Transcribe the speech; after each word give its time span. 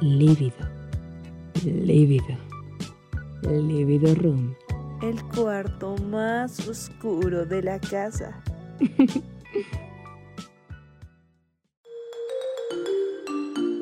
lívido, 0.00 0.56
lívido, 1.64 2.38
lívido 3.42 4.14
room. 4.14 4.56
El 5.02 5.22
cuarto 5.24 5.96
más 5.96 6.66
oscuro 6.68 7.44
de 7.44 7.62
la 7.62 7.78
casa. 7.80 8.42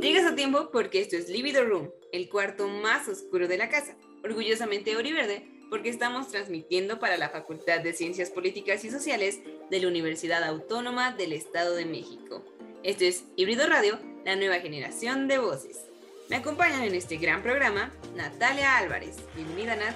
Llegas 0.01 0.33
a 0.33 0.35
tiempo 0.35 0.71
porque 0.73 1.01
esto 1.01 1.17
es 1.17 1.29
Libido 1.29 1.65
Room, 1.65 1.91
el 2.13 2.29
cuarto 2.29 2.69
más 2.69 3.09
oscuro 3.09 3.49
de 3.49 3.59
la 3.59 3.69
casa. 3.69 3.97
Orgullosamente 4.25 4.95
Verde, 4.95 5.49
porque 5.71 5.89
estamos 5.89 6.29
transmitiendo 6.29 6.99
para 6.99 7.17
la 7.17 7.29
Facultad 7.31 7.81
de 7.81 7.93
Ciencias 7.93 8.31
Políticas 8.31 8.85
y 8.85 8.91
Sociales 8.91 9.41
de 9.71 9.81
la 9.81 9.89
Universidad 9.89 10.45
Autónoma 10.45 11.13
del 11.13 11.33
Estado 11.33 11.75
de 11.75 11.85
México. 11.85 12.45
Esto 12.83 13.05
es 13.05 13.25
Híbrido 13.37 13.67
Radio, 13.67 13.99
la 14.25 14.37
nueva 14.37 14.61
generación 14.61 15.29
de 15.29 15.39
voces. 15.39 15.88
Me 16.29 16.37
acompañan 16.37 16.83
en 16.83 16.95
este 16.95 17.17
gran 17.17 17.43
programa 17.43 17.91
Natalia 18.15 18.77
Álvarez. 18.77 19.17
Bienvenida, 19.35 19.77
Nat. 19.77 19.95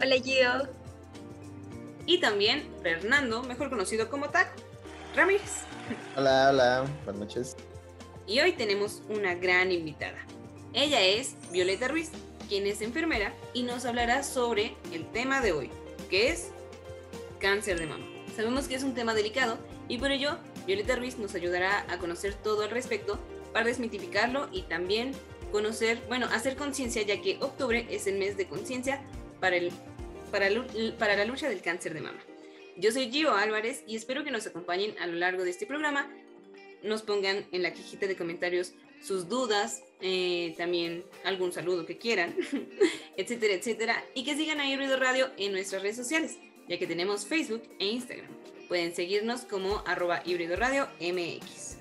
Hola, 0.00 0.16
Gio. 0.16 0.68
Y 2.04 2.18
también 2.18 2.68
Fernando, 2.82 3.44
mejor 3.44 3.70
conocido 3.70 4.10
como 4.10 4.30
Taco. 4.30 4.60
Ramírez. 5.14 5.60
Hola, 6.16 6.48
hola, 6.50 6.84
buenas 7.04 7.20
noches. 7.20 7.56
Y 8.26 8.40
hoy 8.40 8.54
tenemos 8.54 9.02
una 9.08 9.36
gran 9.36 9.70
invitada. 9.70 10.18
Ella 10.72 11.00
es 11.00 11.36
Violeta 11.52 11.86
Ruiz, 11.86 12.10
quien 12.48 12.66
es 12.66 12.80
enfermera 12.80 13.32
y 13.54 13.62
nos 13.62 13.84
hablará 13.84 14.24
sobre 14.24 14.74
el 14.92 15.06
tema 15.12 15.40
de 15.40 15.52
hoy, 15.52 15.70
que 16.10 16.30
es 16.30 16.48
cáncer 17.38 17.78
de 17.78 17.86
mama. 17.86 18.04
Sabemos 18.34 18.66
que 18.66 18.74
es 18.74 18.82
un 18.82 18.94
tema 18.94 19.14
delicado 19.14 19.58
y 19.86 19.98
por 19.98 20.10
ello 20.10 20.38
Violeta 20.66 20.96
Ruiz 20.96 21.18
nos 21.18 21.36
ayudará 21.36 21.86
a 21.88 21.98
conocer 21.98 22.34
todo 22.34 22.64
al 22.64 22.70
respecto 22.70 23.20
para 23.52 23.66
desmitificarlo 23.66 24.48
y 24.52 24.62
también 24.62 25.12
conocer, 25.50 26.02
bueno, 26.08 26.26
hacer 26.32 26.56
conciencia, 26.56 27.02
ya 27.02 27.20
que 27.20 27.36
octubre 27.40 27.86
es 27.90 28.06
el 28.06 28.18
mes 28.18 28.36
de 28.36 28.46
conciencia 28.46 29.00
para, 29.40 29.56
el, 29.56 29.70
para, 30.98 31.16
la 31.16 31.24
lucha 31.24 31.48
del 31.48 31.62
cáncer 31.62 31.94
de 31.94 32.00
mama. 32.00 32.18
Yo 32.76 32.90
soy 32.90 33.10
Gio 33.10 33.34
Álvarez 33.34 33.84
y 33.86 33.96
espero 33.96 34.24
que 34.24 34.30
nos 34.30 34.46
acompañen 34.46 34.94
a 34.98 35.06
lo 35.06 35.14
largo 35.14 35.44
de 35.44 35.50
este 35.50 35.66
programa. 35.66 36.10
Nos 36.82 37.02
pongan 37.02 37.46
en 37.52 37.62
la 37.62 37.72
cajita 37.72 38.06
de 38.06 38.16
comentarios 38.16 38.72
sus 39.02 39.28
dudas, 39.28 39.82
eh, 40.00 40.54
también 40.56 41.04
algún 41.24 41.52
saludo 41.52 41.84
que 41.84 41.98
quieran, 41.98 42.34
etcétera, 43.16 43.54
etcétera. 43.54 44.04
Y 44.14 44.24
que 44.24 44.36
sigan 44.36 44.60
a 44.60 44.68
Híbrido 44.68 44.96
Radio 44.96 45.30
en 45.36 45.52
nuestras 45.52 45.82
redes 45.82 45.96
sociales, 45.96 46.38
ya 46.68 46.78
que 46.78 46.86
tenemos 46.86 47.26
Facebook 47.26 47.62
e 47.78 47.86
Instagram. 47.86 48.28
Pueden 48.68 48.94
seguirnos 48.94 49.42
como 49.42 49.82
arroba 49.86 50.22
híbrido 50.24 50.56
radio 50.56 50.88
MX. 50.98 51.71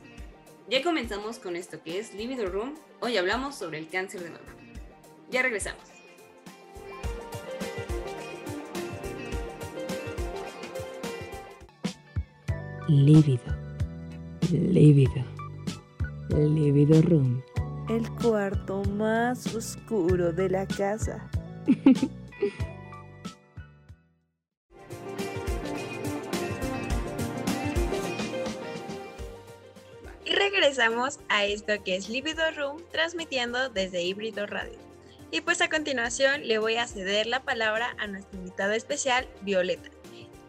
Ya 0.72 0.81
comenzamos 0.81 1.38
con 1.38 1.58
esto 1.58 1.83
que 1.83 2.00
es 2.00 2.14
Libido 2.14 2.45
Room. 2.45 2.75
Hoy 3.02 3.17
hablamos 3.17 3.55
sobre 3.55 3.77
el 3.77 3.89
cáncer 3.89 4.23
de 4.23 4.30
mama. 4.30 4.55
Ya 5.30 5.41
regresamos. 5.41 5.83
Lívido, 12.88 13.44
lívido, 14.49 15.25
lívido 16.30 17.02
room. 17.02 17.42
El 17.89 18.09
cuarto 18.11 18.81
más 18.86 19.53
oscuro 19.53 20.31
de 20.31 20.49
la 20.52 20.66
casa. 20.66 21.30
regresamos 30.62 31.20
a 31.28 31.44
esto 31.44 31.73
que 31.84 31.95
es 31.95 32.08
Libido 32.08 32.44
Room, 32.56 32.84
transmitiendo 32.92 33.70
desde 33.70 34.04
Híbrido 34.04 34.45
Radio. 34.45 34.78
Y 35.31 35.42
pues 35.42 35.59
a 35.59 35.70
continuación 35.70 36.48
le 36.48 36.59
voy 36.59 36.76
a 36.76 36.86
ceder 36.86 37.26
la 37.26 37.42
palabra 37.42 37.95
a 37.98 38.06
nuestra 38.06 38.38
invitada 38.38 38.76
especial, 38.76 39.28
Violeta, 39.42 39.89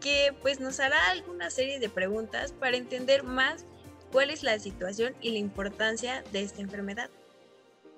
que 0.02 0.34
pues 0.42 0.60
nos 0.60 0.80
hará 0.80 0.98
alguna 1.08 1.48
serie 1.48 1.80
de 1.80 1.88
preguntas 1.88 2.52
para 2.52 2.76
entender 2.76 3.22
más 3.22 3.64
cuál 4.12 4.28
es 4.28 4.42
la 4.42 4.58
situación 4.58 5.14
y 5.22 5.30
la 5.30 5.38
importancia 5.38 6.22
de 6.30 6.42
esta 6.42 6.60
enfermedad. 6.60 7.08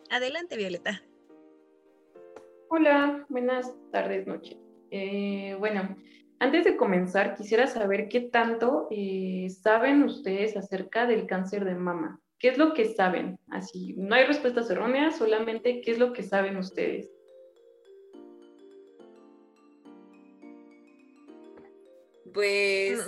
Adelante, 0.09 0.57
Violeta. 0.57 1.03
Hola, 2.69 3.27
buenas 3.29 3.75
tardes, 3.91 4.25
noches. 4.25 4.57
Eh, 4.93 5.57
bueno, 5.59 5.97
antes 6.39 6.65
de 6.65 6.77
comenzar, 6.77 7.37
quisiera 7.37 7.67
saber 7.67 8.09
qué 8.09 8.21
tanto 8.21 8.89
eh, 8.91 9.49
saben 9.63 10.03
ustedes 10.03 10.57
acerca 10.57 11.07
del 11.07 11.27
cáncer 11.27 11.65
de 11.65 11.75
mama. 11.75 12.21
¿Qué 12.39 12.49
es 12.49 12.59
lo 12.59 12.75
que 12.75 12.95
saben? 12.95 13.39
Así, 13.49 13.95
no 13.97 14.15
hay 14.15 14.25
respuestas 14.25 14.69
erróneas, 14.69 15.17
solamente 15.17 15.81
qué 15.81 15.93
es 15.93 15.99
lo 15.99 16.13
que 16.13 16.23
saben 16.23 16.57
ustedes. 16.57 17.11
Pues 22.35 23.07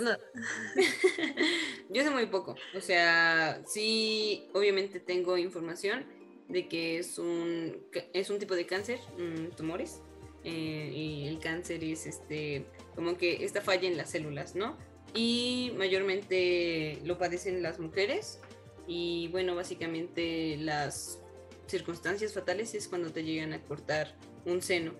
yo 1.89 2.01
sé 2.01 2.09
muy 2.09 2.27
poco. 2.27 2.55
O 2.75 2.81
sea, 2.81 3.61
sí, 3.65 4.47
obviamente 4.53 5.01
tengo 5.01 5.37
información 5.37 6.05
de 6.47 6.69
que 6.69 6.99
es 6.99 7.19
un, 7.19 7.77
es 8.13 8.29
un 8.29 8.39
tipo 8.39 8.55
de 8.55 8.65
cáncer, 8.65 8.99
mm, 9.17 9.55
tumores, 9.55 10.01
eh, 10.43 10.91
y 10.93 11.27
el 11.27 11.39
cáncer 11.39 11.83
es 11.83 12.07
este, 12.07 12.65
como 12.97 13.15
que 13.15 13.45
esta 13.45 13.61
falla 13.61 13.87
en 13.87 13.95
las 13.95 14.09
células, 14.09 14.55
¿no? 14.55 14.75
Y 15.13 15.71
mayormente 15.77 16.99
lo 17.05 17.19
padecen 17.19 17.61
las 17.61 17.79
mujeres 17.79 18.39
y 18.87 19.27
bueno, 19.27 19.55
básicamente 19.55 20.57
las 20.57 21.19
circunstancias 21.67 22.33
fatales 22.33 22.73
es 22.73 22.87
cuando 22.87 23.11
te 23.11 23.23
llegan 23.23 23.53
a 23.53 23.61
cortar 23.61 24.15
un 24.45 24.63
seno 24.63 24.93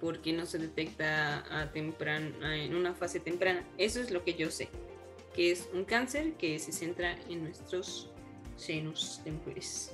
porque 0.00 0.32
no 0.32 0.46
se 0.46 0.58
detecta 0.58 1.44
a 1.50 1.70
en 1.74 2.74
una 2.74 2.94
fase 2.94 3.18
temprana. 3.18 3.66
Eso 3.78 4.00
es 4.00 4.12
lo 4.12 4.22
que 4.22 4.34
yo 4.34 4.48
sé, 4.52 4.68
que 5.34 5.50
es 5.50 5.68
un 5.74 5.84
cáncer 5.84 6.34
que 6.34 6.56
se 6.60 6.70
centra 6.70 7.18
en 7.28 7.42
nuestros 7.42 8.12
senos 8.56 9.20
de 9.24 9.32
mujeres. 9.32 9.90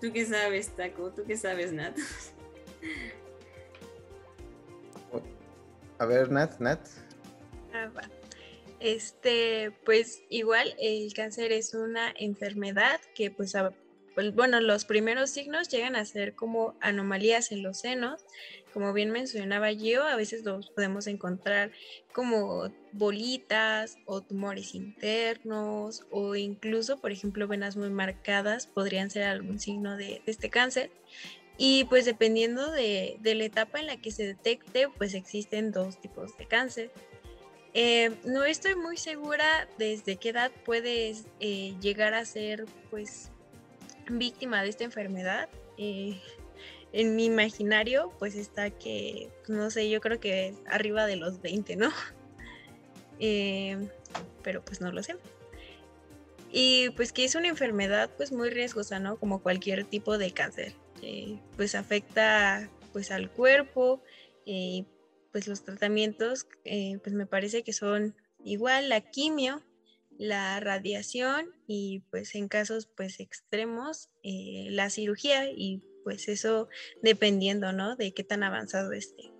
¿Tú 0.00 0.12
qué 0.12 0.26
sabes, 0.26 0.70
Taco? 0.70 1.12
¿Tú 1.12 1.22
qué 1.24 1.36
sabes, 1.36 1.72
Nat? 1.72 1.96
A 5.98 6.06
ver, 6.06 6.30
Nat, 6.30 6.58
Nat. 6.60 6.80
Ah, 7.74 7.90
este, 8.80 9.72
pues 9.84 10.22
igual 10.28 10.74
el 10.78 11.12
cáncer 11.12 11.50
es 11.52 11.74
una 11.74 12.12
enfermedad 12.16 13.00
que 13.14 13.30
pues, 13.30 13.54
pues, 14.14 14.34
bueno, 14.34 14.60
los 14.60 14.84
primeros 14.84 15.30
signos 15.30 15.68
llegan 15.68 15.96
a 15.96 16.04
ser 16.04 16.34
como 16.34 16.76
anomalías 16.80 17.50
en 17.50 17.62
los 17.62 17.78
senos. 17.78 18.24
Como 18.72 18.92
bien 18.92 19.10
mencionaba 19.10 19.72
yo, 19.72 20.04
a 20.04 20.14
veces 20.14 20.44
los 20.44 20.70
podemos 20.70 21.08
encontrar 21.08 21.72
como 22.12 22.70
bolitas 22.92 23.98
o 24.04 24.20
tumores 24.20 24.74
internos 24.74 26.06
o 26.10 26.36
incluso, 26.36 27.00
por 27.00 27.10
ejemplo, 27.10 27.48
venas 27.48 27.76
muy 27.76 27.90
marcadas 27.90 28.68
podrían 28.68 29.10
ser 29.10 29.24
algún 29.24 29.58
signo 29.58 29.96
de 29.96 30.22
este 30.26 30.50
cáncer. 30.50 30.92
Y 31.60 31.84
pues 31.84 32.04
dependiendo 32.04 32.70
de, 32.70 33.18
la 33.20 33.44
etapa 33.44 33.80
en 33.80 33.88
la 33.88 33.96
que 33.96 34.12
se 34.12 34.24
detecte, 34.24 34.88
pues 34.96 35.12
existen 35.14 35.72
dos 35.72 36.00
tipos 36.00 36.38
de 36.38 36.46
cáncer. 36.46 36.92
Eh, 37.74 38.12
no 38.24 38.44
estoy 38.44 38.76
muy 38.76 38.96
segura 38.96 39.68
desde 39.76 40.16
qué 40.16 40.30
edad 40.30 40.52
puedes 40.64 41.26
eh, 41.40 41.74
llegar 41.80 42.14
a 42.14 42.24
ser 42.24 42.66
pues 42.90 43.32
víctima 44.08 44.62
de 44.62 44.68
esta 44.68 44.84
enfermedad. 44.84 45.48
Eh, 45.78 46.20
en 46.92 47.16
mi 47.16 47.24
imaginario 47.24 48.12
pues 48.20 48.36
está 48.36 48.70
que, 48.70 49.28
no 49.48 49.70
sé, 49.70 49.90
yo 49.90 50.00
creo 50.00 50.20
que 50.20 50.54
arriba 50.66 51.06
de 51.06 51.16
los 51.16 51.42
20, 51.42 51.74
¿no? 51.74 51.90
pero 54.44 54.64
pues 54.64 54.80
no 54.80 54.92
lo 54.92 55.02
sé. 55.02 55.16
Y 56.52 56.90
pues 56.90 57.12
que 57.12 57.24
es 57.24 57.34
una 57.34 57.48
enfermedad 57.48 58.10
pues 58.16 58.30
muy 58.30 58.48
riesgosa, 58.48 59.00
¿no? 59.00 59.18
Como 59.18 59.42
cualquier 59.42 59.84
tipo 59.84 60.18
de 60.18 60.30
cáncer. 60.30 60.72
Eh, 61.02 61.40
pues 61.56 61.74
afecta 61.74 62.68
pues 62.92 63.10
al 63.10 63.30
cuerpo 63.30 64.02
y 64.44 64.86
eh, 64.86 64.92
pues 65.32 65.46
los 65.46 65.62
tratamientos 65.62 66.46
eh, 66.64 66.98
pues 67.02 67.14
me 67.14 67.26
parece 67.26 67.62
que 67.62 67.72
son 67.72 68.16
igual 68.44 68.88
la 68.88 69.00
quimio 69.00 69.62
la 70.18 70.58
radiación 70.58 71.54
y 71.66 72.02
pues 72.10 72.34
en 72.34 72.48
casos 72.48 72.86
pues 72.86 73.20
extremos 73.20 74.10
la 74.24 74.90
cirugía 74.90 75.48
y 75.50 75.82
pues 76.02 76.28
eso 76.28 76.68
dependiendo 77.02 77.72
no 77.72 77.94
de 77.94 78.12
qué 78.12 78.24
tan 78.24 78.42
avanzado 78.42 78.92
esté. 78.92 79.32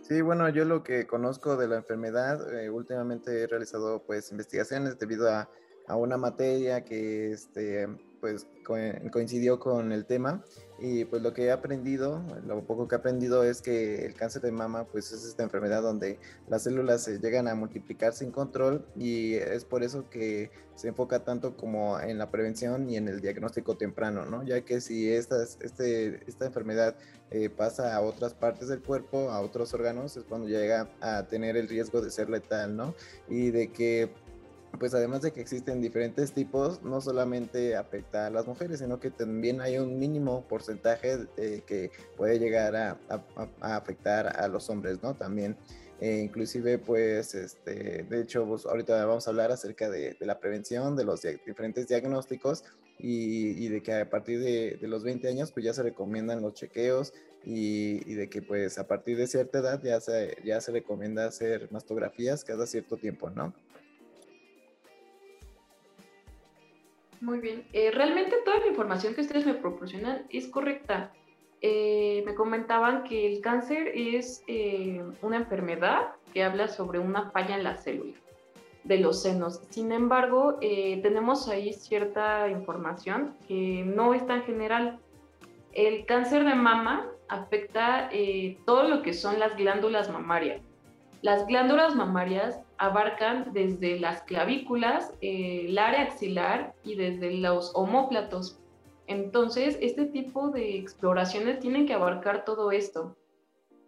Sí, 0.00 0.22
bueno, 0.22 0.48
yo 0.48 0.64
lo 0.64 0.82
que 0.82 1.06
conozco 1.06 1.56
de 1.56 1.68
la 1.68 1.76
enfermedad, 1.76 2.40
últimamente 2.70 3.42
he 3.42 3.46
realizado 3.46 4.02
pues 4.06 4.30
investigaciones 4.30 4.98
debido 4.98 5.30
a, 5.30 5.50
a 5.86 5.96
una 5.96 6.16
materia 6.16 6.84
que 6.84 7.32
este, 7.32 7.88
pues 8.20 8.46
coincidió 9.12 9.60
con 9.60 9.92
el 9.92 10.06
tema 10.06 10.42
y 10.78 11.04
pues 11.04 11.20
lo 11.20 11.34
que 11.34 11.44
he 11.44 11.50
aprendido, 11.52 12.22
lo 12.46 12.64
poco 12.66 12.88
que 12.88 12.94
he 12.94 12.98
aprendido 12.98 13.44
es 13.44 13.60
que 13.60 14.06
el 14.06 14.14
cáncer 14.14 14.40
de 14.40 14.50
mama 14.50 14.84
pues 14.84 15.12
es 15.12 15.24
esta 15.24 15.42
enfermedad 15.42 15.82
donde 15.82 16.18
las 16.48 16.62
células 16.62 17.04
se 17.04 17.18
llegan 17.18 17.48
a 17.48 17.54
multiplicar 17.54 18.14
sin 18.14 18.30
control 18.30 18.86
y 18.96 19.34
es 19.34 19.66
por 19.66 19.82
eso 19.82 20.08
que 20.08 20.50
se 20.74 20.88
enfoca 20.88 21.22
tanto 21.22 21.56
como 21.56 22.00
en 22.00 22.16
la 22.16 22.30
prevención 22.30 22.88
y 22.88 22.96
en 22.96 23.08
el 23.08 23.20
diagnóstico 23.20 23.76
temprano, 23.76 24.24
¿no? 24.24 24.42
Ya 24.42 24.62
que 24.62 24.80
si 24.80 25.12
esta, 25.12 25.42
este, 25.42 26.26
esta 26.26 26.46
enfermedad 26.46 26.96
eh, 27.30 27.50
pasa 27.50 27.94
a 27.94 28.00
otras 28.00 28.34
partes 28.34 28.68
del 28.68 28.80
cuerpo, 28.80 29.30
a 29.30 29.40
otros 29.40 29.74
órganos, 29.74 30.16
es 30.16 30.24
cuando 30.24 30.48
llega 30.48 30.88
a 31.00 31.28
tener 31.28 31.56
el 31.56 31.68
riesgo 31.68 32.00
de 32.00 32.10
ser 32.10 32.30
letal, 32.30 32.74
¿no? 32.74 32.94
Y 33.28 33.50
de 33.50 33.70
que 33.70 34.10
pues 34.78 34.94
además 34.94 35.22
de 35.22 35.32
que 35.32 35.40
existen 35.40 35.80
diferentes 35.80 36.32
tipos, 36.32 36.82
no 36.82 37.00
solamente 37.00 37.76
afecta 37.76 38.26
a 38.26 38.30
las 38.30 38.46
mujeres, 38.46 38.78
sino 38.80 38.98
que 38.98 39.10
también 39.10 39.60
hay 39.60 39.78
un 39.78 39.98
mínimo 39.98 40.46
porcentaje 40.48 41.26
que 41.36 41.90
puede 42.16 42.38
llegar 42.38 42.74
a, 42.76 42.98
afectar 43.60 44.40
a 44.40 44.48
los 44.48 44.70
hombres, 44.70 45.02
¿no? 45.02 45.14
También, 45.14 45.56
eh, 46.00 46.20
inclusive, 46.24 46.78
pues, 46.78 47.34
este, 47.34 48.04
de 48.04 48.20
hecho, 48.22 48.46
pues, 48.46 48.66
ahorita 48.66 49.04
vamos 49.04 49.26
a 49.26 49.30
hablar 49.30 49.52
acerca 49.52 49.90
de, 49.90 50.16
la 50.20 50.40
prevención, 50.40 50.96
de 50.96 51.04
los 51.04 51.22
diferentes 51.22 51.88
diagnósticos 51.88 52.64
y, 52.98 53.68
de 53.68 53.82
que 53.82 53.94
a 53.94 54.10
partir 54.10 54.40
de, 54.40 54.78
los 54.82 55.04
20 55.04 55.28
años, 55.28 55.52
pues 55.52 55.64
ya 55.64 55.74
se 55.74 55.82
recomiendan 55.82 56.42
los 56.42 56.54
chequeos 56.54 57.12
y, 57.44 58.10
y, 58.10 58.14
de 58.14 58.28
que, 58.28 58.42
pues, 58.42 58.78
a 58.78 58.86
partir 58.86 59.16
de 59.18 59.26
cierta 59.26 59.58
edad 59.58 59.82
ya 59.82 60.00
se, 60.00 60.36
ya 60.44 60.60
se 60.60 60.72
recomienda 60.72 61.26
hacer 61.26 61.70
mastografías 61.70 62.44
cada 62.44 62.66
cierto 62.66 62.96
tiempo, 62.96 63.30
¿no? 63.30 63.54
Muy 67.24 67.38
bien. 67.38 67.64
Eh, 67.72 67.90
realmente 67.90 68.36
toda 68.44 68.58
la 68.58 68.66
información 68.66 69.14
que 69.14 69.22
ustedes 69.22 69.46
me 69.46 69.54
proporcionan 69.54 70.26
es 70.28 70.46
correcta. 70.48 71.10
Eh, 71.62 72.22
me 72.26 72.34
comentaban 72.34 73.02
que 73.04 73.32
el 73.32 73.40
cáncer 73.40 73.92
es 73.94 74.44
eh, 74.46 75.02
una 75.22 75.38
enfermedad 75.38 76.16
que 76.34 76.44
habla 76.44 76.68
sobre 76.68 76.98
una 76.98 77.30
falla 77.30 77.56
en 77.56 77.64
la 77.64 77.76
célula 77.76 78.12
de 78.82 78.98
los 78.98 79.22
senos. 79.22 79.62
Sin 79.70 79.90
embargo, 79.90 80.58
tenemos 80.60 81.48
ahí 81.48 81.72
cierta 81.72 82.50
información 82.50 83.34
que 83.48 83.82
no 83.86 84.12
es 84.12 84.26
tan 84.26 84.42
general. 84.42 84.98
El 85.72 86.04
cáncer 86.04 86.44
de 86.44 86.54
mama 86.54 87.08
afecta 87.28 88.10
todo 88.66 88.86
lo 88.86 89.00
que 89.00 89.14
son 89.14 89.38
las 89.38 89.56
glándulas 89.56 90.12
mamarias. 90.12 90.60
Las 91.24 91.46
glándulas 91.46 91.96
mamarias 91.96 92.60
abarcan 92.76 93.54
desde 93.54 93.98
las 93.98 94.20
clavículas, 94.24 95.10
eh, 95.22 95.64
el 95.68 95.78
área 95.78 96.02
axilar 96.02 96.74
y 96.84 96.96
desde 96.96 97.38
los 97.38 97.72
homóplatos. 97.74 98.60
Entonces, 99.06 99.78
este 99.80 100.04
tipo 100.04 100.50
de 100.50 100.76
exploraciones 100.76 101.60
tienen 101.60 101.86
que 101.86 101.94
abarcar 101.94 102.44
todo 102.44 102.72
esto. 102.72 103.16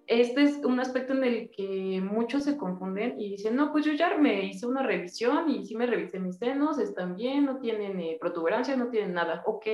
Este 0.07 0.45
es 0.45 0.65
un 0.65 0.81
aspecto 0.81 1.13
en 1.13 1.25
el 1.25 1.51
que 1.51 2.01
muchos 2.03 2.45
se 2.45 2.57
confunden 2.57 3.21
y 3.21 3.33
dicen, 3.33 3.55
no, 3.55 3.71
pues 3.71 3.85
yo 3.85 3.93
ya 3.93 4.17
me 4.17 4.47
hice 4.47 4.67
una 4.67 4.83
revisión 4.83 5.51
y 5.51 5.67
sí 5.67 5.77
me 5.77 5.85
revisé 5.85 6.19
mis 6.19 6.39
senos, 6.39 6.79
están 6.79 7.17
bien, 7.17 7.45
no 7.45 7.59
tienen 7.59 8.01
eh, 8.01 8.17
protuberancia, 8.19 8.77
no 8.77 8.89
tienen 8.89 9.13
nada, 9.13 9.43
ok, 9.45 9.67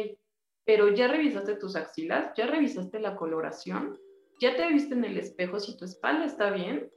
pero 0.65 0.89
ya 0.93 1.07
revisaste 1.07 1.55
tus 1.55 1.77
axilas, 1.77 2.33
ya 2.37 2.49
revisaste 2.49 2.99
la 2.99 3.15
coloración, 3.15 4.01
ya 4.41 4.57
te 4.57 4.67
viste 4.67 4.95
en 4.95 5.05
el 5.05 5.17
espejo 5.17 5.61
si 5.61 5.77
tu 5.77 5.85
espalda 5.85 6.25
está 6.25 6.51
bien, 6.51 6.91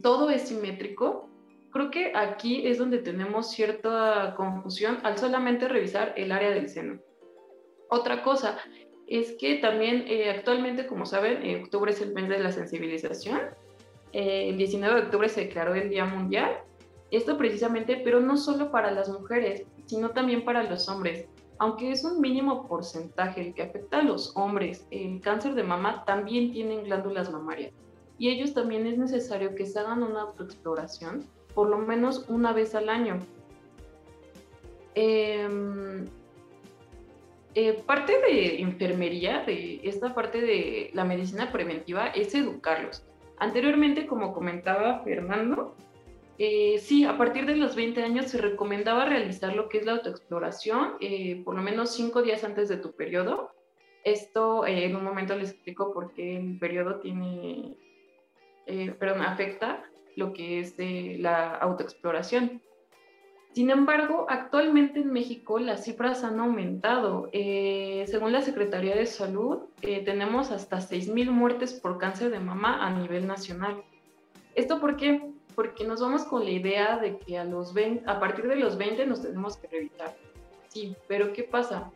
todo 0.00 0.30
es 0.30 0.48
simétrico, 0.48 1.28
creo 1.70 1.90
que 1.90 2.12
aquí 2.14 2.66
es 2.66 2.78
donde 2.78 2.98
tenemos 2.98 3.50
cierta 3.50 4.34
confusión 4.36 4.98
al 5.02 5.18
solamente 5.18 5.68
revisar 5.68 6.14
el 6.16 6.32
área 6.32 6.50
del 6.50 6.68
seno. 6.68 6.98
Otra 7.90 8.22
cosa 8.22 8.58
es 9.06 9.32
que 9.38 9.56
también 9.56 10.04
eh, 10.06 10.30
actualmente, 10.30 10.86
como 10.86 11.04
saben, 11.04 11.42
en 11.42 11.64
octubre 11.64 11.92
es 11.92 12.00
el 12.00 12.14
mes 12.14 12.28
de 12.28 12.38
la 12.38 12.52
sensibilización. 12.52 13.40
Eh, 14.12 14.48
el 14.50 14.56
19 14.56 14.94
de 14.94 15.06
octubre 15.06 15.28
se 15.28 15.42
declaró 15.42 15.74
el 15.74 15.90
Día 15.90 16.04
Mundial. 16.04 16.58
Esto 17.10 17.36
precisamente, 17.36 18.00
pero 18.02 18.20
no 18.20 18.36
solo 18.36 18.70
para 18.70 18.90
las 18.90 19.08
mujeres, 19.10 19.64
sino 19.86 20.10
también 20.10 20.44
para 20.44 20.62
los 20.62 20.88
hombres. 20.88 21.26
Aunque 21.58 21.92
es 21.92 22.04
un 22.04 22.20
mínimo 22.20 22.66
porcentaje 22.66 23.40
el 23.42 23.54
que 23.54 23.62
afecta 23.62 23.98
a 23.98 24.02
los 24.02 24.34
hombres, 24.36 24.86
el 24.90 25.20
cáncer 25.20 25.54
de 25.54 25.62
mama 25.62 26.04
también 26.06 26.50
tienen 26.50 26.84
glándulas 26.84 27.30
mamarias 27.30 27.72
y 28.22 28.28
ellos 28.28 28.54
también 28.54 28.86
es 28.86 28.98
necesario 28.98 29.56
que 29.56 29.66
se 29.66 29.80
hagan 29.80 30.04
una 30.04 30.20
autoexploración 30.20 31.26
por 31.56 31.68
lo 31.68 31.78
menos 31.78 32.24
una 32.28 32.52
vez 32.52 32.72
al 32.76 32.88
año. 32.88 33.18
Em, 34.94 36.06
eh, 37.56 37.82
parte 37.84 38.12
de 38.20 38.60
enfermería, 38.60 39.42
de 39.44 39.80
esta 39.82 40.14
parte 40.14 40.40
de 40.40 40.90
la 40.94 41.04
medicina 41.04 41.50
preventiva, 41.50 42.10
es 42.10 42.32
educarlos. 42.36 43.04
Anteriormente, 43.38 44.06
como 44.06 44.32
comentaba 44.32 45.00
Fernando, 45.02 45.74
eh, 46.38 46.78
sí, 46.78 47.04
a 47.04 47.18
partir 47.18 47.44
de 47.44 47.56
los 47.56 47.74
20 47.74 48.04
años 48.04 48.26
se 48.26 48.38
recomendaba 48.38 49.04
realizar 49.04 49.52
lo 49.56 49.68
que 49.68 49.78
es 49.78 49.84
la 49.84 49.94
autoexploración, 49.94 50.92
eh, 51.00 51.42
por 51.44 51.56
lo 51.56 51.62
menos 51.62 51.92
cinco 51.92 52.22
días 52.22 52.44
antes 52.44 52.68
de 52.68 52.76
tu 52.76 52.92
periodo. 52.92 53.50
Esto 54.04 54.64
en 54.64 54.94
un 54.94 55.02
momento 55.02 55.34
les 55.34 55.50
explico 55.50 55.92
por 55.92 56.12
qué 56.12 56.36
el 56.36 56.60
periodo 56.60 57.00
tiene 57.00 57.76
eh, 58.72 58.94
perdón, 58.98 59.20
afecta 59.20 59.84
lo 60.16 60.32
que 60.32 60.60
es 60.60 60.74
la 61.20 61.54
autoexploración. 61.56 62.62
Sin 63.52 63.68
embargo, 63.68 64.24
actualmente 64.30 65.00
en 65.00 65.12
México 65.12 65.58
las 65.58 65.84
cifras 65.84 66.24
han 66.24 66.40
aumentado. 66.40 67.28
Eh, 67.32 68.06
según 68.08 68.32
la 68.32 68.40
Secretaría 68.40 68.96
de 68.96 69.04
Salud, 69.04 69.58
eh, 69.82 70.02
tenemos 70.02 70.50
hasta 70.50 70.78
6.000 70.78 71.30
muertes 71.30 71.74
por 71.74 71.98
cáncer 71.98 72.30
de 72.30 72.40
mama 72.40 72.86
a 72.86 72.90
nivel 72.90 73.26
nacional. 73.26 73.82
¿Esto 74.54 74.80
por 74.80 74.96
qué? 74.96 75.20
Porque 75.54 75.86
nos 75.86 76.00
vamos 76.00 76.24
con 76.24 76.44
la 76.46 76.50
idea 76.50 76.96
de 76.96 77.18
que 77.18 77.36
a, 77.36 77.44
los 77.44 77.74
20, 77.74 78.08
a 78.08 78.18
partir 78.18 78.48
de 78.48 78.56
los 78.56 78.78
20 78.78 79.04
nos 79.04 79.20
tenemos 79.20 79.58
que 79.58 79.68
revisar. 79.68 80.16
Sí, 80.68 80.96
pero 81.08 81.32
¿qué 81.34 81.42
pasa? 81.42 81.90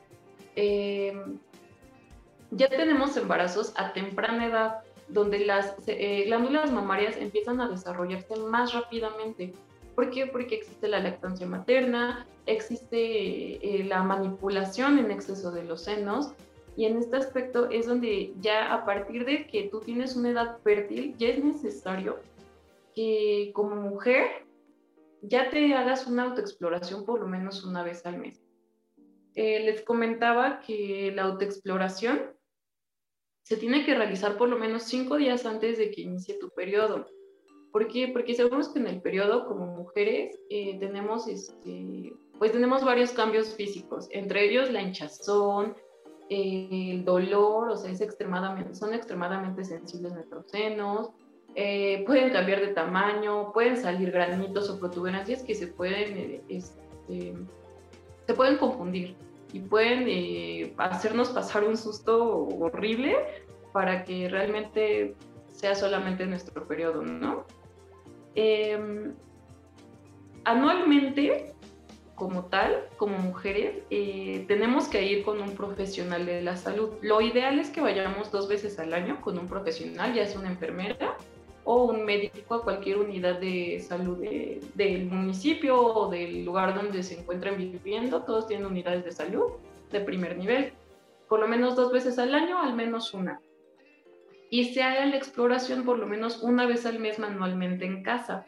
ya 2.50 2.68
tenemos 2.70 3.14
embarazos 3.18 3.74
a 3.76 3.92
temprana 3.92 4.46
edad 4.46 4.85
donde 5.08 5.40
las 5.40 5.74
eh, 5.86 6.24
glándulas 6.26 6.72
mamarias 6.72 7.16
empiezan 7.16 7.60
a 7.60 7.68
desarrollarse 7.68 8.36
más 8.36 8.72
rápidamente. 8.72 9.54
¿Por 9.94 10.10
qué? 10.10 10.26
Porque 10.26 10.56
existe 10.56 10.88
la 10.88 11.00
lactancia 11.00 11.46
materna, 11.46 12.26
existe 12.46 12.98
eh, 12.98 13.84
la 13.84 14.02
manipulación 14.02 14.98
en 14.98 15.10
exceso 15.10 15.50
de 15.50 15.64
los 15.64 15.84
senos 15.84 16.32
y 16.76 16.84
en 16.84 16.98
este 16.98 17.16
aspecto 17.16 17.70
es 17.70 17.86
donde 17.86 18.34
ya 18.40 18.74
a 18.74 18.84
partir 18.84 19.24
de 19.24 19.46
que 19.46 19.64
tú 19.64 19.80
tienes 19.80 20.14
una 20.14 20.30
edad 20.30 20.58
fértil, 20.62 21.16
ya 21.16 21.28
es 21.28 21.42
necesario 21.42 22.18
que 22.94 23.50
como 23.54 23.76
mujer 23.76 24.46
ya 25.22 25.50
te 25.50 25.74
hagas 25.74 26.06
una 26.06 26.24
autoexploración 26.24 27.04
por 27.04 27.20
lo 27.20 27.26
menos 27.26 27.64
una 27.64 27.82
vez 27.82 28.04
al 28.04 28.18
mes. 28.18 28.42
Eh, 29.34 29.60
les 29.60 29.82
comentaba 29.82 30.60
que 30.60 31.12
la 31.14 31.24
autoexploración 31.24 32.35
se 33.46 33.56
tiene 33.56 33.86
que 33.86 33.94
realizar 33.94 34.36
por 34.36 34.48
lo 34.48 34.58
menos 34.58 34.82
cinco 34.82 35.16
días 35.16 35.46
antes 35.46 35.78
de 35.78 35.92
que 35.92 36.00
inicie 36.00 36.36
tu 36.40 36.50
periodo. 36.50 37.06
¿Por 37.70 37.86
qué? 37.86 38.08
Porque 38.08 38.34
sabemos 38.34 38.70
que 38.70 38.80
en 38.80 38.88
el 38.88 39.00
periodo, 39.00 39.46
como 39.46 39.66
mujeres, 39.66 40.36
eh, 40.50 40.76
tenemos, 40.80 41.28
este, 41.28 42.12
pues 42.40 42.50
tenemos 42.50 42.84
varios 42.84 43.12
cambios 43.12 43.54
físicos, 43.54 44.08
entre 44.10 44.50
ellos 44.50 44.72
la 44.72 44.82
hinchazón, 44.82 45.76
eh, 46.28 46.90
el 46.90 47.04
dolor, 47.04 47.68
o 47.68 47.76
sea, 47.76 47.92
es 47.92 48.00
extremadamente, 48.00 48.74
son 48.74 48.92
extremadamente 48.92 49.62
sensibles 49.64 50.12
nuestros 50.12 50.50
senos, 50.50 51.10
eh, 51.54 52.02
pueden 52.04 52.32
cambiar 52.32 52.60
de 52.60 52.74
tamaño, 52.74 53.52
pueden 53.52 53.76
salir 53.76 54.10
granitos 54.10 54.68
o 54.70 54.80
protuberancias 54.80 55.44
que 55.44 55.54
se 55.54 55.68
pueden, 55.68 56.42
este, 56.48 57.32
se 58.26 58.34
pueden 58.34 58.58
confundir 58.58 59.14
y 59.52 59.60
pueden 59.60 60.04
eh, 60.08 60.74
hacernos 60.78 61.30
pasar 61.30 61.64
un 61.64 61.76
susto 61.76 62.46
horrible 62.48 63.16
para 63.72 64.04
que 64.04 64.28
realmente 64.28 65.14
sea 65.52 65.74
solamente 65.74 66.26
nuestro 66.26 66.66
periodo, 66.66 67.02
¿no? 67.02 67.44
Em, 68.34 69.14
anualmente, 70.44 71.54
como 72.14 72.46
tal, 72.46 72.88
como 72.96 73.18
mujeres, 73.18 73.82
eh, 73.90 74.44
tenemos 74.48 74.88
que 74.88 75.04
ir 75.04 75.24
con 75.24 75.40
un 75.40 75.54
profesional 75.54 76.26
de 76.26 76.42
la 76.42 76.56
salud. 76.56 76.90
Lo 77.02 77.20
ideal 77.20 77.58
es 77.58 77.70
que 77.70 77.80
vayamos 77.80 78.30
dos 78.30 78.48
veces 78.48 78.78
al 78.78 78.92
año 78.92 79.20
con 79.20 79.38
un 79.38 79.46
profesional, 79.46 80.14
ya 80.14 80.26
sea 80.26 80.38
una 80.38 80.50
enfermera 80.50 81.16
o 81.66 81.82
un 81.82 82.04
médico 82.04 82.54
a 82.54 82.62
cualquier 82.62 82.98
unidad 82.98 83.40
de 83.40 83.80
salud 83.80 84.24
del 84.74 85.06
municipio 85.06 85.76
o 85.76 86.08
del 86.08 86.44
lugar 86.44 86.76
donde 86.76 87.02
se 87.02 87.18
encuentren 87.18 87.56
viviendo. 87.58 88.22
Todos 88.22 88.46
tienen 88.46 88.66
unidades 88.66 89.04
de 89.04 89.10
salud 89.10 89.50
de 89.90 90.00
primer 90.00 90.38
nivel. 90.38 90.72
Por 91.28 91.40
lo 91.40 91.48
menos 91.48 91.74
dos 91.74 91.92
veces 91.92 92.20
al 92.20 92.36
año, 92.36 92.62
al 92.62 92.74
menos 92.74 93.12
una. 93.12 93.40
Y 94.48 94.66
se 94.66 94.84
haga 94.84 95.06
la 95.06 95.16
exploración 95.16 95.84
por 95.84 95.98
lo 95.98 96.06
menos 96.06 96.40
una 96.40 96.66
vez 96.66 96.86
al 96.86 97.00
mes 97.00 97.18
manualmente 97.18 97.84
en 97.84 98.04
casa. 98.04 98.46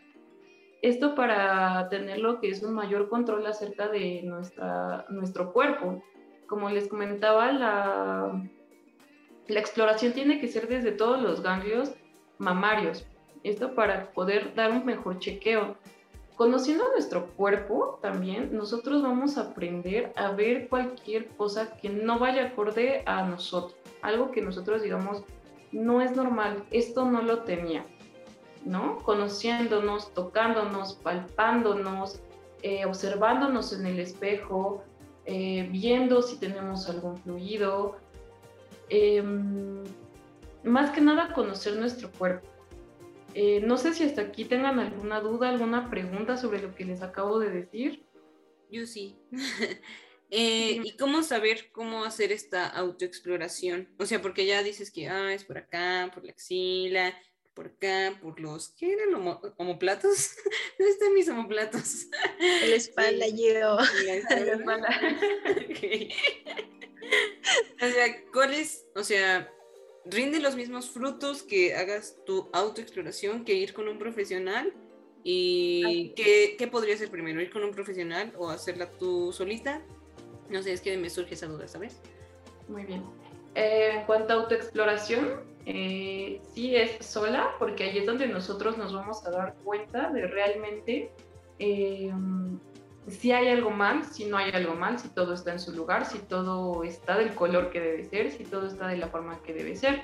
Esto 0.80 1.16
para 1.16 1.88
tener 1.88 2.20
lo 2.20 2.38
que 2.38 2.50
es 2.50 2.62
un 2.62 2.72
mayor 2.72 3.08
control 3.08 3.44
acerca 3.48 3.88
de 3.88 4.22
nuestra, 4.22 5.06
nuestro 5.08 5.52
cuerpo. 5.52 6.04
Como 6.46 6.70
les 6.70 6.86
comentaba, 6.86 7.50
la, 7.50 8.48
la 9.48 9.58
exploración 9.58 10.12
tiene 10.12 10.40
que 10.40 10.46
ser 10.46 10.68
desde 10.68 10.92
todos 10.92 11.20
los 11.20 11.42
ganglios 11.42 11.96
mamarios. 12.38 13.04
Esto 13.44 13.74
para 13.74 14.10
poder 14.12 14.54
dar 14.54 14.72
un 14.72 14.84
mejor 14.84 15.18
chequeo. 15.18 15.76
Conociendo 16.36 16.84
nuestro 16.92 17.26
cuerpo 17.30 17.98
también, 18.00 18.56
nosotros 18.56 19.02
vamos 19.02 19.36
a 19.36 19.42
aprender 19.42 20.12
a 20.16 20.30
ver 20.30 20.68
cualquier 20.68 21.28
cosa 21.28 21.76
que 21.76 21.88
no 21.88 22.18
vaya 22.18 22.46
acorde 22.46 23.02
a 23.06 23.24
nosotros. 23.24 23.76
Algo 24.02 24.30
que 24.30 24.40
nosotros 24.40 24.82
digamos, 24.82 25.22
no 25.72 26.00
es 26.00 26.14
normal, 26.14 26.64
esto 26.70 27.04
no 27.04 27.22
lo 27.22 27.40
tenía. 27.40 27.84
¿no? 28.64 28.98
Conociéndonos, 28.98 30.12
tocándonos, 30.14 30.94
palpándonos, 30.94 32.20
eh, 32.62 32.84
observándonos 32.84 33.72
en 33.72 33.86
el 33.86 34.00
espejo, 34.00 34.84
eh, 35.24 35.68
viendo 35.70 36.22
si 36.22 36.38
tenemos 36.38 36.88
algún 36.88 37.16
fluido. 37.18 37.96
Em, 38.88 39.84
más 40.68 40.90
que 40.90 41.00
nada 41.00 41.32
conocer 41.32 41.76
nuestro 41.76 42.10
cuerpo. 42.12 42.48
Eh, 43.34 43.60
no 43.60 43.76
sé 43.76 43.94
si 43.94 44.04
hasta 44.04 44.22
aquí 44.22 44.44
tengan 44.44 44.78
alguna 44.78 45.20
duda, 45.20 45.48
alguna 45.48 45.90
pregunta 45.90 46.36
sobre 46.36 46.60
lo 46.60 46.74
que 46.74 46.84
les 46.84 47.02
acabo 47.02 47.38
de 47.38 47.50
decir. 47.50 48.06
Yo 48.70 48.86
sí. 48.86 49.16
¿Y 50.30 50.96
cómo 50.96 51.22
saber 51.22 51.70
cómo 51.72 52.04
hacer 52.04 52.32
esta 52.32 52.66
autoexploración? 52.66 53.88
O 53.98 54.06
sea, 54.06 54.20
porque 54.20 54.44
ya 54.44 54.62
dices 54.62 54.90
que 54.90 55.08
ah, 55.08 55.32
es 55.32 55.44
por 55.44 55.58
acá, 55.58 56.10
por 56.12 56.24
la 56.24 56.32
axila, 56.32 57.14
por 57.58 57.66
acá, 57.66 58.16
por 58.22 58.38
los, 58.38 58.68
¿qué 58.78 58.92
eran? 58.92 59.14
¿Homoplatos? 59.56 60.36
¿Dónde 60.78 60.92
están 60.92 61.12
mis 61.14 61.28
homoplatos? 61.28 62.06
La 62.40 62.76
espalda, 62.76 63.26
yo. 63.26 63.78
La 64.04 64.14
espalda. 64.14 64.88
O 67.82 67.86
sea, 67.88 68.24
¿cuáles, 68.32 68.86
o 68.94 69.02
sea, 69.02 69.52
rinde 70.10 70.40
los 70.40 70.56
mismos 70.56 70.90
frutos 70.90 71.42
que 71.42 71.74
hagas 71.74 72.16
tu 72.26 72.48
autoexploración 72.52 73.44
que 73.44 73.54
ir 73.54 73.74
con 73.74 73.88
un 73.88 73.98
profesional? 73.98 74.72
¿Y 75.24 76.12
qué, 76.16 76.56
qué 76.58 76.66
podría 76.68 76.96
ser 76.96 77.10
primero? 77.10 77.40
¿Ir 77.40 77.50
con 77.50 77.62
un 77.64 77.72
profesional 77.72 78.32
o 78.38 78.48
hacerla 78.48 78.90
tú 78.90 79.32
solita? 79.32 79.82
No 80.48 80.62
sé, 80.62 80.72
es 80.72 80.80
que 80.80 80.96
me 80.96 81.10
surge 81.10 81.34
esa 81.34 81.46
duda, 81.46 81.68
¿sabes? 81.68 82.00
Muy 82.68 82.84
bien. 82.84 83.02
Eh, 83.54 83.90
en 83.94 84.06
cuanto 84.06 84.32
a 84.32 84.36
autoexploración, 84.36 85.40
eh, 85.66 86.40
sí 86.54 86.76
es 86.76 87.04
sola, 87.04 87.50
porque 87.58 87.84
ahí 87.84 87.98
es 87.98 88.06
donde 88.06 88.26
nosotros 88.28 88.78
nos 88.78 88.94
vamos 88.94 89.26
a 89.26 89.30
dar 89.30 89.54
cuenta 89.64 90.10
de 90.10 90.26
realmente 90.26 91.10
eh, 91.58 92.12
si 93.08 93.32
hay 93.32 93.48
algo 93.48 93.70
mal, 93.70 94.04
si 94.04 94.26
no 94.26 94.36
hay 94.36 94.50
algo 94.52 94.74
mal, 94.74 94.98
si 94.98 95.08
todo 95.08 95.34
está 95.34 95.52
en 95.52 95.60
su 95.60 95.72
lugar, 95.72 96.04
si 96.04 96.18
todo 96.18 96.84
está 96.84 97.16
del 97.16 97.34
color 97.34 97.70
que 97.70 97.80
debe 97.80 98.04
ser, 98.04 98.30
si 98.30 98.44
todo 98.44 98.66
está 98.66 98.88
de 98.88 98.96
la 98.96 99.08
forma 99.08 99.42
que 99.42 99.54
debe 99.54 99.76
ser. 99.76 100.00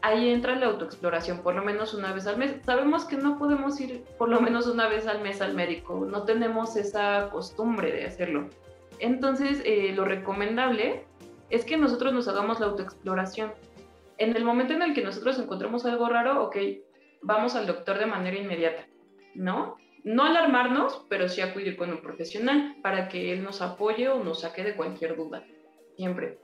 Ahí 0.00 0.30
entra 0.30 0.56
la 0.56 0.66
autoexploración, 0.66 1.42
por 1.42 1.54
lo 1.54 1.62
menos 1.62 1.94
una 1.94 2.12
vez 2.12 2.26
al 2.26 2.36
mes. 2.36 2.56
Sabemos 2.64 3.04
que 3.04 3.16
no 3.16 3.38
podemos 3.38 3.80
ir 3.80 4.04
por 4.18 4.28
lo 4.28 4.40
menos 4.40 4.66
una 4.66 4.88
vez 4.88 5.06
al 5.06 5.22
mes 5.22 5.40
al 5.40 5.54
médico, 5.54 6.04
no 6.04 6.24
tenemos 6.24 6.76
esa 6.76 7.28
costumbre 7.30 7.92
de 7.92 8.06
hacerlo. 8.06 8.48
Entonces, 8.98 9.62
eh, 9.64 9.92
lo 9.94 10.04
recomendable 10.04 11.04
es 11.50 11.64
que 11.64 11.76
nosotros 11.76 12.12
nos 12.12 12.28
hagamos 12.28 12.60
la 12.60 12.66
autoexploración 12.66 13.52
en 14.18 14.36
el 14.36 14.44
momento 14.44 14.72
en 14.72 14.82
el 14.82 14.94
que 14.94 15.02
nosotros 15.02 15.38
encontramos 15.38 15.84
algo 15.84 16.08
raro, 16.08 16.44
ok, 16.44 16.56
vamos 17.22 17.56
al 17.56 17.66
doctor 17.66 17.98
de 17.98 18.06
manera 18.06 18.36
inmediata, 18.36 18.86
¿no? 19.34 19.76
No 20.04 20.24
alarmarnos, 20.24 21.04
pero 21.08 21.28
sí 21.28 21.40
acudir 21.40 21.76
con 21.76 21.90
un 21.90 22.00
profesional 22.00 22.76
para 22.82 23.08
que 23.08 23.32
él 23.32 23.44
nos 23.44 23.62
apoye 23.62 24.08
o 24.08 24.22
nos 24.22 24.40
saque 24.40 24.64
de 24.64 24.74
cualquier 24.74 25.16
duda, 25.16 25.44
siempre. 25.96 26.38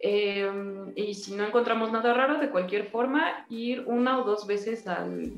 Em, 0.00 0.92
y 0.96 1.14
si 1.14 1.34
no 1.34 1.46
encontramos 1.46 1.92
nada 1.92 2.12
raro, 2.12 2.38
de 2.38 2.50
cualquier 2.50 2.90
forma, 2.90 3.46
ir 3.48 3.84
una 3.86 4.20
o 4.20 4.24
dos 4.24 4.46
veces 4.46 4.86
al, 4.86 5.32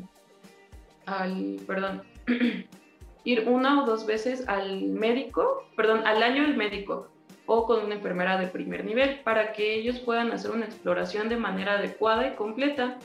al 1.07 1.61
perdón, 1.67 2.03
ir 3.25 3.49
una 3.49 3.83
o 3.83 3.87
dos 3.87 4.07
veces 4.07 4.49
al 4.49 4.83
médico, 4.83 5.69
perdón, 5.77 6.07
al 6.07 6.23
año 6.23 6.45
al 6.45 6.57
médico, 6.57 7.11
o 7.47 7.67
con 7.67 7.85
una 7.85 7.97
enfermera 7.97 8.39
de 8.39 8.47
primer 8.47 8.85
nivel 8.85 9.21
para 9.21 9.53
que 9.53 9.75
ellos 9.75 10.01
puedan 10.01 10.33
hacer 10.33 10.51
una 10.51 10.65
exploración 10.65 11.29
de 11.29 11.37
manera 11.37 11.75
adecuada 11.75 12.29
y 12.29 12.35
completa. 12.35 12.99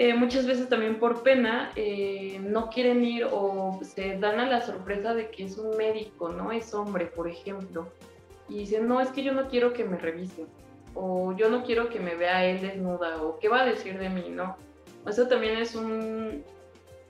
Eh, 0.00 0.14
muchas 0.14 0.46
veces 0.46 0.66
también 0.70 0.98
por 0.98 1.22
pena 1.22 1.72
eh, 1.76 2.40
no 2.42 2.70
quieren 2.70 3.04
ir 3.04 3.26
o 3.30 3.78
se 3.82 4.16
dan 4.16 4.40
a 4.40 4.48
la 4.48 4.62
sorpresa 4.62 5.12
de 5.12 5.30
que 5.30 5.44
es 5.44 5.58
un 5.58 5.76
médico, 5.76 6.30
¿no? 6.30 6.52
Es 6.52 6.72
hombre, 6.72 7.04
por 7.04 7.28
ejemplo. 7.28 7.86
Y 8.48 8.60
dicen, 8.60 8.88
no, 8.88 9.02
es 9.02 9.10
que 9.10 9.22
yo 9.22 9.34
no 9.34 9.48
quiero 9.48 9.74
que 9.74 9.84
me 9.84 9.98
revisen. 9.98 10.46
O 10.94 11.36
yo 11.36 11.50
no 11.50 11.64
quiero 11.64 11.90
que 11.90 12.00
me 12.00 12.14
vea 12.14 12.46
él 12.46 12.62
desnuda. 12.62 13.22
O 13.22 13.38
qué 13.38 13.50
va 13.50 13.60
a 13.60 13.66
decir 13.66 13.98
de 13.98 14.08
mí, 14.08 14.30
¿no? 14.30 14.56
Eso 15.06 15.28
también 15.28 15.58
es 15.58 15.74
un, 15.74 16.44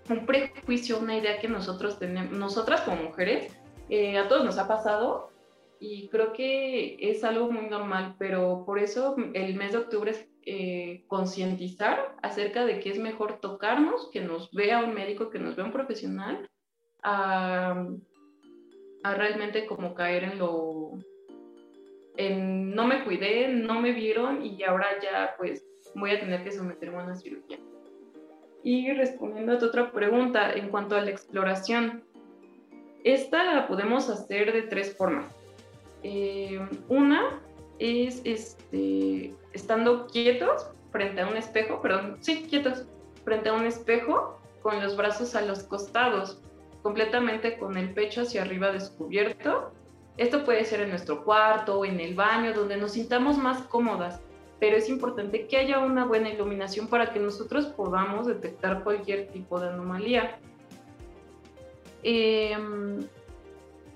un 0.08 0.26
prejuicio, 0.26 0.98
una 0.98 1.16
idea 1.16 1.38
que 1.38 1.46
nosotros 1.46 1.96
tenemos, 1.96 2.32
nosotras 2.32 2.80
como 2.80 3.04
mujeres, 3.04 3.56
eh, 3.88 4.18
a 4.18 4.26
todos 4.26 4.44
nos 4.44 4.58
ha 4.58 4.66
pasado 4.66 5.30
y 5.78 6.08
creo 6.08 6.32
que 6.32 6.96
es 6.98 7.22
algo 7.22 7.52
muy 7.52 7.68
normal, 7.68 8.16
pero 8.18 8.64
por 8.66 8.80
eso 8.80 9.14
el 9.34 9.54
mes 9.54 9.70
de 9.70 9.78
octubre 9.78 10.12
eh, 10.46 11.04
concientizar 11.06 12.16
acerca 12.22 12.64
de 12.64 12.80
que 12.80 12.90
es 12.90 12.98
mejor 12.98 13.40
tocarnos, 13.40 14.08
que 14.10 14.20
nos 14.20 14.50
vea 14.52 14.82
un 14.82 14.94
médico, 14.94 15.30
que 15.30 15.38
nos 15.38 15.56
vea 15.56 15.66
un 15.66 15.72
profesional, 15.72 16.48
a, 17.02 17.86
realmente 19.02 19.66
como 19.66 19.94
caer 19.94 20.24
en 20.24 20.38
lo, 20.38 20.92
en 22.16 22.74
no 22.74 22.86
me 22.86 23.04
cuidé, 23.04 23.48
no 23.48 23.80
me 23.80 23.92
vieron 23.92 24.44
y 24.44 24.62
ahora 24.62 24.86
ya 25.02 25.34
pues 25.38 25.64
voy 25.94 26.12
a 26.12 26.20
tener 26.20 26.44
que 26.44 26.52
someterme 26.52 26.98
a 26.98 27.04
una 27.04 27.16
cirugía. 27.16 27.58
Y 28.62 28.92
respondiendo 28.92 29.52
a 29.52 29.58
tu 29.58 29.66
otra 29.66 29.90
pregunta 29.90 30.52
en 30.52 30.68
cuanto 30.68 30.96
a 30.96 31.00
la 31.00 31.10
exploración, 31.10 32.04
esta 33.04 33.44
la 33.44 33.66
podemos 33.66 34.10
hacer 34.10 34.52
de 34.52 34.62
tres 34.62 34.94
formas. 34.96 35.34
Eh, 36.02 36.60
una 36.88 37.40
es 37.78 38.20
este, 38.24 39.34
estando 39.52 40.06
quietos 40.06 40.66
frente 40.90 41.20
a 41.20 41.28
un 41.28 41.36
espejo, 41.36 41.80
perdón, 41.80 42.18
sí, 42.20 42.46
quietos 42.48 42.84
frente 43.24 43.48
a 43.48 43.52
un 43.52 43.66
espejo 43.66 44.38
con 44.62 44.82
los 44.82 44.96
brazos 44.96 45.34
a 45.34 45.42
los 45.42 45.62
costados, 45.62 46.40
completamente 46.82 47.58
con 47.58 47.76
el 47.76 47.92
pecho 47.92 48.22
hacia 48.22 48.42
arriba 48.42 48.72
descubierto. 48.72 49.72
Esto 50.16 50.44
puede 50.44 50.64
ser 50.64 50.80
en 50.80 50.90
nuestro 50.90 51.24
cuarto 51.24 51.78
o 51.78 51.84
en 51.84 52.00
el 52.00 52.14
baño, 52.14 52.52
donde 52.52 52.76
nos 52.76 52.92
sintamos 52.92 53.38
más 53.38 53.62
cómodas, 53.62 54.20
pero 54.58 54.76
es 54.76 54.88
importante 54.88 55.46
que 55.46 55.56
haya 55.56 55.78
una 55.78 56.04
buena 56.04 56.28
iluminación 56.28 56.88
para 56.88 57.12
que 57.12 57.20
nosotros 57.20 57.66
podamos 57.66 58.26
detectar 58.26 58.82
cualquier 58.84 59.28
tipo 59.28 59.58
de 59.58 59.68
anomalía. 59.68 60.38
Em, 62.02 63.06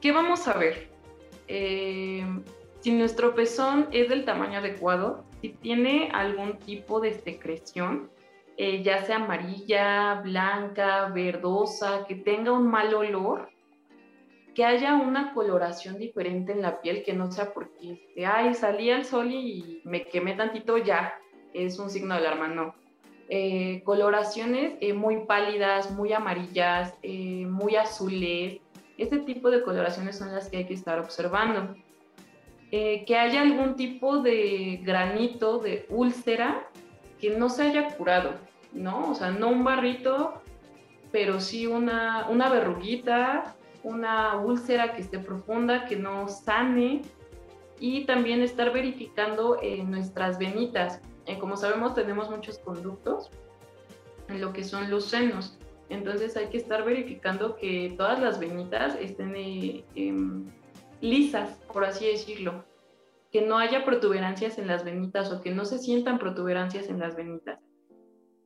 ¿Qué 0.01 0.13
vamos 0.13 0.47
a 0.49 0.55
ver? 0.55 0.89
Eh, 1.49 2.25
si 2.81 2.93
nuestro 2.93 3.35
pezón 3.35 3.89
es 3.93 4.09
del 4.09 4.25
tamaño 4.25 4.59
adecuado, 4.59 5.25
si 5.45 5.51
tiene 5.51 6.09
algún 6.11 6.57
tipo 6.57 7.01
de 7.01 7.13
secreción, 7.13 8.09
eh, 8.57 8.83
ya 8.83 9.05
sea 9.05 9.17
amarilla, 9.17 10.23
blanca, 10.25 11.11
verdosa, 11.15 12.07
que 12.09 12.15
tenga 12.15 12.51
un 12.51 12.67
mal 12.67 12.95
olor, 12.95 13.51
que 14.55 14.65
haya 14.65 14.95
una 14.95 15.35
coloración 15.35 15.99
diferente 15.99 16.53
en 16.53 16.63
la 16.63 16.81
piel, 16.81 17.03
que 17.03 17.13
no 17.13 17.31
sea 17.31 17.53
porque, 17.53 17.93
este, 17.93 18.25
ay, 18.25 18.55
salí 18.55 18.91
al 18.91 19.05
sol 19.05 19.33
y 19.33 19.83
me 19.85 20.05
quemé 20.05 20.33
tantito, 20.33 20.79
ya, 20.79 21.13
es 21.53 21.79
un 21.79 21.91
signo 21.91 22.15
de 22.15 22.21
alarma, 22.21 22.49
no. 22.49 22.75
Eh, 23.29 23.83
coloraciones 23.85 24.79
muy 24.95 25.27
pálidas, 25.27 25.91
muy 25.91 26.15
amarillas, 26.15 26.95
muy 27.03 27.77
azules, 27.77 28.63
este 28.97 29.19
tipo 29.19 29.51
de 29.51 29.63
coloraciones 29.63 30.17
son 30.17 30.33
las 30.33 30.49
que 30.49 30.57
hay 30.57 30.65
que 30.65 30.73
estar 30.73 30.99
observando. 30.99 31.77
Eh, 32.77 33.05
que 33.07 33.17
haya 33.17 33.43
algún 33.43 33.77
tipo 33.77 34.19
de 34.19 34.81
granito, 34.83 35.61
de 35.61 35.87
úlcera, 35.91 36.69
que 37.21 37.31
no 37.31 37.49
se 37.49 37.63
haya 37.63 37.95
curado, 37.95 38.33
¿no? 38.73 39.13
O 39.13 39.15
sea, 39.15 39.31
no 39.31 39.51
un 39.51 39.63
barrito, 39.63 40.43
pero 41.13 41.39
sí 41.39 41.69
una, 41.69 42.27
una 42.29 42.49
verruguita, 42.49 43.55
una 43.85 44.39
úlcera 44.39 44.93
que 44.93 45.03
esté 45.03 45.21
profunda, 45.21 45.85
que 45.85 45.95
no 45.95 46.27
sane. 46.27 47.03
Y 47.79 48.07
también 48.07 48.43
estar 48.43 48.73
verificando 48.73 49.57
en 49.63 49.93
nuestras 49.93 50.37
venitas. 50.41 51.01
Eh, 51.27 51.39
como 51.39 51.57
sabemos, 51.57 51.95
tenemos 51.95 52.29
muchos 52.29 52.59
conductos 52.59 53.31
en 54.27 54.41
lo 54.41 54.53
que 54.53 54.65
son 54.65 54.91
los 54.91 55.05
senos. 55.05 55.57
Entonces 55.91 56.37
hay 56.37 56.49
que 56.49 56.57
estar 56.57 56.85
verificando 56.85 57.55
que 57.55 57.95
todas 57.97 58.19
las 58.19 58.41
venitas 58.41 58.97
estén 58.97 59.37
eh, 59.37 59.85
em, 59.95 60.45
lisas, 61.05 61.51
por 61.73 61.85
así 61.85 62.07
decirlo. 62.07 62.65
Que 63.31 63.43
no 63.43 63.59
haya 63.59 63.85
protuberancias 63.85 64.59
en 64.59 64.67
las 64.67 64.85
venitas 64.85 65.31
o 65.33 65.41
que 65.41 65.51
no 65.51 65.65
se 65.65 65.79
sientan 65.79 66.19
protuberancias 66.19 66.89
en 66.89 67.01
las 67.01 67.17
venitas. 67.17 67.61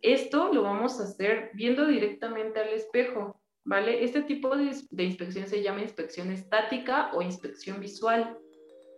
Esto 0.02 0.52
lo 0.52 0.62
vamos 0.62 1.00
a 1.00 1.04
hacer 1.04 1.50
viendo 1.54 1.86
directamente 1.86 2.60
al 2.60 2.68
espejo. 2.68 3.40
¿vale? 3.64 4.02
Este 4.02 4.22
tipo 4.22 4.56
de, 4.56 5.04
inspección 5.04 5.46
se 5.46 5.62
llama 5.62 5.82
inspección 5.82 6.30
estática 6.30 7.10
o 7.14 7.22
inspección 7.22 7.80
visual. 7.80 8.38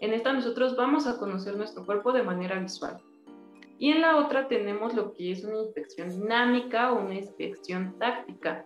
En 0.00 0.12
esta 0.14 0.32
nosotros 0.32 0.76
vamos 0.76 1.06
a 1.06 1.18
conocer 1.18 1.56
nuestro 1.56 1.84
cuerpo 1.84 2.12
de 2.12 2.22
manera 2.22 2.58
visual. 2.58 3.02
Y 3.78 3.90
en 3.90 4.00
la 4.00 4.16
otra 4.16 4.46
tenemos 4.46 4.94
lo 4.94 5.12
que 5.12 5.32
es 5.32 5.42
una 5.42 5.58
inspección 5.58 6.08
dinámica 6.08 6.92
o 6.92 7.00
una 7.04 7.14
inspección 7.14 7.98
táctica, 7.98 8.64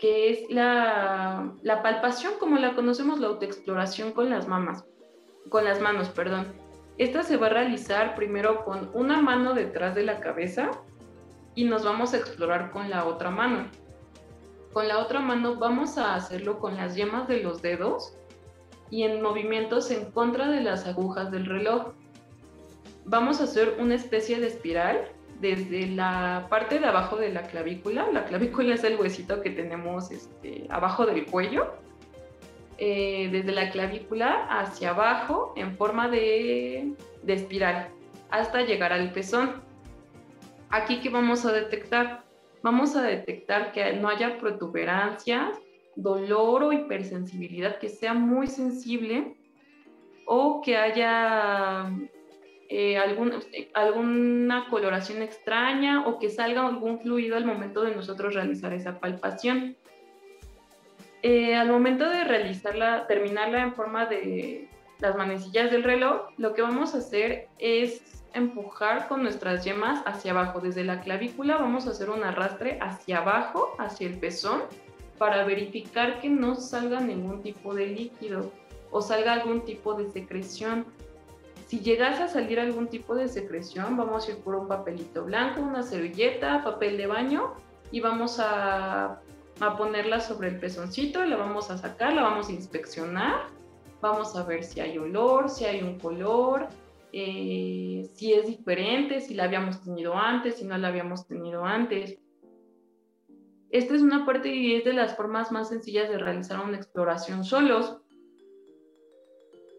que 0.00 0.30
es 0.30 0.50
la, 0.50 1.52
la 1.60 1.82
palpación 1.82 2.32
como 2.40 2.56
la 2.56 2.74
conocemos, 2.74 3.20
la 3.20 3.26
autoexploración 3.26 4.12
con 4.12 4.30
las 4.30 4.48
mamas, 4.48 4.86
con 5.50 5.62
las 5.62 5.78
manos, 5.78 6.08
perdón. 6.08 6.46
Esta 6.96 7.22
se 7.22 7.36
va 7.36 7.48
a 7.48 7.50
realizar 7.50 8.14
primero 8.14 8.64
con 8.64 8.90
una 8.94 9.20
mano 9.20 9.52
detrás 9.52 9.94
de 9.94 10.04
la 10.04 10.20
cabeza 10.20 10.70
y 11.54 11.64
nos 11.64 11.84
vamos 11.84 12.14
a 12.14 12.16
explorar 12.16 12.70
con 12.70 12.88
la 12.88 13.04
otra 13.04 13.30
mano. 13.30 13.68
Con 14.72 14.88
la 14.88 15.00
otra 15.00 15.20
mano 15.20 15.56
vamos 15.56 15.98
a 15.98 16.14
hacerlo 16.14 16.60
con 16.60 16.78
las 16.78 16.96
yemas 16.96 17.28
de 17.28 17.42
los 17.42 17.60
dedos 17.60 18.14
y 18.88 19.02
en 19.02 19.20
movimientos 19.20 19.90
en 19.90 20.10
contra 20.12 20.48
de 20.48 20.62
las 20.62 20.86
agujas 20.86 21.30
del 21.30 21.44
reloj 21.44 21.92
vamos 23.04 23.42
a 23.42 23.44
hacer 23.44 23.76
una 23.78 23.96
especie 23.96 24.40
de 24.40 24.46
espiral 24.46 25.12
desde 25.40 25.86
la 25.86 26.46
parte 26.50 26.78
de 26.78 26.86
abajo 26.86 27.16
de 27.16 27.30
la 27.30 27.42
clavícula. 27.42 28.10
La 28.12 28.24
clavícula 28.24 28.74
es 28.74 28.84
el 28.84 28.98
huesito 28.98 29.40
que 29.40 29.50
tenemos 29.50 30.10
este, 30.10 30.66
abajo 30.68 31.06
del 31.06 31.26
cuello. 31.26 31.74
Eh, 32.82 33.28
desde 33.30 33.52
la 33.52 33.70
clavícula 33.70 34.46
hacia 34.48 34.90
abajo 34.90 35.52
en 35.54 35.76
forma 35.76 36.08
de, 36.08 36.94
de 37.22 37.32
espiral 37.34 37.88
hasta 38.30 38.62
llegar 38.62 38.92
al 38.92 39.12
pezón. 39.12 39.62
Aquí 40.70 41.00
que 41.00 41.10
vamos 41.10 41.44
a 41.44 41.52
detectar, 41.52 42.24
vamos 42.62 42.96
a 42.96 43.02
detectar 43.02 43.72
que 43.72 43.92
no 43.94 44.08
haya 44.08 44.38
protuberancias, 44.38 45.58
dolor 45.96 46.62
o 46.62 46.72
hipersensibilidad, 46.72 47.78
que 47.78 47.88
sea 47.88 48.14
muy 48.14 48.46
sensible 48.46 49.36
o 50.26 50.62
que 50.62 50.76
haya 50.76 51.90
eh, 52.72 52.96
alguna 53.74 54.68
coloración 54.70 55.22
extraña 55.22 56.06
o 56.06 56.20
que 56.20 56.30
salga 56.30 56.64
algún 56.64 57.00
fluido 57.00 57.36
al 57.36 57.44
momento 57.44 57.82
de 57.82 57.96
nosotros 57.96 58.32
realizar 58.32 58.72
esa 58.72 59.00
palpación. 59.00 59.76
Eh, 61.22 61.56
al 61.56 61.68
momento 61.68 62.08
de 62.08 62.22
realizarla, 62.22 63.08
terminarla 63.08 63.62
en 63.62 63.74
forma 63.74 64.06
de 64.06 64.68
las 65.00 65.16
manecillas 65.16 65.72
del 65.72 65.82
reloj, 65.82 66.28
lo 66.38 66.54
que 66.54 66.62
vamos 66.62 66.94
a 66.94 66.98
hacer 66.98 67.48
es 67.58 68.24
empujar 68.34 69.08
con 69.08 69.24
nuestras 69.24 69.64
yemas 69.64 70.00
hacia 70.06 70.30
abajo. 70.30 70.60
Desde 70.60 70.84
la 70.84 71.00
clavícula 71.00 71.56
vamos 71.56 71.88
a 71.88 71.90
hacer 71.90 72.08
un 72.08 72.22
arrastre 72.22 72.78
hacia 72.80 73.18
abajo, 73.18 73.74
hacia 73.80 74.06
el 74.06 74.16
pezón, 74.16 74.62
para 75.18 75.44
verificar 75.44 76.20
que 76.20 76.28
no 76.28 76.54
salga 76.54 77.00
ningún 77.00 77.42
tipo 77.42 77.74
de 77.74 77.86
líquido 77.86 78.52
o 78.92 79.02
salga 79.02 79.32
algún 79.32 79.64
tipo 79.64 79.94
de 79.94 80.08
secreción. 80.10 80.86
Si 81.70 81.78
llegase 81.78 82.24
a 82.24 82.26
salir 82.26 82.58
algún 82.58 82.88
tipo 82.88 83.14
de 83.14 83.28
secreción, 83.28 83.96
vamos 83.96 84.26
a 84.26 84.32
ir 84.32 84.38
por 84.38 84.56
un 84.56 84.66
papelito 84.66 85.24
blanco, 85.24 85.60
una 85.60 85.84
servilleta, 85.84 86.64
papel 86.64 86.96
de 86.96 87.06
baño 87.06 87.54
y 87.92 88.00
vamos 88.00 88.40
a, 88.40 89.20
a 89.60 89.76
ponerla 89.76 90.18
sobre 90.18 90.48
el 90.48 90.58
pezoncito, 90.58 91.24
la 91.24 91.36
vamos 91.36 91.70
a 91.70 91.78
sacar, 91.78 92.12
la 92.12 92.22
vamos 92.22 92.48
a 92.48 92.52
inspeccionar, 92.54 93.46
vamos 94.00 94.34
a 94.34 94.42
ver 94.42 94.64
si 94.64 94.80
hay 94.80 94.98
olor, 94.98 95.48
si 95.48 95.64
hay 95.64 95.80
un 95.80 95.96
color, 96.00 96.66
eh, 97.12 98.04
si 98.14 98.32
es 98.32 98.48
diferente, 98.48 99.20
si 99.20 99.34
la 99.34 99.44
habíamos 99.44 99.80
tenido 99.80 100.18
antes, 100.18 100.56
si 100.56 100.64
no 100.64 100.76
la 100.76 100.88
habíamos 100.88 101.28
tenido 101.28 101.64
antes. 101.64 102.18
Esta 103.70 103.94
es 103.94 104.02
una 104.02 104.26
parte 104.26 104.52
y 104.52 104.74
es 104.74 104.84
de 104.84 104.92
las 104.92 105.16
formas 105.16 105.52
más 105.52 105.68
sencillas 105.68 106.08
de 106.08 106.18
realizar 106.18 106.58
una 106.58 106.78
exploración 106.78 107.44
solos. 107.44 107.99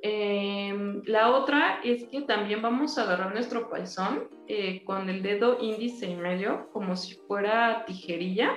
Em, 0.03 1.03
la 1.05 1.29
otra 1.29 1.79
es 1.83 2.05
que 2.05 2.21
también 2.21 2.61
vamos 2.61 2.97
a 2.97 3.03
agarrar 3.03 3.33
nuestro 3.33 3.69
pezón 3.69 4.29
eh, 4.47 4.83
con 4.83 5.09
el 5.09 5.21
dedo 5.21 5.57
índice 5.61 6.07
y 6.07 6.15
medio, 6.15 6.69
como 6.73 6.95
si 6.95 7.15
fuera 7.27 7.85
tijerilla, 7.85 8.51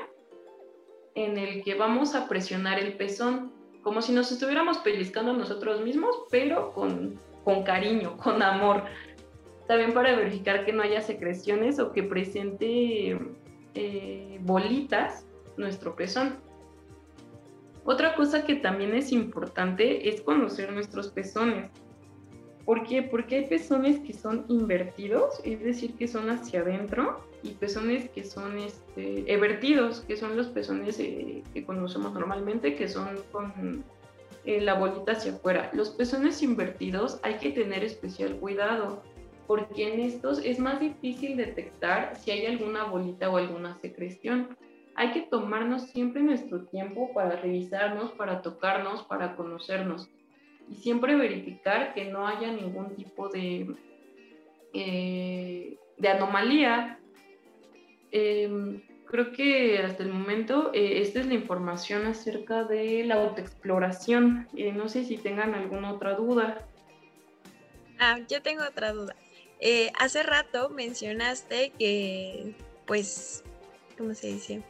en 1.14 1.36
el 1.36 1.62
que 1.62 1.74
vamos 1.74 2.14
a 2.14 2.28
presionar 2.28 2.78
el 2.78 2.94
pezón, 2.94 3.52
como 3.82 4.00
si 4.00 4.12
nos 4.12 4.32
estuviéramos 4.32 4.78
pellizcando 4.78 5.34
nosotros 5.34 5.82
mismos, 5.82 6.16
pero 6.30 6.72
con, 6.72 7.20
con 7.44 7.62
cariño, 7.62 8.16
con 8.16 8.42
amor. 8.42 8.84
También 9.68 9.92
para 9.92 10.16
verificar 10.16 10.64
que 10.64 10.73
no 10.73 10.82
haya 10.82 11.02
secreciones 11.02 11.78
o 11.78 11.92
que 11.92 12.02
presente 12.02 13.19
eh, 13.75 14.38
bolitas 14.42 15.26
nuestro 15.56 15.95
pezón. 15.95 16.38
Otra 17.84 18.14
cosa 18.14 18.44
que 18.44 18.54
también 18.56 18.94
es 18.94 19.12
importante 19.12 20.08
es 20.08 20.23
conocer 20.23 20.73
nuestros 20.73 21.08
pezones. 21.08 21.70
¿Por 22.64 22.84
qué? 22.84 23.02
Porque 23.02 23.36
hay 23.36 23.47
pezones 23.47 24.00
que 24.00 24.14
son 24.14 24.47
invertidos, 24.49 25.40
es 25.44 25.62
decir, 25.62 25.94
que 25.94 26.08
son 26.08 26.30
hacia 26.30 26.60
adentro, 26.60 27.20
y 27.42 27.50
pezones 27.50 28.08
que 28.08 28.25
son 28.25 28.58
este, 28.58 29.30
evertidos, 29.30 30.00
que 30.00 30.16
son 30.16 30.34
los 30.34 30.47
pezones 30.47 30.99
eh, 30.99 31.42
que 31.52 31.64
conocemos 31.64 32.14
normalmente, 32.14 32.75
que 32.75 32.88
son 32.88 33.08
con 33.30 33.84
eh, 34.47 34.62
la 34.62 34.75
bolita 34.75 35.12
hacia 35.12 35.32
afuera. 35.32 35.70
Los 35.75 35.90
pezones 35.90 36.42
invertidos 36.42 37.20
hay 37.23 37.34
que 37.34 37.50
tener 37.50 37.84
especial 37.84 38.36
cuidado, 38.36 39.02
porque 39.47 39.92
en 39.92 40.00
estos 40.00 40.38
es 40.38 40.58
más 40.58 40.80
difícil 40.80 41.36
detectar 41.36 42.16
si 42.16 42.30
hay 42.30 42.47
alguna 42.47 42.84
bolita 42.84 43.28
o 43.28 43.36
alguna 43.36 43.78
secreción 43.80 44.56
hay 44.97 45.13
que 45.13 45.23
tomarnos 45.23 45.91
siempre 45.91 46.23
nuestro 46.23 46.67
tiempo 46.67 47.13
para 47.13 47.37
revisarnos, 47.37 48.13
para 48.13 48.43
tocarnos, 48.43 49.02
para 49.04 49.35
conocernos 49.37 50.09
y 50.71 50.76
siempre 50.76 51.17
verificar 51.17 51.95
que 51.95 52.07
no 52.07 52.26
haya 52.26 52.50
ningún 52.52 52.95
tipo 52.95 53.28
de, 53.28 53.75
eh, 54.73 55.76
de 55.99 56.09
anomalía. 56.09 56.99
Em, 58.13 58.80
creo 59.07 59.33
que 59.33 59.78
hasta 59.78 60.02
el 60.04 60.11
momento 60.11 60.71
eh, 60.73 61.00
esta 61.00 61.21
es 61.21 61.26
la 61.26 61.35
información 61.35 62.07
acerca 62.07 62.65
de 62.65 63.04
la 63.04 63.17
autoexploración. 63.17 64.49
Eh, 64.57 64.73
no 64.73 64.89
sé 64.89 65.04
si 65.04 65.17
tengan 65.17 65.54
alguna 65.54 65.93
otra 65.93 66.15
duda. 66.15 66.67
Ah, 67.99 68.19
yo 68.28 68.43
tengo 68.43 68.63
otra 68.65 68.93
duda. 68.93 69.15
hace 69.99 70.23
rato 70.23 70.69
mencionaste 70.69 71.73
que, 71.78 72.54
pues, 72.87 73.43
¿cómo 73.97 74.15
se 74.15 74.28
dice? 74.28 74.63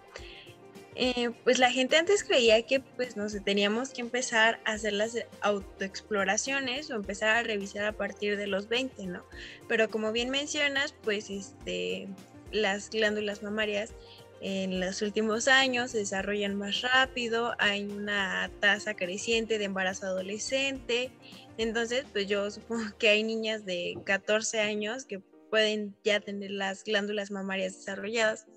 Eh, 0.96 1.30
pues 1.42 1.58
la 1.58 1.72
gente 1.72 1.96
antes 1.96 2.22
creía 2.22 2.62
que 2.62 2.78
pues 2.80 3.16
no 3.16 3.28
sé, 3.28 3.40
teníamos 3.40 3.90
que 3.90 4.00
empezar 4.00 4.60
a 4.64 4.72
hacer 4.72 4.92
las 4.92 5.16
autoexploraciones 5.40 6.90
o 6.90 6.94
empezar 6.94 7.36
a 7.36 7.42
revisar 7.42 7.84
a 7.84 7.92
partir 7.92 8.36
de 8.36 8.46
los 8.46 8.68
20, 8.68 9.06
¿no? 9.06 9.24
Pero 9.66 9.90
como 9.90 10.12
bien 10.12 10.30
mencionas, 10.30 10.94
pues 11.02 11.30
este, 11.30 12.06
las 12.52 12.90
glándulas 12.90 13.42
mamarias 13.42 13.92
en 14.40 14.78
los 14.78 15.02
últimos 15.02 15.48
años 15.48 15.92
se 15.92 15.98
desarrollan 15.98 16.54
más 16.54 16.82
rápido, 16.82 17.54
hay 17.58 17.84
una 17.84 18.50
tasa 18.60 18.94
creciente 18.94 19.58
de 19.58 19.64
embarazo 19.64 20.06
adolescente, 20.06 21.10
entonces 21.56 22.04
pues 22.12 22.28
yo 22.28 22.50
supongo 22.50 22.84
que 22.98 23.08
hay 23.08 23.22
niñas 23.22 23.64
de 23.64 23.98
14 24.04 24.60
años 24.60 25.06
que 25.06 25.22
pueden 25.54 25.94
ya 26.02 26.18
tener 26.18 26.50
las 26.50 26.82
glándulas 26.82 27.30
mamarias 27.30 27.76
desarrolladas. 27.76 28.48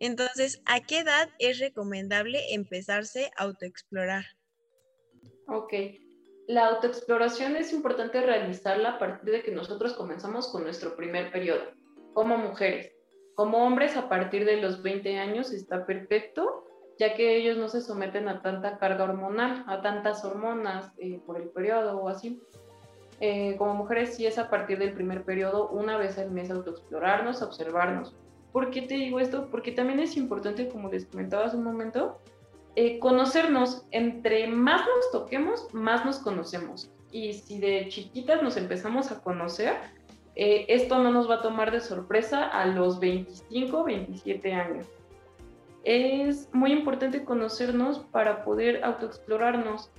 Entonces, 0.00 0.62
¿a 0.64 0.80
qué 0.80 1.00
edad 1.00 1.28
es 1.38 1.58
recomendable 1.58 2.54
empezarse 2.54 3.30
a 3.36 3.42
autoexplorar? 3.42 4.24
Ok. 5.48 5.74
La 6.46 6.68
autoexploración 6.68 7.56
es 7.56 7.74
importante 7.74 8.22
realizarla 8.22 8.92
a 8.92 8.98
partir 8.98 9.32
de 9.32 9.42
que 9.42 9.50
nosotros 9.50 9.92
comenzamos 9.92 10.48
con 10.48 10.62
nuestro 10.62 10.96
primer 10.96 11.30
periodo, 11.30 11.72
como 12.14 12.38
mujeres. 12.38 12.90
Como 13.34 13.58
hombres, 13.58 13.94
a 13.94 14.08
partir 14.08 14.46
de 14.46 14.56
los 14.56 14.82
20 14.82 15.18
años 15.18 15.52
está 15.52 15.84
perfecto, 15.84 16.64
ya 16.98 17.14
que 17.14 17.36
ellos 17.36 17.58
no 17.58 17.68
se 17.68 17.82
someten 17.82 18.28
a 18.28 18.40
tanta 18.40 18.78
carga 18.78 19.04
hormonal, 19.04 19.62
a 19.66 19.82
tantas 19.82 20.24
hormonas 20.24 20.90
eh, 20.96 21.20
por 21.26 21.38
el 21.38 21.50
periodo 21.50 21.98
o 21.98 22.08
así. 22.08 22.40
Eh, 23.20 23.56
como 23.56 23.74
mujeres 23.74 24.14
sí 24.14 24.26
es 24.26 24.38
a 24.38 24.50
partir 24.50 24.78
del 24.78 24.92
primer 24.92 25.24
periodo, 25.24 25.68
una 25.68 25.96
vez 25.96 26.18
al 26.18 26.30
mes 26.30 26.50
autoexplorarnos, 26.50 27.42
observarnos. 27.42 28.14
¿Por 28.52 28.70
qué 28.70 28.82
te 28.82 28.94
digo 28.94 29.20
esto? 29.20 29.48
Porque 29.50 29.72
también 29.72 30.00
es 30.00 30.16
importante, 30.16 30.68
como 30.68 30.90
les 30.90 31.06
comentaba 31.06 31.46
hace 31.46 31.56
un 31.56 31.64
momento, 31.64 32.18
eh, 32.74 32.98
conocernos. 32.98 33.86
Entre 33.90 34.46
más 34.48 34.82
nos 34.82 35.10
toquemos, 35.12 35.72
más 35.72 36.04
nos 36.04 36.18
conocemos. 36.18 36.90
Y 37.10 37.32
si 37.34 37.58
de 37.58 37.88
chiquitas 37.88 38.42
nos 38.42 38.56
empezamos 38.56 39.10
a 39.10 39.22
conocer, 39.22 39.74
eh, 40.34 40.66
esto 40.68 40.98
no 40.98 41.10
nos 41.10 41.28
va 41.28 41.36
a 41.36 41.42
tomar 41.42 41.70
de 41.70 41.80
sorpresa 41.80 42.46
a 42.48 42.66
los 42.66 43.00
25, 43.00 43.84
27 43.84 44.52
años. 44.52 44.86
Es 45.84 46.52
muy 46.52 46.72
importante 46.72 47.24
conocernos 47.24 48.00
para 48.00 48.44
poder 48.44 48.84
autoexplorarnos 48.84 49.90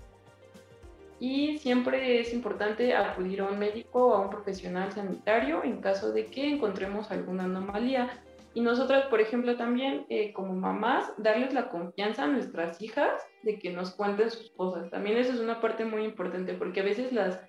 y 1.20 1.58
siempre 1.58 2.20
es 2.20 2.34
importante 2.34 2.94
acudir 2.96 3.42
a 3.42 3.46
un 3.46 3.58
médico 3.58 4.08
o 4.08 4.14
a 4.14 4.22
un 4.22 4.30
profesional 4.30 4.92
sanitario 4.92 5.64
en 5.64 5.82
caso 5.82 6.12
de 6.12 6.26
que 6.28 6.48
encontremos 6.48 7.10
alguna 7.12 7.46
anomalía. 7.46 8.10
Y 8.54 8.62
nosotras, 8.62 9.06
por 9.06 9.22
ejemplo, 9.22 9.56
también 9.56 10.06
eh, 10.10 10.34
como 10.34 10.54
mamás, 10.54 11.12
darles 11.18 11.54
la 11.54 11.70
confianza 11.70 12.24
a 12.24 12.28
nuestras 12.28 12.82
hijas 12.82 13.22
de 13.44 13.60
que 13.60 13.72
nos 13.72 13.92
cuenten 13.92 14.32
sus 14.32 14.52
cosas. 14.52 14.90
También 14.90 15.18
eso 15.18 15.34
es 15.34 15.40
una 15.40 15.60
parte 15.60 15.86
muy 15.86 16.04
importante 16.04 16.54
porque 16.54 16.82
a 16.82 16.84
veces 16.84 17.12
las, 17.12 17.44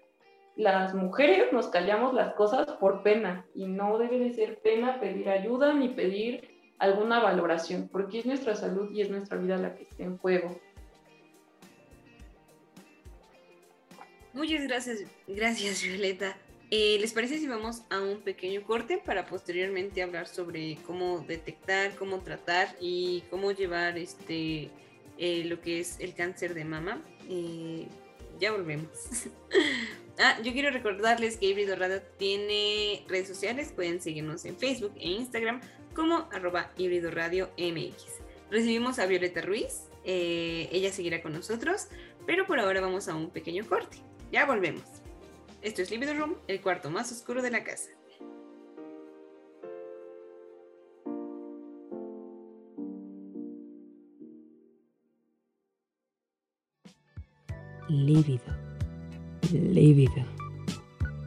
las 0.57 0.95
mujeres 0.95 1.53
nos 1.53 1.69
callamos 1.69 2.15
las 2.15 2.35
cosas 2.35 2.67
por 2.73 3.03
pena 3.03 3.47
y 3.55 3.67
no 3.67 3.99
debe 3.99 4.19
de 4.19 4.33
ser 4.33 4.61
pena 4.61 5.01
pedir 5.01 5.29
ayuda 5.29 5.73
ni 5.75 5.89
pedir 5.91 6.49
alguna 6.79 7.21
valoración 7.21 7.89
porque 7.91 8.21
es 8.21 8.27
nuestra 8.27 8.55
salud 8.55 8.91
y 8.93 9.03
es 9.03 9.11
nuestra 9.11 9.37
vida 9.37 9.57
la 9.57 9.75
que 9.75 9.85
está 9.85 10.03
en 10.03 10.19
juego. 10.19 10.59
Muchas 14.39 14.63
gracias, 14.63 15.01
gracias 15.27 15.83
Violeta. 15.83 16.37
Eh, 16.71 16.97
¿Les 17.01 17.13
parece 17.13 17.39
si 17.39 17.49
vamos 17.49 17.83
a 17.91 18.01
un 18.01 18.21
pequeño 18.21 18.63
corte 18.63 19.03
para 19.05 19.27
posteriormente 19.27 20.01
hablar 20.01 20.29
sobre 20.29 20.79
cómo 20.87 21.25
detectar, 21.27 21.97
cómo 21.97 22.21
tratar 22.21 22.77
y 22.81 23.25
cómo 23.31 23.51
llevar 23.51 23.99
este 23.99 24.71
eh, 25.19 25.43
lo 25.47 25.61
que 25.61 25.81
es 25.81 25.99
el 25.99 26.15
cáncer 26.15 26.55
de 26.55 26.65
mama? 26.65 27.03
Eh, 27.29 27.89
ya 28.39 28.53
volvemos. 28.53 28.87
ah, 30.21 30.39
yo 30.45 30.53
quiero 30.53 30.71
recordarles 30.71 31.37
que 31.37 31.47
Híbrido 31.47 31.75
Radio 31.75 32.01
tiene 32.17 33.05
redes 33.09 33.27
sociales, 33.27 33.73
pueden 33.73 34.01
seguirnos 34.01 34.45
en 34.45 34.57
Facebook 34.57 34.93
e 35.01 35.09
Instagram 35.09 35.61
como 35.97 36.29
arroba 36.31 36.71
híbrido 36.79 37.11
radio 37.11 37.51
MX. 37.59 38.05
Recibimos 38.53 39.01
a 39.01 39.07
Violeta 39.07 39.41
Ruiz, 39.41 39.89
ella 40.05 40.93
seguirá 40.93 41.23
con 41.23 41.33
nosotros, 41.33 41.89
pero 42.25 42.47
por 42.47 42.61
ahora 42.61 42.81
vamos 42.81 43.09
a 43.09 43.17
un 43.17 43.31
pequeño 43.31 43.67
corte. 43.67 43.99
Ya 44.31 44.45
volvemos. 44.45 44.85
Esto 45.63 45.83
es 45.83 45.91
Libido 45.91 46.13
Room, 46.15 46.37
el 46.47 46.61
cuarto 46.61 46.91
más 46.91 47.11
oscuro 47.11 47.41
de 47.43 47.51
la 47.51 47.65
casa. 47.65 47.91
Lívido. 57.89 58.45
Lívido. 59.51 60.25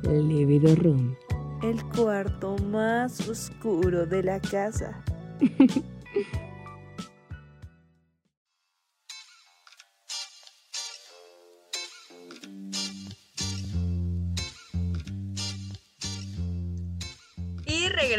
Lívido 0.04 0.76
Room. 0.76 1.16
El 1.64 1.84
cuarto 1.86 2.56
más 2.60 3.28
oscuro 3.28 4.06
de 4.06 4.22
la 4.22 4.40
casa. 4.40 5.04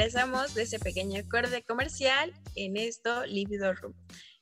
regresamos 0.02 0.52
de 0.54 0.62
ese 0.62 0.80
pequeño 0.80 1.20
acorde 1.20 1.62
comercial 1.62 2.32
en 2.56 2.76
esto 2.76 3.24
Libido 3.24 3.72
Room. 3.72 3.94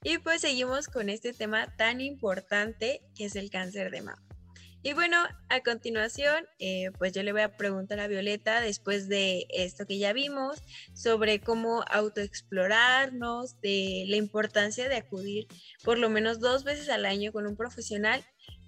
Y 0.02 0.16
pues 0.16 0.40
seguimos 0.40 0.86
con 0.86 1.10
este 1.10 1.34
tema 1.34 1.76
tan 1.76 2.00
importante 2.00 3.02
que 3.14 3.26
es 3.26 3.36
el 3.36 3.50
cáncer 3.50 3.90
de 3.90 4.00
mama. 4.00 4.22
Y 4.82 4.94
bueno, 4.94 5.18
a 5.50 5.60
continuación, 5.60 6.46
eh, 6.60 6.90
pues 6.98 7.12
yo 7.12 7.22
le 7.22 7.32
voy 7.32 7.42
a 7.42 7.58
preguntar 7.58 8.00
a 8.00 8.06
Violeta, 8.06 8.62
después 8.62 9.10
de 9.10 9.46
esto 9.50 9.84
que 9.84 9.98
ya 9.98 10.14
vimos, 10.14 10.62
sobre 10.94 11.40
cómo 11.40 11.84
autoexplorarnos, 11.90 13.60
de 13.60 14.06
la 14.08 14.16
importancia 14.16 14.88
de 14.88 14.96
acudir 14.96 15.46
por 15.84 15.98
lo 15.98 16.08
menos 16.08 16.40
dos 16.40 16.64
veces 16.64 16.88
al 16.88 17.04
año 17.04 17.32
con 17.32 17.46
un 17.46 17.56
profesional 17.56 18.24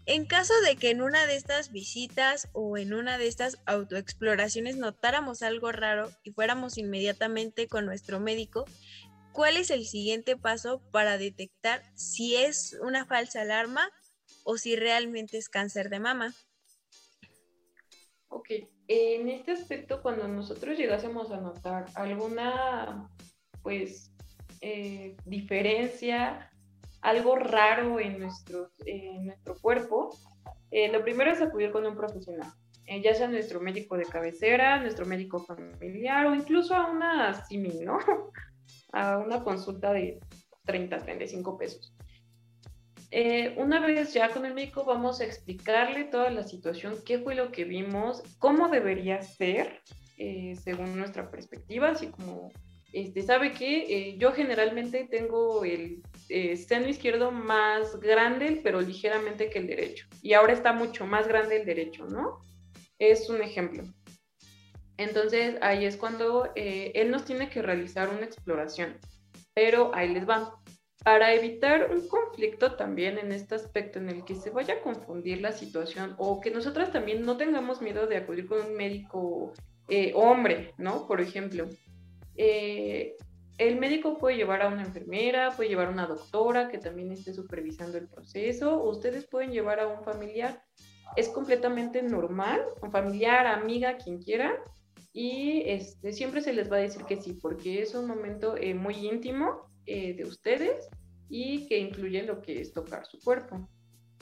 en 0.06 0.26
caso 0.26 0.52
de 0.66 0.76
que 0.76 0.90
en 0.90 1.00
una 1.00 1.26
de 1.26 1.36
estas 1.36 1.70
visitas 1.70 2.48
o 2.52 2.76
en 2.76 2.92
una 2.92 3.18
de 3.18 3.28
estas 3.28 3.62
autoexploraciones 3.66 4.76
notáramos 4.76 5.42
algo 5.42 5.70
raro 5.70 6.10
y 6.24 6.32
fuéramos 6.32 6.76
inmediatamente 6.76 7.68
con 7.68 7.86
nuestro 7.86 8.18
médico, 8.18 8.64
¿cuál 9.32 9.56
es 9.56 9.70
el 9.70 9.86
siguiente 9.86 10.36
paso 10.36 10.82
para 10.90 11.18
detectar 11.18 11.82
si 11.94 12.36
es 12.36 12.76
una 12.82 13.06
falsa 13.06 13.42
alarma 13.42 13.88
o 14.44 14.56
si 14.58 14.76
realmente 14.76 15.38
es 15.38 15.48
cáncer 15.48 15.88
de 15.88 16.00
mama? 16.00 16.34
Ok, 18.28 18.48
en 18.88 19.28
este 19.28 19.52
aspecto, 19.52 20.02
cuando 20.02 20.26
nosotros 20.26 20.76
llegásemos 20.76 21.30
a 21.30 21.40
notar 21.40 21.86
alguna, 21.94 23.08
pues, 23.62 24.10
eh, 24.60 25.16
diferencia 25.24 26.51
algo 27.02 27.36
raro 27.36 28.00
en 28.00 28.18
nuestro, 28.18 28.70
nuestro 29.22 29.56
cuerpo, 29.60 30.16
eh, 30.72 30.90
lo 30.90 31.02
primero 31.02 31.30
es 31.30 31.42
acudir 31.42 31.70
con 31.70 31.84
un 31.84 31.94
profesional, 31.94 32.50
eh, 32.86 33.02
ya 33.02 33.14
sea 33.14 33.28
nuestro 33.28 33.60
médico 33.60 33.98
de 33.98 34.06
cabecera, 34.06 34.80
nuestro 34.80 35.04
médico 35.04 35.44
familiar 35.44 36.26
o 36.26 36.34
incluso 36.34 36.74
a 36.74 36.90
una 36.90 37.34
CIMI, 37.46 37.80
¿no? 37.84 37.98
a 38.92 39.18
una 39.18 39.42
consulta 39.42 39.92
de 39.92 40.18
30, 40.64 40.98
35 40.98 41.58
pesos. 41.58 41.94
Eh, 43.10 43.54
una 43.58 43.84
vez 43.84 44.14
ya 44.14 44.30
con 44.30 44.46
el 44.46 44.54
médico 44.54 44.84
vamos 44.84 45.20
a 45.20 45.26
explicarle 45.26 46.04
toda 46.04 46.30
la 46.30 46.42
situación, 46.42 46.96
qué 47.04 47.18
fue 47.18 47.34
lo 47.34 47.52
que 47.52 47.64
vimos, 47.64 48.22
cómo 48.38 48.68
debería 48.68 49.20
ser 49.20 49.82
según 50.62 50.96
nuestra 50.96 51.32
perspectiva, 51.32 51.90
así 51.90 52.06
como 52.06 52.52
este, 52.92 53.22
sabe 53.22 53.52
que 53.52 53.84
eh, 53.88 54.16
yo 54.18 54.32
generalmente 54.32 55.08
tengo 55.10 55.64
el 55.64 56.02
eh, 56.28 56.56
seno 56.56 56.88
izquierdo 56.88 57.30
más 57.30 57.98
grande, 58.00 58.60
pero 58.62 58.80
ligeramente 58.82 59.48
que 59.48 59.60
el 59.60 59.66
derecho. 59.66 60.06
Y 60.20 60.34
ahora 60.34 60.52
está 60.52 60.74
mucho 60.74 61.06
más 61.06 61.26
grande 61.26 61.56
el 61.56 61.66
derecho, 61.66 62.04
¿no? 62.06 62.38
Es 62.98 63.30
un 63.30 63.40
ejemplo. 63.40 63.82
Entonces 64.98 65.56
ahí 65.62 65.86
es 65.86 65.96
cuando 65.96 66.50
eh, 66.54 66.92
él 66.94 67.10
nos 67.10 67.24
tiene 67.24 67.48
que 67.48 67.62
realizar 67.62 68.10
una 68.10 68.26
exploración. 68.26 68.98
Pero 69.54 69.94
ahí 69.94 70.12
les 70.12 70.28
va. 70.28 70.58
Para 71.02 71.34
evitar 71.34 71.90
un 71.90 72.06
conflicto 72.06 72.76
también 72.76 73.18
en 73.18 73.32
este 73.32 73.56
aspecto 73.56 73.98
en 73.98 74.08
el 74.08 74.24
que 74.24 74.36
se 74.36 74.50
vaya 74.50 74.74
a 74.74 74.80
confundir 74.82 75.40
la 75.40 75.50
situación 75.50 76.14
o 76.18 76.40
que 76.40 76.52
nosotras 76.52 76.92
también 76.92 77.22
no 77.22 77.36
tengamos 77.36 77.82
miedo 77.82 78.06
de 78.06 78.18
acudir 78.18 78.46
con 78.46 78.60
un 78.60 78.76
médico 78.76 79.52
hombre, 80.14 80.72
¿no? 80.78 81.06
Por 81.06 81.20
ejemplo, 81.20 81.68
eh, 82.36 83.16
el 83.58 83.78
médico 83.78 84.18
puede 84.18 84.36
llevar 84.36 84.62
a 84.62 84.68
una 84.68 84.82
enfermera, 84.82 85.50
puede 85.54 85.68
llevar 85.68 85.88
a 85.88 85.90
una 85.90 86.06
doctora 86.06 86.68
que 86.68 86.78
también 86.78 87.12
esté 87.12 87.32
supervisando 87.34 87.98
el 87.98 88.08
proceso, 88.08 88.82
ustedes 88.82 89.26
pueden 89.26 89.52
llevar 89.52 89.80
a 89.80 89.86
un 89.86 90.02
familiar. 90.04 90.62
Es 91.16 91.28
completamente 91.28 92.02
normal, 92.02 92.62
un 92.80 92.90
familiar, 92.90 93.46
amiga, 93.46 93.98
quien 93.98 94.22
quiera, 94.22 94.58
y 95.12 95.62
este, 95.66 96.12
siempre 96.12 96.40
se 96.40 96.54
les 96.54 96.72
va 96.72 96.76
a 96.76 96.80
decir 96.80 97.04
que 97.04 97.20
sí, 97.20 97.34
porque 97.34 97.82
es 97.82 97.94
un 97.94 98.06
momento 98.06 98.56
eh, 98.56 98.74
muy 98.74 98.94
íntimo 98.94 99.70
eh, 99.84 100.14
de 100.14 100.24
ustedes 100.24 100.88
y 101.28 101.66
que 101.68 101.78
incluye 101.78 102.22
lo 102.22 102.40
que 102.40 102.60
es 102.60 102.72
tocar 102.72 103.04
su 103.04 103.18
cuerpo. 103.20 103.68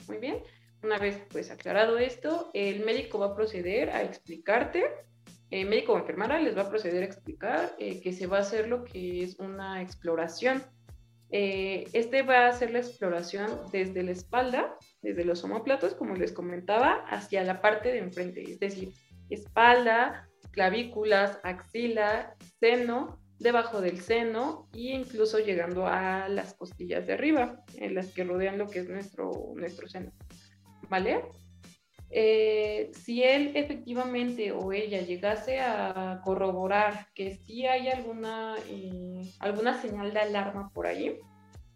Muy 0.07 0.17
bien, 0.17 0.43
una 0.83 0.97
vez 0.97 1.21
pues 1.29 1.49
aclarado 1.49 1.97
esto, 1.97 2.51
el 2.53 2.83
médico 2.83 3.19
va 3.19 3.27
a 3.27 3.35
proceder 3.35 3.89
a 3.91 4.03
explicarte 4.03 4.83
el 5.51 5.67
médico 5.67 5.93
o 5.93 5.99
enfermera 5.99 6.39
les 6.39 6.57
va 6.57 6.63
a 6.63 6.69
proceder 6.69 7.03
a 7.03 7.05
explicar 7.05 7.75
eh, 7.77 8.01
que 8.01 8.13
se 8.13 8.25
va 8.25 8.37
a 8.37 8.41
hacer 8.41 8.69
lo 8.69 8.83
que 8.85 9.23
es 9.23 9.37
una 9.37 9.81
exploración. 9.81 10.63
Eh, 11.29 11.85
este 11.93 12.23
va 12.23 12.45
a 12.45 12.49
hacer 12.49 12.71
la 12.71 12.79
exploración 12.79 13.49
desde 13.71 14.03
la 14.03 14.11
espalda, 14.11 14.77
desde 15.01 15.25
los 15.25 15.43
homóplatos, 15.43 15.93
como 15.93 16.15
les 16.15 16.31
comentaba, 16.31 17.05
hacia 17.07 17.43
la 17.43 17.61
parte 17.61 17.91
de 17.91 17.99
enfrente, 17.99 18.41
es 18.41 18.59
decir, 18.59 18.93
espalda, 19.29 20.27
clavículas, 20.51 21.39
axila, 21.43 22.35
seno, 22.59 23.21
debajo 23.39 23.81
del 23.81 23.99
seno 23.99 24.69
e 24.73 24.93
incluso 24.93 25.39
llegando 25.39 25.87
a 25.87 26.29
las 26.29 26.53
costillas 26.53 27.07
de 27.07 27.13
arriba, 27.13 27.63
en 27.75 27.95
las 27.95 28.13
que 28.13 28.23
rodean 28.23 28.57
lo 28.57 28.67
que 28.67 28.79
es 28.79 28.89
nuestro, 28.89 29.31
nuestro 29.55 29.87
seno. 29.87 30.11
¿Vale? 30.89 31.23
Eh, 32.13 32.91
si 32.93 33.23
él 33.23 33.53
efectivamente 33.55 34.51
o 34.51 34.73
ella 34.73 35.01
llegase 35.01 35.61
a 35.61 36.19
corroborar 36.25 37.07
que 37.15 37.37
sí 37.37 37.65
hay 37.65 37.87
alguna, 37.87 38.55
eh, 38.67 39.21
alguna 39.39 39.81
señal 39.81 40.13
de 40.13 40.19
alarma 40.19 40.69
por 40.73 40.87
ahí, 40.87 41.17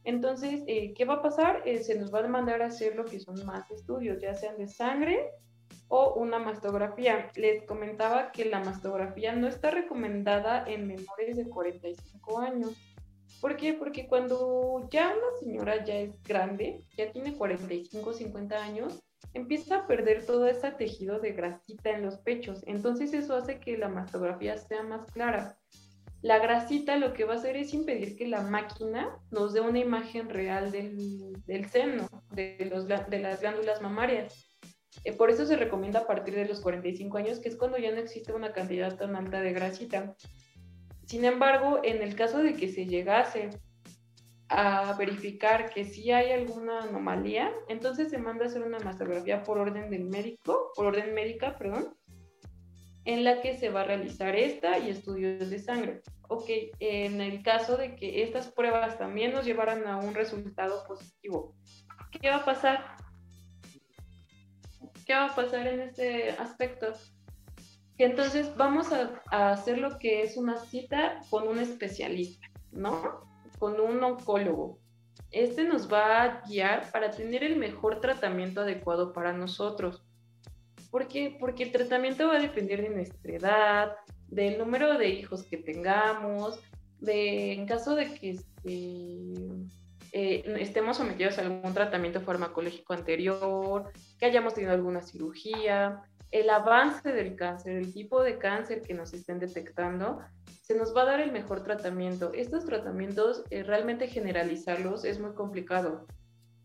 entonces, 0.03 0.61
eh, 0.67 0.93
¿qué 0.93 1.05
va 1.05 1.15
a 1.15 1.21
pasar? 1.21 1.63
se 1.81 1.97
nos 1.97 2.13
va 2.13 2.19
a 2.19 2.27
mandar 2.27 2.61
a 2.61 2.67
hacer 2.67 2.95
lo 2.95 3.05
que 3.05 3.19
son 3.19 3.43
más 3.45 3.71
estudios, 3.71 4.21
ya 4.21 4.35
sean 4.35 4.57
de 4.57 4.67
sangre 4.67 5.31
o 5.87 6.13
una 6.15 6.37
mastografía. 6.37 7.31
Les 7.35 7.63
comentaba 7.63 8.31
que 8.31 8.45
la 8.45 8.59
mastografía 8.59 9.33
no 9.33 9.47
está 9.47 9.71
recomendada 9.71 10.65
en 10.67 10.87
menores 10.87 11.37
de 11.37 11.49
45 11.49 12.39
años. 12.39 12.73
¿Por 13.41 13.57
qué? 13.57 13.73
Porque 13.73 14.07
cuando 14.07 14.87
ya 14.91 15.07
una 15.07 15.39
señora 15.39 15.83
ya 15.83 15.95
es 15.95 16.21
grande, 16.23 16.83
ya 16.97 17.11
tiene 17.11 17.33
45, 17.33 18.13
50 18.13 18.63
años, 18.63 19.01
empieza 19.33 19.77
a 19.77 19.87
perder 19.87 20.25
todo 20.25 20.47
ese 20.47 20.71
tejido 20.71 21.19
de 21.19 21.33
grasita 21.33 21.91
en 21.91 22.03
los 22.03 22.17
pechos. 22.17 22.63
Entonces 22.67 23.13
eso 23.13 23.35
hace 23.35 23.59
que 23.59 23.77
la 23.77 23.89
mastografía 23.89 24.57
sea 24.57 24.83
más 24.83 25.09
clara. 25.11 25.57
La 26.21 26.39
grasita 26.39 26.97
lo 26.97 27.13
que 27.13 27.23
va 27.23 27.33
a 27.33 27.37
hacer 27.37 27.55
es 27.55 27.73
impedir 27.73 28.15
que 28.15 28.27
la 28.27 28.41
máquina 28.41 29.19
nos 29.29 29.53
dé 29.53 29.61
una 29.61 29.79
imagen 29.79 30.29
real 30.29 30.71
del, 30.71 31.69
seno, 31.69 32.07
de, 32.31 32.57
las 33.21 33.41
glándulas 33.41 33.81
mamarias. 33.81 34.33
Eh, 35.03 35.13
por 35.13 35.29
eso 35.29 35.45
se 35.45 35.55
recomienda 35.55 35.99
a 35.99 36.07
partir 36.07 36.33
de 36.33 36.45
los 36.45 36.61
45 36.61 37.17
años, 37.17 37.39
que 37.39 37.49
es 37.49 37.55
cuando 37.55 37.77
ya 37.77 37.91
no 37.91 37.99
existe 37.99 38.33
una 38.33 38.53
cantidad 38.53 38.97
tan 38.97 39.15
alta 39.15 39.41
de 39.41 39.53
grasita. 39.53 40.15
Sin 41.05 41.25
embargo, 41.25 41.81
en 41.83 42.01
el 42.01 42.15
caso 42.15 42.39
de 42.39 42.55
que 42.55 42.69
se 42.69 42.87
llegase 42.87 43.51
a 44.49 44.93
verificar 44.93 45.71
que 45.73 45.85
sí 45.85 46.11
hay 46.11 46.31
alguna 46.31 46.83
anomalía, 46.83 47.51
entonces 47.67 48.09
se 48.09 48.17
manda 48.17 48.45
a 48.45 48.47
hacer 48.47 48.61
una 48.61 48.79
mastografía 48.79 49.43
por 49.43 49.57
orden 49.57 49.89
del 49.89 50.05
médico, 50.05 50.71
por 50.75 50.87
orden 50.87 51.13
médica, 51.13 51.57
perdón, 51.57 51.95
en 53.05 53.23
la 53.23 53.41
que 53.41 53.57
se 53.57 53.69
va 53.69 53.81
a 53.81 53.85
realizar 53.85 54.35
esta 54.35 54.77
y 54.79 54.89
estudios 54.89 55.49
de 55.49 55.59
sangre. 55.59 56.01
Ok, 56.27 56.49
en 56.79 57.21
el 57.21 57.43
caso 57.43 57.77
de 57.77 57.95
que 57.95 58.23
estas 58.23 58.51
pruebas 58.51 58.97
también 58.97 59.31
nos 59.31 59.45
llevaran 59.45 59.87
a 59.87 59.97
un 59.97 60.13
resultado 60.13 60.83
positivo, 60.87 61.55
¿qué 62.11 62.29
va 62.29 62.37
a 62.37 62.45
pasar? 62.45 62.97
¿Qué 65.05 65.13
va 65.13 65.25
a 65.25 65.35
pasar 65.35 65.67
en 65.67 65.81
este 65.81 66.31
aspecto? 66.31 66.93
Entonces 67.97 68.55
vamos 68.57 68.91
a, 68.91 69.21
a 69.31 69.51
hacer 69.51 69.77
lo 69.77 69.97
que 69.97 70.23
es 70.23 70.35
una 70.35 70.57
cita 70.57 71.21
con 71.29 71.47
un 71.47 71.59
especialista, 71.59 72.47
¿no? 72.71 73.34
Con 73.57 73.79
un 73.79 74.03
oncólogo. 74.03 74.79
Este 75.31 75.63
nos 75.63 75.91
va 75.91 76.23
a 76.23 76.41
guiar 76.47 76.91
para 76.91 77.11
tener 77.11 77.43
el 77.43 77.57
mejor 77.57 77.99
tratamiento 77.99 78.61
adecuado 78.61 79.13
para 79.13 79.33
nosotros. 79.33 80.03
¿Por 80.91 81.07
qué? 81.07 81.35
Porque 81.39 81.63
el 81.63 81.71
tratamiento 81.71 82.27
va 82.27 82.37
a 82.37 82.41
depender 82.41 82.81
de 82.81 82.89
nuestra 82.89 83.33
edad, 83.33 83.95
del 84.27 84.57
número 84.57 84.97
de 84.97 85.09
hijos 85.09 85.43
que 85.43 85.57
tengamos, 85.57 86.59
de 86.99 87.53
en 87.53 87.65
caso 87.65 87.95
de 87.95 88.13
que 88.13 88.29
este, 88.31 89.33
eh, 90.11 90.55
estemos 90.59 90.97
sometidos 90.97 91.37
a 91.37 91.41
algún 91.41 91.73
tratamiento 91.73 92.21
farmacológico 92.21 92.93
anterior, 92.93 93.91
que 94.17 94.25
hayamos 94.25 94.53
tenido 94.53 94.73
alguna 94.73 95.01
cirugía, 95.01 96.01
el 96.31 96.49
avance 96.49 97.11
del 97.11 97.35
cáncer, 97.35 97.77
el 97.77 97.93
tipo 97.93 98.23
de 98.23 98.37
cáncer 98.37 98.81
que 98.81 98.93
nos 98.93 99.13
estén 99.13 99.39
detectando, 99.39 100.19
se 100.65 100.73
nos 100.75 100.95
va 100.95 101.03
a 101.03 101.05
dar 101.05 101.19
el 101.19 101.31
mejor 101.31 101.61
tratamiento. 101.61 102.31
Estos 102.33 102.65
tratamientos, 102.65 103.43
eh, 103.51 103.61
realmente 103.61 104.07
generalizarlos 104.07 105.05
es 105.05 105.19
muy 105.19 105.33
complicado 105.33 106.07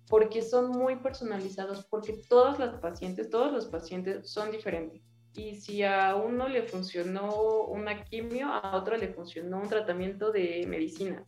porque 0.09 0.41
son 0.41 0.71
muy 0.71 0.97
personalizados, 0.97 1.85
porque 1.85 2.15
todas 2.29 2.59
las 2.59 2.81
pacientes, 2.81 3.29
todos 3.29 3.53
los 3.53 3.67
pacientes 3.67 4.31
son 4.31 4.51
diferentes. 4.51 5.03
Y 5.35 5.57
si 5.57 5.83
a 5.83 6.17
uno 6.17 6.49
le 6.49 6.63
funcionó 6.63 7.65
una 7.67 8.03
quimio, 8.05 8.49
a 8.49 8.75
otro 8.75 8.97
le 8.97 9.09
funcionó 9.09 9.61
un 9.61 9.69
tratamiento 9.69 10.33
de 10.33 10.65
medicina. 10.67 11.23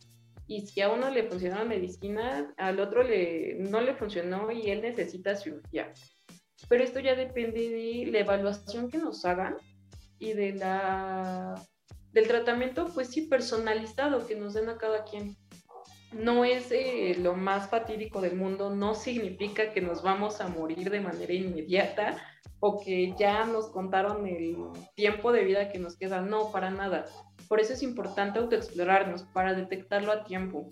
Y 0.47 0.65
si 0.65 0.81
a 0.81 0.89
uno 0.89 1.11
le 1.11 1.23
funcionó 1.29 1.59
la 1.59 1.65
medicina, 1.65 2.53
al 2.57 2.79
otro 2.79 3.03
le, 3.03 3.55
no 3.59 3.81
le 3.81 3.93
funcionó 3.93 4.51
y 4.51 4.71
él 4.71 4.81
necesita 4.81 5.35
cirugía. 5.35 5.93
Pero 6.67 6.83
esto 6.83 6.99
ya 6.99 7.15
depende 7.15 7.69
de 7.69 8.11
la 8.11 8.19
evaluación 8.19 8.89
que 8.89 8.97
nos 8.97 9.23
hagan 9.25 9.57
y 10.17 10.33
de 10.33 10.53
la, 10.53 11.55
del 12.13 12.27
tratamiento, 12.27 12.87
pues 12.93 13.09
sí, 13.09 13.23
personalizado 13.23 14.25
que 14.25 14.35
nos 14.35 14.53
den 14.53 14.69
a 14.69 14.77
cada 14.77 15.03
quien. 15.03 15.35
No 16.13 16.45
es 16.45 16.71
eh, 16.71 17.15
lo 17.19 17.35
más 17.35 17.69
fatídico 17.69 18.21
del 18.21 18.35
mundo, 18.35 18.69
no 18.69 18.93
significa 18.93 19.73
que 19.73 19.81
nos 19.81 20.03
vamos 20.03 20.41
a 20.41 20.47
morir 20.47 20.91
de 20.91 21.01
manera 21.01 21.33
inmediata 21.33 22.17
o 22.59 22.79
que 22.79 23.13
ya 23.17 23.45
nos 23.45 23.69
contaron 23.71 24.27
el 24.27 24.55
tiempo 24.95 25.31
de 25.31 25.43
vida 25.43 25.69
que 25.69 25.79
nos 25.79 25.97
queda, 25.97 26.21
no, 26.21 26.51
para 26.51 26.69
nada. 26.69 27.05
Por 27.49 27.59
eso 27.59 27.73
es 27.73 27.81
importante 27.81 28.39
autoexplorarnos, 28.39 29.23
para 29.23 29.53
detectarlo 29.53 30.11
a 30.11 30.23
tiempo, 30.23 30.71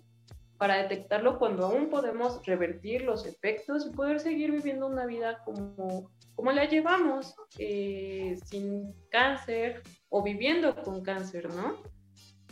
para 0.62 0.78
detectarlo 0.78 1.39
cuando 1.39 1.65
aún 1.65 1.89
podemos 1.89 2.45
revertir 2.45 3.02
los 3.02 3.26
efectos 3.26 3.88
y 3.88 3.95
poder 3.95 4.19
seguir 4.19 4.52
viviendo 4.52 4.86
una 4.86 5.08
vida 5.08 5.41
como, 5.43 6.12
como 6.36 6.52
la 6.52 6.65
llevamos, 6.65 7.34
eh, 7.58 8.38
sin 8.45 8.93
cáncer 9.10 9.82
o 10.10 10.21
viviendo 10.21 10.76
con 10.84 11.02
cáncer, 11.02 11.50
¿no? 11.50 11.78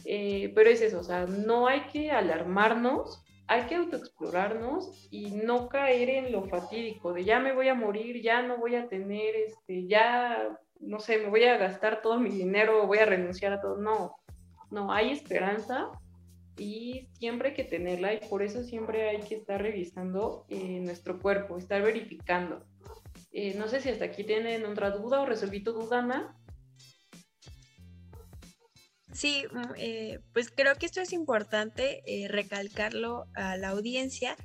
Eh, 0.05 0.51
pero 0.55 0.71
es 0.71 0.81
eso, 0.81 1.01
o 1.01 1.03
sea, 1.03 1.27
no 1.27 1.67
hay 1.67 1.81
que 1.81 2.09
alarmarnos, 2.09 3.23
hay 3.45 3.67
que 3.67 3.75
autoexplorarnos 3.75 5.07
y 5.11 5.29
no 5.29 5.69
caer 5.69 6.09
en 6.09 6.31
lo 6.31 6.45
fatídico 6.45 7.13
de 7.13 7.25
ya 7.25 7.39
me 7.39 7.53
voy 7.53 7.67
a 7.67 7.75
morir, 7.75 8.23
ya 8.23 8.41
no 8.41 8.57
voy 8.57 8.73
a 8.73 8.89
tener, 8.89 9.35
este, 9.35 9.85
ya, 9.85 10.57
no 10.79 10.99
sé, 10.99 11.19
me 11.19 11.29
voy 11.29 11.43
a 11.43 11.57
gastar 11.57 12.01
todo 12.01 12.19
mi 12.19 12.31
dinero, 12.31 12.87
voy 12.87 12.97
a 12.97 13.05
renunciar 13.05 13.53
a 13.53 13.61
todo. 13.61 13.77
No, 13.77 14.15
no, 14.71 14.91
hay 14.91 15.11
esperanza 15.11 15.91
y 16.59 17.07
siempre 17.13 17.49
hay 17.49 17.55
que 17.55 17.63
tenerla 17.63 18.13
y 18.13 18.19
por 18.29 18.43
eso 18.43 18.63
siempre 18.63 19.09
hay 19.09 19.21
que 19.21 19.35
estar 19.35 19.61
revisando 19.61 20.45
eh, 20.49 20.79
nuestro 20.81 21.19
cuerpo, 21.19 21.57
estar 21.57 21.81
verificando. 21.81 22.65
Eh, 23.31 23.53
no 23.55 23.67
sé 23.67 23.79
si 23.79 23.89
hasta 23.89 24.05
aquí 24.05 24.23
tienen 24.23 24.65
otra 24.65 24.91
duda 24.91 25.21
o 25.21 25.25
resolví 25.25 25.63
tu 25.63 25.71
duda, 25.71 25.99
Ana. 25.99 26.35
Sí, 29.13 29.43
mm, 29.51 29.73
eh, 29.77 30.19
pues 30.33 30.49
creo 30.49 30.75
que 30.75 30.85
esto 30.85 31.01
es 31.01 31.13
importante 31.13 32.01
eh, 32.05 32.27
recalcarlo 32.27 33.25
a 33.35 33.57
la 33.57 33.69
audiencia 33.69 34.35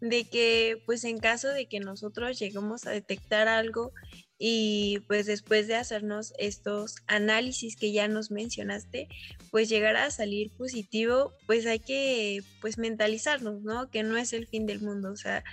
de 0.00 0.28
que 0.28 0.82
pues 0.86 1.04
en 1.04 1.18
caso 1.18 1.48
de 1.48 1.68
que 1.68 1.80
nosotros 1.80 2.38
lleguemos 2.38 2.86
a 2.86 2.90
detectar 2.90 3.48
algo 3.48 3.92
y 4.38 5.00
pues 5.06 5.26
después 5.26 5.66
de 5.66 5.76
hacernos 5.76 6.34
estos 6.38 6.96
análisis 7.06 7.76
que 7.76 7.92
ya 7.92 8.08
nos 8.08 8.30
mencionaste, 8.30 9.08
pues 9.50 9.68
llegar 9.68 9.96
a 9.96 10.10
salir 10.10 10.50
positivo, 10.56 11.32
pues 11.46 11.66
hay 11.66 11.78
que 11.78 12.42
pues 12.60 12.78
mentalizarnos, 12.78 13.62
¿no? 13.62 13.90
Que 13.90 14.02
no 14.02 14.16
es 14.16 14.32
el 14.32 14.46
fin 14.46 14.66
del 14.66 14.80
mundo, 14.80 15.12
o 15.12 15.16
sea, 15.16 15.44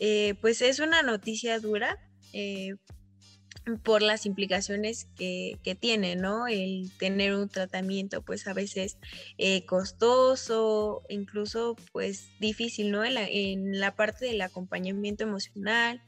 eh, 0.00 0.34
pues 0.40 0.62
es 0.62 0.80
una 0.80 1.02
noticia 1.02 1.58
dura, 1.60 1.98
por 3.82 4.02
las 4.02 4.26
implicaciones 4.26 5.06
que, 5.16 5.58
tiene, 5.80 6.16
¿no? 6.16 6.46
El 6.46 6.90
tener 6.98 7.34
un 7.34 7.48
tratamiento, 7.48 8.22
pues 8.22 8.46
a 8.46 8.52
veces 8.52 8.98
eh, 9.38 9.64
costoso, 9.64 11.02
incluso 11.08 11.76
pues 11.92 12.28
difícil, 12.40 12.90
¿no? 12.90 13.04
En 13.04 13.80
la 13.80 13.96
parte 13.96 14.26
del 14.26 14.42
acompañamiento 14.42 15.24
emocional, 15.24 16.02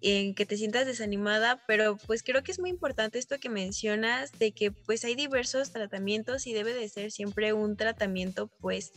en 0.00 0.34
que 0.34 0.46
te 0.46 0.56
sientas 0.56 0.86
desanimada, 0.86 1.62
pero 1.66 1.96
pues 1.96 2.22
creo 2.22 2.42
que 2.42 2.52
es 2.52 2.58
muy 2.58 2.70
importante 2.70 3.18
esto 3.18 3.38
que 3.38 3.48
mencionas 3.48 4.32
de 4.38 4.52
que 4.52 4.70
pues 4.70 5.04
hay 5.04 5.14
diversos 5.14 5.72
tratamientos 5.72 6.46
y 6.46 6.52
debe 6.52 6.74
de 6.74 6.88
ser 6.88 7.10
siempre 7.10 7.52
un 7.52 7.76
tratamiento 7.76 8.48
pues 8.60 8.92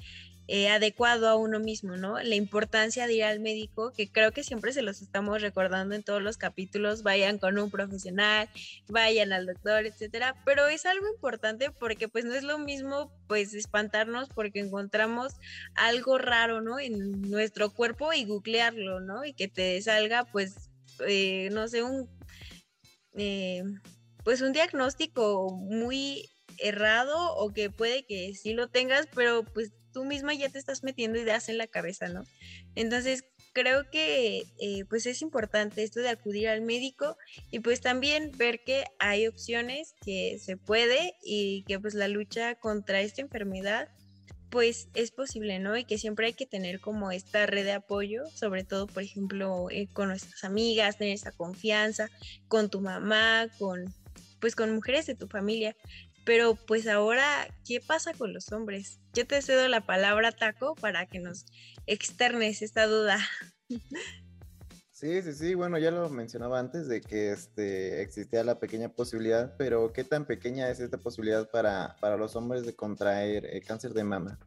eh, 0.51 0.67
adecuado 0.67 1.29
a 1.29 1.35
uno 1.35 1.59
mismo, 1.59 1.95
¿no? 1.95 2.19
La 2.23 2.33
importancia 2.33 3.05
de 3.05 3.13
ir 3.13 3.23
al 3.23 3.39
médico, 3.39 3.91
que 3.91 4.11
creo 4.11 4.31
que 4.31 4.43
siempre 4.43 4.73
se 4.73 4.81
los 4.81 4.99
estamos 4.99 5.43
recordando 5.43 5.93
en 5.93 6.01
todos 6.01 6.23
los 6.23 6.37
capítulos, 6.37 7.03
vayan 7.03 7.37
con 7.37 7.59
un 7.59 7.69
profesional, 7.69 8.49
vayan 8.87 9.31
al 9.31 9.45
doctor, 9.45 9.85
etcétera, 9.85 10.35
pero 10.45 10.67
es 10.67 10.87
algo 10.87 11.07
importante 11.07 11.69
porque 11.69 12.07
pues 12.07 12.25
no 12.25 12.33
es 12.33 12.41
lo 12.41 12.57
mismo 12.57 13.11
pues 13.27 13.53
espantarnos 13.53 14.27
porque 14.29 14.59
encontramos 14.59 15.33
algo 15.75 16.17
raro, 16.17 16.61
¿no? 16.61 16.79
En 16.79 17.29
nuestro 17.29 17.69
cuerpo 17.69 18.11
y 18.11 18.25
googlearlo, 18.25 19.01
¿no? 19.01 19.25
Y 19.25 19.33
que 19.33 19.49
te 19.49 19.79
salga 19.83 20.25
pues, 20.25 20.68
eh, 21.07 21.49
no 21.51 21.67
sé, 21.67 21.83
un... 21.83 22.09
Eh, 23.13 23.63
pues 24.23 24.41
un 24.41 24.53
diagnóstico 24.53 25.49
muy 25.51 26.29
errado 26.59 27.35
o 27.35 27.51
que 27.51 27.69
puede 27.69 28.05
que 28.05 28.33
sí 28.35 28.53
lo 28.53 28.69
tengas, 28.69 29.07
pero 29.15 29.43
pues 29.43 29.71
tú 29.93 30.05
misma 30.05 30.33
ya 30.33 30.49
te 30.49 30.59
estás 30.59 30.83
metiendo 30.83 31.19
ideas 31.19 31.49
en 31.49 31.57
la 31.57 31.67
cabeza, 31.67 32.09
¿no? 32.09 32.23
Entonces, 32.75 33.23
creo 33.53 33.89
que 33.89 34.43
eh, 34.59 34.85
pues 34.89 35.05
es 35.05 35.21
importante 35.21 35.83
esto 35.83 35.99
de 35.99 36.09
acudir 36.09 36.47
al 36.47 36.61
médico 36.61 37.17
y 37.51 37.59
pues 37.59 37.81
también 37.81 38.31
ver 38.37 38.63
que 38.63 38.85
hay 38.99 39.27
opciones 39.27 39.95
que 40.05 40.39
se 40.39 40.57
puede 40.57 41.15
y 41.23 41.63
que 41.67 41.79
pues 41.79 41.93
la 41.93 42.07
lucha 42.07 42.55
contra 42.55 43.01
esta 43.01 43.21
enfermedad 43.21 43.89
pues 44.49 44.89
es 44.93 45.11
posible, 45.11 45.59
¿no? 45.59 45.77
Y 45.77 45.85
que 45.85 45.97
siempre 45.97 46.27
hay 46.27 46.33
que 46.33 46.45
tener 46.45 46.79
como 46.79 47.11
esta 47.11 47.45
red 47.45 47.65
de 47.65 47.73
apoyo, 47.73 48.23
sobre 48.33 48.63
todo, 48.63 48.87
por 48.87 49.03
ejemplo, 49.03 49.69
eh, 49.69 49.87
con 49.93 50.09
nuestras 50.09 50.43
amigas, 50.43 50.97
tener 50.97 51.13
esa 51.13 51.31
confianza, 51.31 52.09
con 52.47 52.69
tu 52.69 52.81
mamá, 52.81 53.47
con 53.57 53.93
pues 54.39 54.55
con 54.55 54.73
mujeres 54.73 55.05
de 55.05 55.15
tu 55.15 55.27
familia, 55.27 55.75
pero 56.23 56.55
pues 56.55 56.87
ahora, 56.87 57.47
¿qué 57.65 57.81
pasa 57.81 58.13
con 58.13 58.33
los 58.33 58.51
hombres? 58.51 58.99
Yo 59.13 59.25
te 59.27 59.41
cedo 59.41 59.67
la 59.67 59.81
palabra, 59.81 60.31
Taco, 60.31 60.75
para 60.75 61.05
que 61.07 61.19
nos 61.19 61.45
externes 61.87 62.61
esta 62.61 62.85
duda. 62.85 63.19
Sí, 64.99 65.21
sí, 65.21 65.31
sí, 65.31 65.55
bueno, 65.55 65.77
ya 65.77 65.91
lo 65.91 66.09
mencionaba 66.09 66.59
antes 66.59 66.89
de 66.89 66.99
que 66.99 67.31
este, 67.31 68.01
existía 68.01 68.43
la 68.43 68.59
pequeña 68.59 68.89
posibilidad, 68.89 69.55
pero 69.57 69.93
¿qué 69.93 70.03
tan 70.03 70.25
pequeña 70.25 70.69
es 70.69 70.81
esta 70.81 70.97
posibilidad 70.97 71.49
para, 71.49 71.95
los 72.17 72.35
hombres 72.35 72.65
de 72.65 72.75
contraer 72.75 73.45
eh, 73.45 73.61
cáncer 73.61 73.93
de 73.93 74.03
mama? 74.03 74.37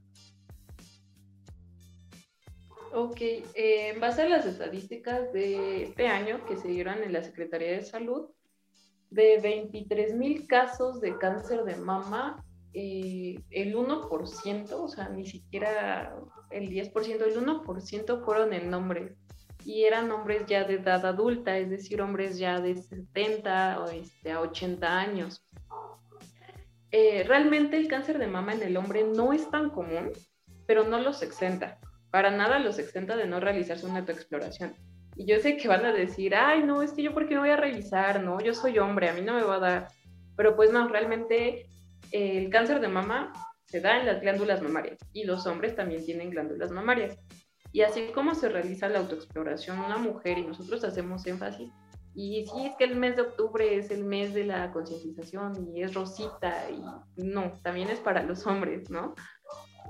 Ok, 2.92 3.18
eh, 3.22 3.92
en 3.94 3.98
base 3.98 4.20
a 4.20 4.28
las 4.28 4.44
estadísticas 4.44 5.32
de 5.32 5.84
este 5.84 6.06
año 6.08 6.44
que 6.44 6.58
se 6.58 6.68
dieron 6.68 7.02
en 7.02 7.14
la 7.14 7.22
Secretaría 7.22 7.72
de 7.72 7.82
Salud, 7.86 8.28
de 9.08 9.40
23 9.42 10.12
mil 10.16 10.46
casos 10.46 11.00
de 11.00 11.16
cáncer 11.16 11.64
de 11.64 11.76
mama, 11.76 12.44
eh, 12.74 13.36
el 13.48 13.74
1%, 13.74 14.70
o 14.70 14.88
sea, 14.88 15.08
ni 15.08 15.24
siquiera 15.24 16.14
el 16.50 16.68
10%, 16.68 17.22
el 17.22 17.38
1% 17.38 18.22
fueron 18.22 18.52
en 18.52 18.74
hombres. 18.74 19.16
Y 19.64 19.84
eran 19.84 20.10
hombres 20.10 20.46
ya 20.46 20.64
de 20.64 20.74
edad 20.74 21.04
adulta, 21.06 21.56
es 21.56 21.70
decir, 21.70 22.02
hombres 22.02 22.38
ya 22.38 22.60
de 22.60 22.74
70 22.74 23.80
o 23.80 23.88
este, 23.90 24.32
a 24.32 24.40
80 24.40 24.98
años. 24.98 25.42
eh, 26.90 27.24
realmente 27.26 27.76
el 27.76 27.88
cáncer 27.88 28.18
de 28.18 28.26
mama 28.26 28.52
en 28.52 28.62
el 28.62 28.76
hombre 28.76 29.04
no 29.04 29.32
es 29.32 29.50
tan 29.50 29.70
común, 29.70 30.10
pero 30.66 30.84
no 30.84 30.98
los 30.98 31.22
exenta. 31.22 31.78
Para 32.10 32.30
nada 32.30 32.58
los 32.58 32.78
exenta 32.78 33.16
de 33.16 33.26
no 33.26 33.40
realizarse 33.40 33.86
una 33.86 34.00
autoexploración. 34.00 34.74
Y 35.16 35.26
yo 35.26 35.38
sé 35.40 35.56
que 35.56 35.68
van 35.68 35.84
a 35.86 35.92
decir, 35.92 36.34
ay, 36.34 36.62
no, 36.62 36.82
es 36.82 36.92
que 36.92 37.02
yo 37.02 37.12
por 37.14 37.28
qué 37.28 37.34
me 37.34 37.40
voy 37.40 37.50
a 37.50 37.56
revisar, 37.56 38.22
no, 38.22 38.40
yo 38.40 38.54
soy 38.54 38.78
hombre, 38.78 39.08
a 39.08 39.14
mí 39.14 39.22
no 39.22 39.34
me 39.34 39.42
va 39.42 39.56
a 39.56 39.60
dar. 39.60 39.88
Pero 40.36 40.56
pues 40.56 40.72
no, 40.72 40.88
realmente 40.88 41.66
eh, 42.12 42.38
el 42.38 42.50
cáncer 42.50 42.80
de 42.80 42.88
mama 42.88 43.32
se 43.66 43.80
da 43.80 43.98
en 43.98 44.06
las 44.06 44.20
glándulas 44.20 44.60
mamarias 44.62 44.98
y 45.12 45.24
los 45.24 45.46
hombres 45.46 45.74
también 45.74 46.04
tienen 46.04 46.30
glándulas 46.30 46.70
mamarias. 46.70 47.16
Y 47.72 47.82
así 47.82 48.08
como 48.14 48.34
se 48.34 48.48
realiza 48.48 48.88
la 48.88 48.98
autoexploración 49.00 49.78
una 49.78 49.98
mujer 49.98 50.38
y 50.38 50.46
nosotros 50.46 50.84
hacemos 50.84 51.26
énfasis, 51.26 51.70
y 52.14 52.44
sí 52.46 52.66
es 52.66 52.76
que 52.76 52.84
el 52.84 52.96
mes 52.96 53.16
de 53.16 53.22
octubre 53.22 53.76
es 53.76 53.90
el 53.90 54.04
mes 54.04 54.34
de 54.34 54.44
la 54.44 54.70
concientización 54.70 55.74
y 55.74 55.82
es 55.82 55.94
rosita 55.94 56.68
y 56.70 57.22
no, 57.22 57.52
también 57.62 57.88
es 57.88 58.00
para 58.00 58.22
los 58.22 58.46
hombres, 58.46 58.90
¿no? 58.90 59.14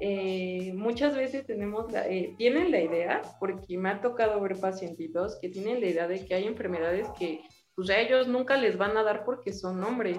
Eh, 0.00 0.72
muchas 0.74 1.16
veces 1.16 1.46
tenemos 1.46 1.90
la, 1.92 2.08
eh, 2.08 2.34
tienen 2.38 2.70
la 2.70 2.80
idea, 2.80 3.22
porque 3.38 3.76
me 3.76 3.90
ha 3.90 4.00
tocado 4.00 4.40
ver 4.40 4.58
pacientitos 4.58 5.38
que 5.40 5.48
tienen 5.48 5.80
la 5.80 5.86
idea 5.86 6.08
de 6.08 6.24
que 6.24 6.34
hay 6.34 6.44
enfermedades 6.44 7.08
que 7.18 7.42
pues 7.74 7.90
a 7.90 7.98
ellos 7.98 8.28
nunca 8.28 8.56
les 8.56 8.76
van 8.76 8.96
a 8.96 9.02
dar 9.02 9.24
porque 9.24 9.52
son 9.52 9.82
hombres. 9.82 10.18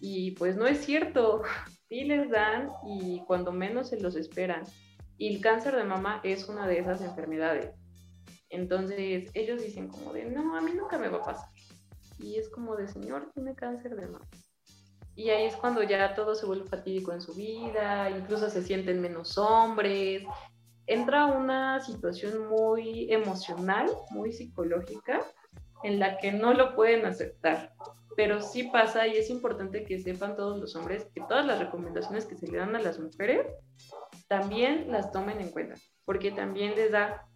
Y 0.00 0.32
pues 0.32 0.56
no 0.56 0.66
es 0.66 0.84
cierto, 0.84 1.42
sí 1.88 2.04
les 2.04 2.30
dan 2.30 2.68
y 2.86 3.22
cuando 3.26 3.52
menos 3.52 3.90
se 3.90 4.00
los 4.00 4.16
esperan. 4.16 4.64
Y 5.16 5.34
el 5.34 5.40
cáncer 5.40 5.76
de 5.76 5.84
mama 5.84 6.20
es 6.24 6.48
una 6.48 6.66
de 6.66 6.78
esas 6.78 7.00
enfermedades. 7.00 7.74
Entonces 8.50 9.30
ellos 9.34 9.62
dicen 9.62 9.88
como 9.88 10.12
de, 10.12 10.26
no, 10.26 10.56
a 10.56 10.60
mí 10.60 10.72
nunca 10.74 10.98
me 10.98 11.08
va 11.08 11.18
a 11.18 11.24
pasar. 11.24 11.48
Y 12.18 12.36
es 12.36 12.48
como 12.48 12.76
de, 12.76 12.88
señor, 12.88 13.30
tiene 13.34 13.54
cáncer 13.54 13.96
de 13.96 14.06
mama. 14.06 14.26
Y 15.16 15.30
ahí 15.30 15.44
es 15.46 15.56
cuando 15.56 15.82
ya 15.82 16.14
todo 16.14 16.34
se 16.34 16.46
vuelve 16.46 16.68
fatídico 16.68 17.12
en 17.12 17.20
su 17.20 17.34
vida, 17.34 18.10
incluso 18.10 18.50
se 18.50 18.62
sienten 18.62 19.00
menos 19.00 19.38
hombres. 19.38 20.24
Entra 20.86 21.26
una 21.26 21.80
situación 21.80 22.48
muy 22.48 23.12
emocional, 23.12 23.88
muy 24.10 24.32
psicológica, 24.32 25.20
en 25.82 26.00
la 26.00 26.18
que 26.18 26.32
no 26.32 26.52
lo 26.52 26.74
pueden 26.74 27.06
aceptar. 27.06 27.72
Pero 28.16 28.40
sí 28.40 28.64
pasa 28.64 29.06
y 29.06 29.16
es 29.16 29.30
importante 29.30 29.84
que 29.84 30.00
sepan 30.00 30.36
todos 30.36 30.60
los 30.60 30.74
hombres 30.76 31.06
que 31.14 31.20
todas 31.22 31.46
las 31.46 31.58
recomendaciones 31.58 32.26
que 32.26 32.36
se 32.36 32.48
le 32.48 32.58
dan 32.58 32.74
a 32.76 32.80
las 32.80 32.98
mujeres 32.98 33.46
también 34.28 34.90
las 34.90 35.12
tomen 35.12 35.40
en 35.40 35.50
cuenta, 35.50 35.74
porque 36.04 36.30
también 36.30 36.74
les 36.74 36.90
da 36.90 37.26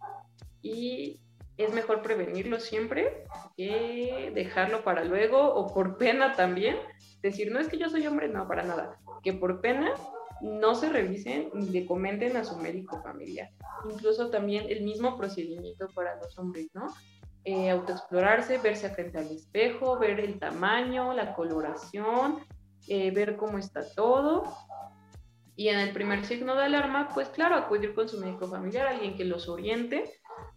y 0.61 1.21
es 1.57 1.73
mejor 1.73 2.01
prevenirlo 2.01 2.59
siempre 2.59 3.25
que 3.57 4.31
dejarlo 4.33 4.83
para 4.83 5.03
luego 5.03 5.53
o 5.53 5.73
por 5.73 5.97
pena 5.97 6.35
también. 6.35 6.77
Decir, 7.21 7.51
no 7.51 7.59
es 7.59 7.67
que 7.67 7.77
yo 7.77 7.89
soy 7.89 8.07
hombre, 8.07 8.29
no, 8.29 8.47
para 8.47 8.63
nada. 8.63 8.97
Que 9.23 9.33
por 9.33 9.59
pena 9.59 9.93
no 10.41 10.73
se 10.73 10.89
revisen 10.89 11.49
ni 11.53 11.69
le 11.69 11.85
comenten 11.85 12.37
a 12.37 12.45
su 12.45 12.55
médico 12.57 13.01
familiar. 13.01 13.49
Incluso 13.91 14.29
también 14.29 14.67
el 14.69 14.83
mismo 14.83 15.17
procedimiento 15.17 15.87
para 15.93 16.15
los 16.15 16.37
hombres, 16.39 16.67
¿no? 16.73 16.87
Eh, 17.43 17.69
autoexplorarse, 17.69 18.57
verse 18.59 18.89
frente 18.89 19.17
al 19.17 19.27
espejo, 19.27 19.97
ver 19.97 20.19
el 20.19 20.39
tamaño, 20.39 21.13
la 21.13 21.33
coloración, 21.33 22.39
eh, 22.87 23.11
ver 23.11 23.35
cómo 23.35 23.57
está 23.57 23.81
todo. 23.95 24.43
Y 25.59 25.67
en 25.67 25.77
el 25.77 25.91
primer 25.91 26.23
signo 26.23 26.55
de 26.55 26.63
alarma, 26.63 27.09
pues 27.13 27.27
claro, 27.27 27.55
acudir 27.55 27.93
con 27.93 28.07
su 28.07 28.17
médico 28.17 28.47
familiar, 28.47 28.87
alguien 28.87 29.17
que 29.17 29.25
los 29.25 29.49
oriente 29.49 30.09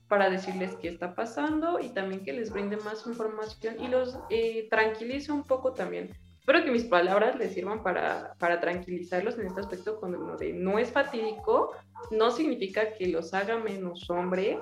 para 0.07 0.31
decirles 0.31 0.77
qué 0.77 0.91
está 0.91 1.17
pasando 1.17 1.81
y 1.81 1.89
también 1.89 2.23
que 2.23 2.33
les 2.33 2.53
brinde 2.53 2.77
más 2.77 3.05
información 3.05 3.81
y 3.81 3.89
los 3.89 4.17
eh, 4.31 4.69
tranquilice 4.71 5.33
un 5.33 5.43
poco 5.43 5.73
también. 5.73 6.13
Espero 6.39 6.63
que 6.63 6.71
mis 6.71 6.85
palabras 6.85 7.35
les 7.35 7.53
sirvan 7.53 7.83
para, 7.83 8.37
para 8.39 8.61
tranquilizarlos 8.61 9.37
en 9.41 9.47
este 9.49 9.63
aspecto 9.63 9.99
cuando 9.99 10.37
de 10.37 10.53
no 10.53 10.79
es 10.79 10.93
fatídico, 10.93 11.73
no 12.13 12.31
significa 12.31 12.93
que 12.93 13.09
los 13.09 13.35
haga 13.35 13.59
menos 13.59 14.09
hombre 14.09 14.61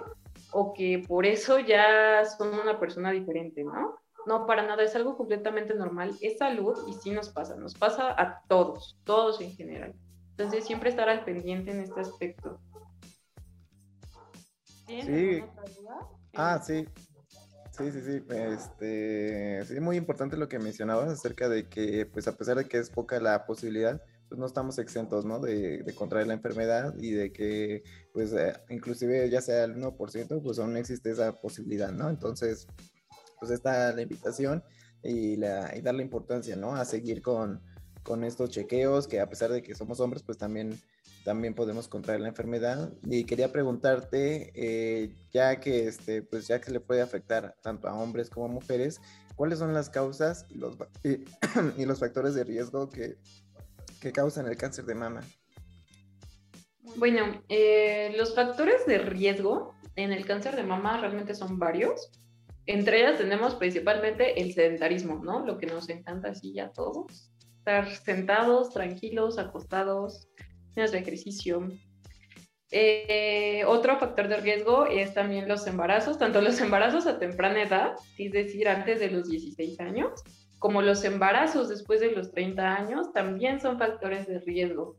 o 0.53 0.73
que 0.73 1.05
por 1.07 1.27
eso 1.27 1.59
ya 1.59 2.25
son 2.25 2.59
una 2.61 2.81
persona 2.81 3.11
diferente, 3.11 3.63
¿no? 3.63 3.99
No, 4.25 4.47
para 4.47 4.67
nada, 4.67 4.85
es 4.85 4.97
algo 4.97 5.19
completamente 5.19 5.75
normal, 5.75 6.17
es 6.23 6.39
salud 6.39 6.79
y 6.89 6.95
sí 6.95 7.11
nos 7.11 7.29
pasa, 7.29 7.57
nos 7.57 7.75
pasa 7.75 8.15
a 8.19 8.41
todos, 8.49 8.97
todos 9.05 9.43
en 9.43 9.53
general. 9.53 9.95
Entonces 10.41 10.65
siempre 10.65 10.89
estar 10.89 11.07
al 11.07 11.23
pendiente 11.23 11.71
en 11.71 11.81
este 11.81 12.01
aspecto. 12.01 12.59
Sí. 14.87 15.45
Ah, 16.35 16.59
sí. 16.65 16.87
Sí, 17.73 17.93
sí, 17.93 18.01
sí. 18.01 18.23
Este, 18.31 19.63
sí, 19.67 19.81
muy 19.81 19.99
importante 19.99 20.39
lo 20.39 20.49
que 20.49 20.59
mencionabas 20.59 21.11
acerca 21.11 21.51
de 21.51 21.69
que, 21.69 22.07
pues 22.07 22.27
a 22.27 22.39
pesar 22.39 22.57
de 22.57 22.67
que 22.67 22.79
es 22.79 22.89
poca 22.89 23.21
la 23.21 23.45
posibilidad, 23.45 24.03
pues 24.31 24.39
no 24.39 24.47
estamos 24.47 24.79
exentos, 24.79 25.27
¿no? 25.27 25.41
De, 25.41 25.83
de 25.83 25.95
contraer 25.95 26.27
la 26.27 26.35
enfermedad 26.35 26.95
y 26.97 27.11
de 27.11 27.35
que, 27.35 27.83
pues, 28.15 28.33
eh, 28.33 28.55
inclusive 28.71 29.29
ya 29.29 29.43
sea 29.43 29.65
el 29.65 29.77
1%, 29.77 30.43
pues 30.43 30.59
aún 30.59 30.75
existe 30.79 31.11
esa 31.11 31.39
posibilidad, 31.39 31.93
¿no? 31.93 32.09
Entonces, 32.09 32.67
pues 33.39 33.51
está 33.51 33.93
la 33.93 34.01
invitación 34.01 34.65
y, 35.03 35.37
la, 35.37 35.77
y 35.77 35.83
darle 35.83 36.03
importancia, 36.03 36.57
¿no? 36.57 36.75
A 36.77 36.87
seguir 36.87 37.21
con, 37.21 37.61
con 38.11 38.25
estos 38.25 38.51
chequeos, 38.51 39.07
que 39.07 39.21
a 39.21 39.29
pesar 39.29 39.53
de 39.53 39.63
que 39.63 39.77
somos 39.77 40.01
hombres, 40.01 40.25
pues 40.25 40.37
también 40.37 40.77
también 41.25 41.55
podemos 41.55 41.87
contraer 41.87 42.21
la 42.21 42.27
enfermedad. 42.27 42.93
Y 43.05 43.23
quería 43.23 43.53
preguntarte, 43.53 44.51
eh, 44.53 45.15
ya 45.33 45.61
que 45.61 45.87
este, 45.87 46.21
pues 46.21 46.49
ya 46.49 46.61
que 46.61 46.73
le 46.73 46.81
puede 46.81 47.03
afectar 47.03 47.55
tanto 47.63 47.87
a 47.87 47.95
hombres 47.95 48.29
como 48.29 48.47
a 48.47 48.49
mujeres, 48.49 49.01
¿cuáles 49.37 49.61
son 49.61 49.73
las 49.75 49.91
causas 49.91 50.45
y 50.49 50.59
los, 50.59 50.77
y, 51.05 51.85
los 51.87 52.01
factores 52.01 52.35
de 52.35 52.43
riesgo 52.43 52.89
que, 52.89 53.17
que, 54.01 54.11
causan 54.11 54.49
el 54.49 54.57
cáncer 54.57 54.87
de 54.87 54.97
mama? 54.97 55.21
Bueno, 56.97 57.45
eh, 57.49 58.13
los 58.17 58.35
factores 58.35 58.87
de 58.87 58.99
riesgo 58.99 59.73
en 59.95 60.11
el 60.11 60.27
cáncer 60.27 60.57
de 60.57 60.65
mama 60.65 61.01
realmente 61.01 61.37
son 61.37 61.61
varios. 61.61 62.11
Entre 62.67 63.03
ellas 63.03 63.19
tenemos 63.19 63.55
principalmente 63.55 64.43
el 64.43 64.53
sedentarismo, 64.53 65.21
¿no? 65.23 65.47
Lo 65.47 65.59
que 65.59 65.67
nos 65.67 65.89
encanta 65.91 66.31
así 66.31 66.53
ya 66.53 66.73
todos. 66.73 67.31
Estar 67.71 67.95
sentados, 67.95 68.71
tranquilos, 68.71 69.39
acostados, 69.39 70.29
de 70.75 70.99
ejercicio. 70.99 71.69
Eh, 72.73 73.63
otro 73.65 73.97
factor 73.97 74.27
de 74.27 74.39
riesgo 74.39 74.87
es 74.87 75.15
también 75.15 75.47
los 75.47 75.69
embarazos, 75.69 76.19
tanto 76.19 76.41
los 76.41 76.61
embarazos 76.61 77.07
a 77.07 77.21
temprana 77.21 77.63
edad, 77.63 77.93
es 78.19 78.33
decir, 78.33 78.69
antes 78.69 78.99
de 78.99 79.13
los 79.13 79.29
16 79.29 79.79
años, 79.79 80.25
como 80.59 80.83
los 80.83 81.05
embarazos 81.05 81.69
después 81.69 82.01
de 82.01 82.11
los 82.11 82.33
30 82.33 82.75
años, 82.75 83.13
también 83.13 83.61
son 83.61 83.79
factores 83.79 84.27
de 84.27 84.41
riesgo, 84.41 84.97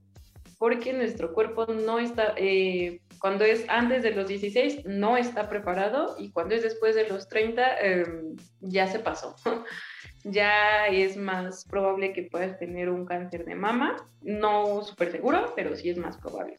porque 0.57 0.93
nuestro 0.93 1.34
cuerpo 1.34 1.65
no 1.65 1.99
está, 1.99 2.36
eh, 2.38 3.01
cuando 3.19 3.43
es 3.43 3.65
antes 3.67 4.01
de 4.01 4.12
los 4.12 4.29
16, 4.29 4.86
no 4.86 5.17
está 5.17 5.49
preparado 5.49 6.15
y 6.17 6.31
cuando 6.31 6.55
es 6.55 6.63
después 6.63 6.95
de 6.95 7.10
los 7.10 7.27
30, 7.27 7.79
em, 7.81 8.38
ya 8.62 8.88
se 8.88 8.99
pasó. 8.99 9.36
ya 10.23 10.88
es 10.88 11.17
más 11.17 11.65
probable 11.65 12.13
que 12.13 12.23
puedas 12.23 12.57
tener 12.60 12.89
un 12.89 13.05
cáncer 13.05 13.45
de 13.45 13.55
mama. 13.55 13.97
No 14.21 14.84
súper 14.84 15.12
seguro, 15.12 15.53
pero 15.55 15.75
sí 15.75 15.89
es 15.89 15.97
más 15.97 16.17
probable. 16.17 16.57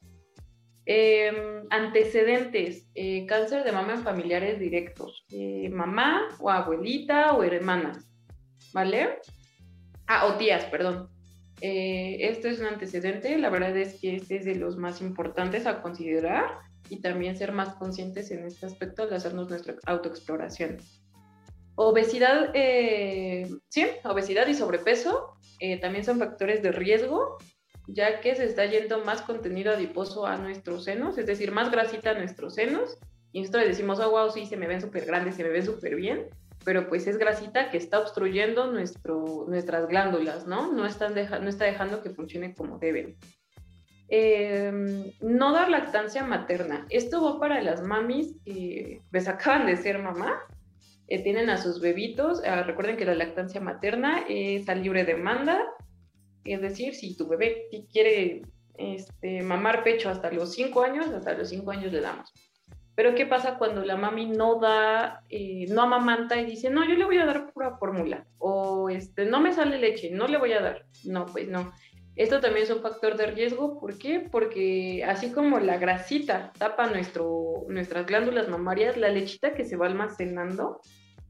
Em, 0.84 1.64
antecedentes, 1.70 2.88
eh, 2.94 3.24
cáncer 3.26 3.62
de 3.62 3.70
mama 3.70 3.94
en 3.94 4.02
familiares 4.02 4.58
directos, 4.58 5.24
eh, 5.30 5.68
mamá 5.68 6.28
o 6.40 6.50
abuelita 6.50 7.34
o 7.34 7.44
hermanas, 7.44 8.10
¿vale? 8.72 9.20
Ah, 10.08 10.26
o 10.26 10.34
tías, 10.38 10.64
perdón. 10.64 11.08
Eh, 11.60 12.16
este 12.28 12.50
es 12.50 12.58
un 12.58 12.66
antecedente, 12.66 13.38
la 13.38 13.48
verdad 13.48 13.76
es 13.76 14.00
que 14.00 14.16
este 14.16 14.38
es 14.38 14.44
de 14.44 14.56
los 14.56 14.76
más 14.76 15.00
importantes 15.00 15.66
a 15.66 15.80
considerar 15.80 16.46
y 16.88 17.00
también 17.00 17.36
ser 17.36 17.52
más 17.52 17.76
conscientes 17.76 18.32
en 18.32 18.44
este 18.44 18.66
aspecto 18.66 19.04
al 19.04 19.14
hacernos 19.14 19.48
nuestra 19.48 19.76
autoexploración. 19.86 20.78
Obesidad, 21.74 22.50
eh, 22.54 23.48
sí, 23.68 23.86
obesidad 24.04 24.46
y 24.46 24.54
sobrepeso 24.54 25.34
eh, 25.60 25.80
también 25.80 26.04
son 26.04 26.18
factores 26.18 26.62
de 26.62 26.72
riesgo, 26.72 27.38
ya 27.86 28.20
que 28.20 28.34
se 28.34 28.44
está 28.44 28.66
yendo 28.66 29.04
más 29.04 29.22
contenido 29.22 29.72
adiposo 29.72 30.26
a 30.26 30.36
nuestros 30.36 30.84
senos, 30.84 31.18
es 31.18 31.26
decir, 31.26 31.52
más 31.52 31.70
grasita 31.70 32.10
a 32.10 32.14
nuestros 32.14 32.54
senos. 32.54 32.98
Y 33.32 33.40
nosotros 33.40 33.66
decimos, 33.66 34.00
oh, 34.00 34.10
wow, 34.10 34.30
sí, 34.30 34.44
se 34.46 34.56
me 34.56 34.66
ven 34.66 34.80
súper 34.80 35.06
grandes, 35.06 35.36
se 35.36 35.44
me 35.44 35.48
ven 35.48 35.64
súper 35.64 35.94
bien, 35.94 36.28
pero 36.64 36.88
pues 36.88 37.06
es 37.06 37.16
grasita 37.16 37.70
que 37.70 37.78
está 37.78 38.00
obstruyendo 38.00 38.70
nuestro, 38.70 39.46
nuestras 39.48 39.88
glándulas, 39.88 40.46
¿no? 40.46 40.72
No, 40.72 40.84
están 40.84 41.14
no 41.14 41.48
está 41.48 41.64
dejando 41.64 42.02
que 42.02 42.10
funcione 42.10 42.54
como 42.54 42.78
deben. 42.78 43.16
Em, 44.08 45.10
no 45.20 45.52
dar 45.52 45.70
lactancia 45.70 46.22
materna. 46.22 46.86
Esto 46.90 47.22
va 47.24 47.40
para 47.40 47.62
las 47.62 47.82
mamis 47.82 48.34
que 48.44 49.00
pues 49.10 49.26
acaban 49.28 49.66
de 49.66 49.76
ser 49.76 49.98
mamá 49.98 50.42
eh, 51.08 51.22
tienen 51.22 51.50
a 51.50 51.58
sus 51.58 51.80
bebitos. 51.80 52.42
Ah, 52.44 52.62
recuerden 52.62 52.96
que 52.96 53.04
la 53.04 53.14
lactancia 53.14 53.60
materna 53.60 54.24
es 54.28 54.68
a 54.68 54.74
libre 54.74 55.04
demanda, 55.04 55.64
es 56.44 56.60
decir, 56.60 56.94
si 56.94 57.16
tu 57.16 57.28
bebé 57.28 57.68
quiere 57.92 58.42
este, 58.76 59.42
mamar 59.42 59.84
pecho 59.84 60.08
hasta 60.10 60.30
los 60.30 60.52
5 60.54 60.82
años, 60.82 61.08
hasta 61.08 61.34
los 61.34 61.48
5 61.48 61.70
años 61.70 61.92
le 61.92 62.00
damos. 62.00 62.32
Pero 62.94 63.14
¿qué 63.14 63.26
pasa 63.26 63.56
cuando 63.56 63.84
la 63.84 63.96
mami 63.96 64.26
no 64.26 64.58
da, 64.58 65.22
eh, 65.30 65.64
no 65.68 65.82
amamanta 65.82 66.38
y 66.38 66.44
dice, 66.44 66.68
no, 66.68 66.86
yo 66.86 66.94
le 66.94 67.04
voy 67.04 67.18
a 67.18 67.24
dar 67.24 67.50
pura 67.52 67.76
fórmula? 67.78 68.26
O 68.38 68.90
este, 68.90 69.24
no 69.24 69.40
me 69.40 69.52
sale 69.54 69.78
leche, 69.78 70.10
no 70.10 70.28
le 70.28 70.36
voy 70.36 70.52
a 70.52 70.60
dar. 70.60 70.84
No, 71.04 71.24
pues 71.26 71.48
no. 71.48 71.72
Esto 72.14 72.40
también 72.40 72.64
es 72.64 72.70
un 72.70 72.82
factor 72.82 73.16
de 73.16 73.26
riesgo, 73.26 73.80
¿por 73.80 73.96
qué? 73.96 74.20
Porque 74.20 75.02
así 75.04 75.32
como 75.32 75.58
la 75.60 75.78
grasita 75.78 76.52
tapa 76.58 76.86
nuestro, 76.88 77.64
nuestras 77.68 78.06
glándulas 78.06 78.48
mamarias, 78.48 78.98
la 78.98 79.08
lechita 79.08 79.54
que 79.54 79.64
se 79.64 79.76
va 79.76 79.86
almacenando, 79.86 80.80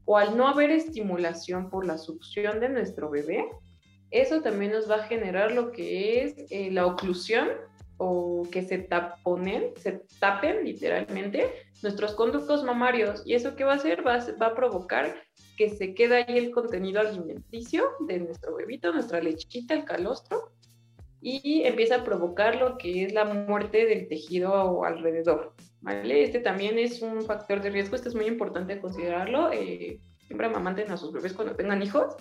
o 0.05 0.17
al 0.17 0.35
no 0.35 0.47
haber 0.47 0.71
estimulación 0.71 1.69
por 1.69 1.85
la 1.85 1.97
succión 1.97 2.59
de 2.59 2.67
nuestro 2.67 3.09
bebé, 3.09 3.45
eso 4.11 4.41
también 4.41 4.73
nos 4.73 4.89
va 4.89 4.95
a 4.95 5.03
generar 5.03 5.53
lo 5.53 5.71
que 5.71 6.23
es 6.23 6.35
eh, 6.51 6.69
la 6.69 6.85
oclusión 6.85 7.47
o 7.97 8.43
que 8.51 8.63
se 8.63 8.79
taponen, 8.79 9.71
se 9.77 10.03
tapen 10.19 10.65
literalmente 10.65 11.49
nuestros 11.81 12.13
conductos 12.13 12.63
mamarios. 12.63 13.23
¿Y 13.25 13.35
eso 13.35 13.55
qué 13.55 13.63
va 13.63 13.73
a 13.73 13.77
hacer? 13.77 14.05
Va 14.05 14.15
a, 14.15 14.35
va 14.35 14.47
a 14.47 14.55
provocar 14.55 15.15
que 15.57 15.69
se 15.69 15.93
quede 15.93 16.25
ahí 16.25 16.37
el 16.37 16.51
contenido 16.51 16.99
alimenticio 16.99 17.85
de 18.07 18.19
nuestro 18.19 18.55
bebito, 18.55 18.91
nuestra 18.91 19.21
lechita, 19.21 19.73
el 19.73 19.85
calostro, 19.85 20.51
y 21.25 21.63
empieza 21.63 21.95
a 21.95 22.03
provocar 22.03 22.57
lo 22.57 22.77
que 22.77 23.05
es 23.05 23.13
la 23.13 23.23
muerte 23.23 23.85
del 23.85 24.09
tejido 24.09 24.83
alrededor. 24.83 25.53
¿vale? 25.79 26.21
Este 26.21 26.39
también 26.39 26.77
es 26.77 27.01
un 27.01 27.21
factor 27.21 27.61
de 27.61 27.69
riesgo, 27.69 27.95
esto 27.95 28.09
es 28.09 28.15
muy 28.15 28.25
importante 28.25 28.81
considerarlo. 28.81 29.49
Eh, 29.53 30.01
siempre 30.27 30.47
amamanten 30.47 30.91
a 30.91 30.97
sus 30.97 31.13
bebés 31.13 31.31
cuando 31.31 31.55
tengan 31.55 31.81
hijos. 31.81 32.13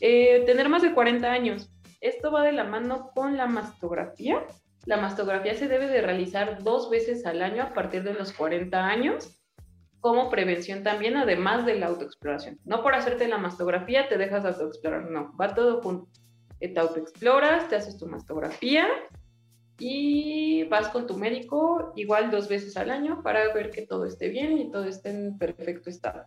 Eh, 0.00 0.42
tener 0.44 0.68
más 0.68 0.82
de 0.82 0.92
40 0.92 1.30
años. 1.30 1.70
Esto 2.00 2.32
va 2.32 2.42
de 2.42 2.50
la 2.50 2.64
mano 2.64 3.12
con 3.14 3.36
la 3.36 3.46
mastografía. 3.46 4.44
La 4.86 4.96
mastografía 4.96 5.54
se 5.54 5.68
debe 5.68 5.86
de 5.86 6.02
realizar 6.02 6.64
dos 6.64 6.90
veces 6.90 7.26
al 7.26 7.42
año 7.42 7.62
a 7.62 7.74
partir 7.74 8.02
de 8.02 8.14
los 8.14 8.32
40 8.32 8.86
años 8.86 9.40
como 10.00 10.30
prevención 10.30 10.82
también, 10.82 11.16
además 11.16 11.64
de 11.64 11.76
la 11.78 11.86
autoexploración. 11.86 12.58
No 12.64 12.82
por 12.82 12.94
hacerte 12.94 13.28
la 13.28 13.38
mastografía 13.38 14.08
te 14.08 14.18
dejas 14.18 14.44
autoexplorar, 14.44 15.10
no, 15.10 15.36
va 15.36 15.54
todo 15.54 15.80
junto 15.80 16.10
te 16.60 16.78
autoexploras, 16.78 17.68
te 17.68 17.76
haces 17.76 17.96
tu 17.96 18.06
mastografía 18.06 18.86
y 19.78 20.64
vas 20.64 20.88
con 20.88 21.06
tu 21.06 21.16
médico 21.16 21.92
igual 21.96 22.30
dos 22.30 22.48
veces 22.48 22.76
al 22.76 22.90
año 22.90 23.22
para 23.22 23.52
ver 23.52 23.70
que 23.70 23.82
todo 23.82 24.06
esté 24.06 24.28
bien 24.28 24.58
y 24.58 24.70
todo 24.70 24.84
esté 24.84 25.10
en 25.10 25.38
perfecto 25.38 25.90
estado. 25.90 26.24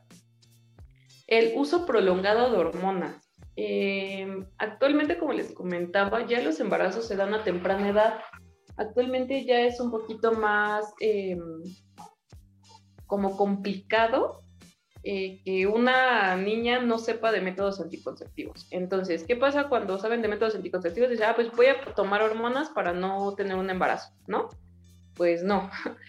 El 1.27 1.53
uso 1.57 1.85
prolongado 1.85 2.51
de 2.51 2.57
hormonas. 2.57 3.29
Em, 3.55 4.47
actualmente, 4.57 5.17
como 5.17 5.33
les 5.33 5.51
comentaba, 5.51 6.25
ya 6.25 6.41
los 6.41 6.59
embarazos 6.59 7.07
se 7.07 7.15
dan 7.15 7.33
a 7.33 7.43
temprana 7.43 7.89
edad. 7.89 8.19
Actualmente 8.77 9.45
ya 9.45 9.61
es 9.61 9.79
un 9.79 9.91
poquito 9.91 10.31
más 10.31 10.93
em, 10.99 11.39
como 13.05 13.35
complicado 13.35 14.41
eh, 15.03 15.41
que 15.45 15.65
una 15.65 16.35
niña 16.35 16.81
no 16.81 16.97
sepa 16.97 17.31
de 17.31 17.39
métodos 17.39 17.79
anticonceptivos. 17.79 18.67
Entonces, 18.69 19.23
¿qué 19.23 19.35
pasa 19.35 19.69
cuando 19.69 19.97
saben 19.97 20.21
de 20.21 20.27
métodos 20.27 20.55
anticonceptivos? 20.55 21.09
Dicen, 21.09 21.27
ah, 21.29 21.35
pues 21.35 21.51
voy 21.51 21.67
a 21.67 21.79
tomar 21.95 22.21
hormonas 22.21 22.69
para 22.69 22.91
no 22.91 23.33
tener 23.35 23.55
un 23.55 23.69
embarazo, 23.69 24.13
¿no? 24.27 24.49
Pues 25.15 25.43
no. 25.43 25.69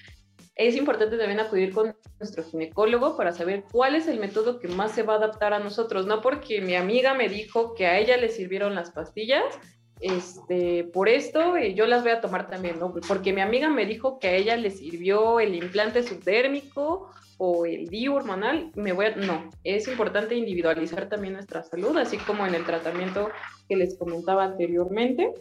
Es 0.57 0.77
importante 0.77 1.17
también 1.17 1.41
acudir 1.41 1.73
con 1.73 1.97
nuestro 2.19 2.45
ginecólogo 2.45 3.17
para 3.17 3.33
saber 3.33 3.65
cuál 3.73 3.95
es 3.95 4.07
el 4.09 4.21
método 4.21 4.59
que 4.59 4.69
más 4.69 4.93
se 4.93 5.03
va 5.03 5.15
a 5.15 5.17
adaptar 5.17 5.55
a 5.55 5.59
nosotros, 5.59 6.07
no 6.07 6.21
porque 6.21 6.61
mi 6.61 6.75
amiga 6.75 7.15
me 7.15 7.31
dijo 7.31 7.73
que 7.75 7.87
a 7.87 7.97
ella 7.97 8.19
le 8.19 8.29
sirvieron 8.29 8.75
las 8.75 8.91
pastillas, 8.91 9.59
este, 10.01 10.85
por 10.85 11.09
esto 11.09 11.57
yo 11.57 11.87
las 11.87 12.03
voy 12.03 12.13
a 12.13 12.21
tomar 12.21 12.51
también, 12.51 12.79
¿no? 12.79 12.93
Porque 13.09 13.33
mi 13.33 13.41
amiga 13.41 13.71
me 13.71 13.87
dijo 13.87 14.19
que 14.19 14.29
a 14.29 14.35
ella 14.35 14.57
le 14.59 14.71
sirvió 14.71 15.41
el 15.41 15.55
implante 15.55 16.03
subdérmico 16.03 17.11
o 17.43 17.65
el 17.65 17.89
DIU 17.89 18.17
hormonal, 18.17 18.71
me 18.75 18.93
voy 18.93 19.07
a... 19.07 19.17
No, 19.17 19.49
es 19.65 19.89
importante 19.89 20.35
individualizar 20.35 21.09
también 21.09 21.33
nuestra 21.33 21.63
salud, 21.63 21.97
así 21.97 22.19
como 22.19 22.47
en 22.47 22.55
el 22.55 22.67
tratamiento 22.67 23.31
que 23.67 23.77
les 23.77 23.97
comentaba 23.97 24.45
anteriormente. 24.45 25.33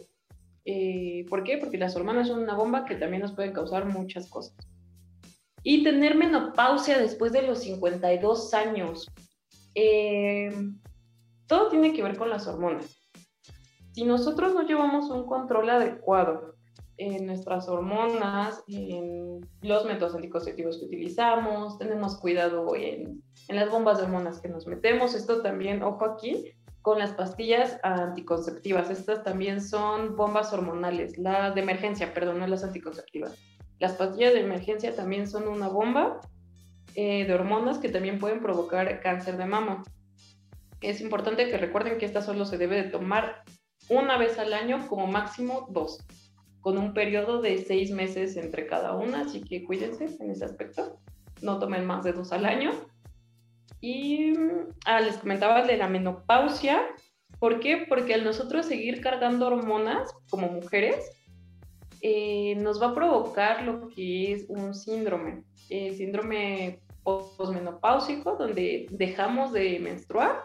Eh, 0.64 1.26
¿Por 1.28 1.44
qué? 1.44 1.58
Porque 1.58 1.76
las 1.76 1.94
hormonas 1.96 2.28
son 2.28 2.42
una 2.42 2.54
bomba 2.54 2.86
que 2.86 2.94
también 2.94 3.20
nos 3.20 3.32
pueden 3.32 3.52
causar 3.52 3.84
muchas 3.84 4.30
cosas. 4.30 4.56
Y 5.62 5.84
tener 5.84 6.16
menopausia 6.16 6.98
después 6.98 7.32
de 7.32 7.42
los 7.42 7.58
52 7.58 8.54
años. 8.54 9.06
Eh, 9.74 10.54
todo 11.46 11.68
tiene 11.68 11.92
que 11.92 12.02
ver 12.02 12.16
con 12.16 12.30
las 12.30 12.46
hormonas. 12.46 12.98
Si 13.92 14.04
nosotros 14.04 14.54
no 14.54 14.62
llevamos 14.62 15.10
un 15.10 15.26
control 15.26 15.68
adecuado 15.68 16.54
en 17.00 17.24
nuestras 17.24 17.66
hormonas, 17.66 18.62
en 18.68 19.40
los 19.62 19.86
métodos 19.86 20.14
anticonceptivos 20.14 20.78
que 20.78 20.84
utilizamos, 20.84 21.78
tenemos 21.78 22.18
cuidado 22.18 22.76
en, 22.76 23.22
en 23.48 23.56
las 23.56 23.70
bombas 23.70 23.96
de 23.96 24.04
hormonas 24.04 24.40
que 24.40 24.50
nos 24.50 24.66
metemos. 24.66 25.14
Esto 25.14 25.40
también, 25.40 25.82
ojo 25.82 26.04
aquí, 26.04 26.52
con 26.82 26.98
las 26.98 27.12
pastillas 27.12 27.78
anticonceptivas. 27.82 28.90
Estas 28.90 29.24
también 29.24 29.62
son 29.62 30.14
bombas 30.14 30.52
hormonales, 30.52 31.16
la 31.16 31.52
de 31.52 31.62
emergencia, 31.62 32.12
perdón, 32.12 32.38
no 32.38 32.46
las 32.46 32.64
anticonceptivas. 32.64 33.34
Las 33.78 33.94
pastillas 33.94 34.34
de 34.34 34.40
emergencia 34.40 34.94
también 34.94 35.26
son 35.26 35.48
una 35.48 35.68
bomba 35.68 36.20
eh, 36.96 37.24
de 37.24 37.32
hormonas 37.32 37.78
que 37.78 37.88
también 37.88 38.18
pueden 38.18 38.42
provocar 38.42 39.00
cáncer 39.00 39.38
de 39.38 39.46
mama. 39.46 39.82
Es 40.82 41.00
importante 41.00 41.48
que 41.48 41.56
recuerden 41.56 41.96
que 41.96 42.04
esta 42.04 42.20
solo 42.20 42.44
se 42.44 42.58
debe 42.58 42.76
de 42.76 42.90
tomar 42.90 43.42
una 43.88 44.18
vez 44.18 44.38
al 44.38 44.52
año, 44.52 44.86
como 44.86 45.06
máximo 45.06 45.66
dos 45.70 46.06
con 46.60 46.78
un 46.78 46.92
periodo 46.92 47.40
de 47.40 47.58
seis 47.58 47.90
meses 47.90 48.36
entre 48.36 48.66
cada 48.66 48.94
una, 48.94 49.22
así 49.22 49.40
que 49.40 49.64
cuídense 49.64 50.16
en 50.20 50.30
ese 50.30 50.44
aspecto, 50.44 50.98
no 51.40 51.58
tomen 51.58 51.86
más 51.86 52.04
de 52.04 52.12
dos 52.12 52.32
al 52.32 52.44
año. 52.44 52.72
Y 53.80 54.34
ah, 54.84 55.00
les 55.00 55.16
comentaba 55.16 55.62
de 55.66 55.78
la 55.78 55.88
menopausia, 55.88 56.82
¿por 57.38 57.60
qué? 57.60 57.86
Porque 57.88 58.14
al 58.14 58.24
nosotros 58.24 58.66
seguir 58.66 59.00
cargando 59.00 59.46
hormonas 59.46 60.14
como 60.28 60.48
mujeres, 60.48 61.10
eh, 62.02 62.56
nos 62.56 62.80
va 62.80 62.88
a 62.88 62.94
provocar 62.94 63.62
lo 63.62 63.88
que 63.88 64.32
es 64.32 64.46
un 64.48 64.74
síndrome, 64.74 65.44
el 65.70 65.94
síndrome 65.96 66.80
posmenopáusico, 67.02 68.36
donde 68.36 68.86
dejamos 68.90 69.52
de 69.52 69.78
menstruar, 69.80 70.42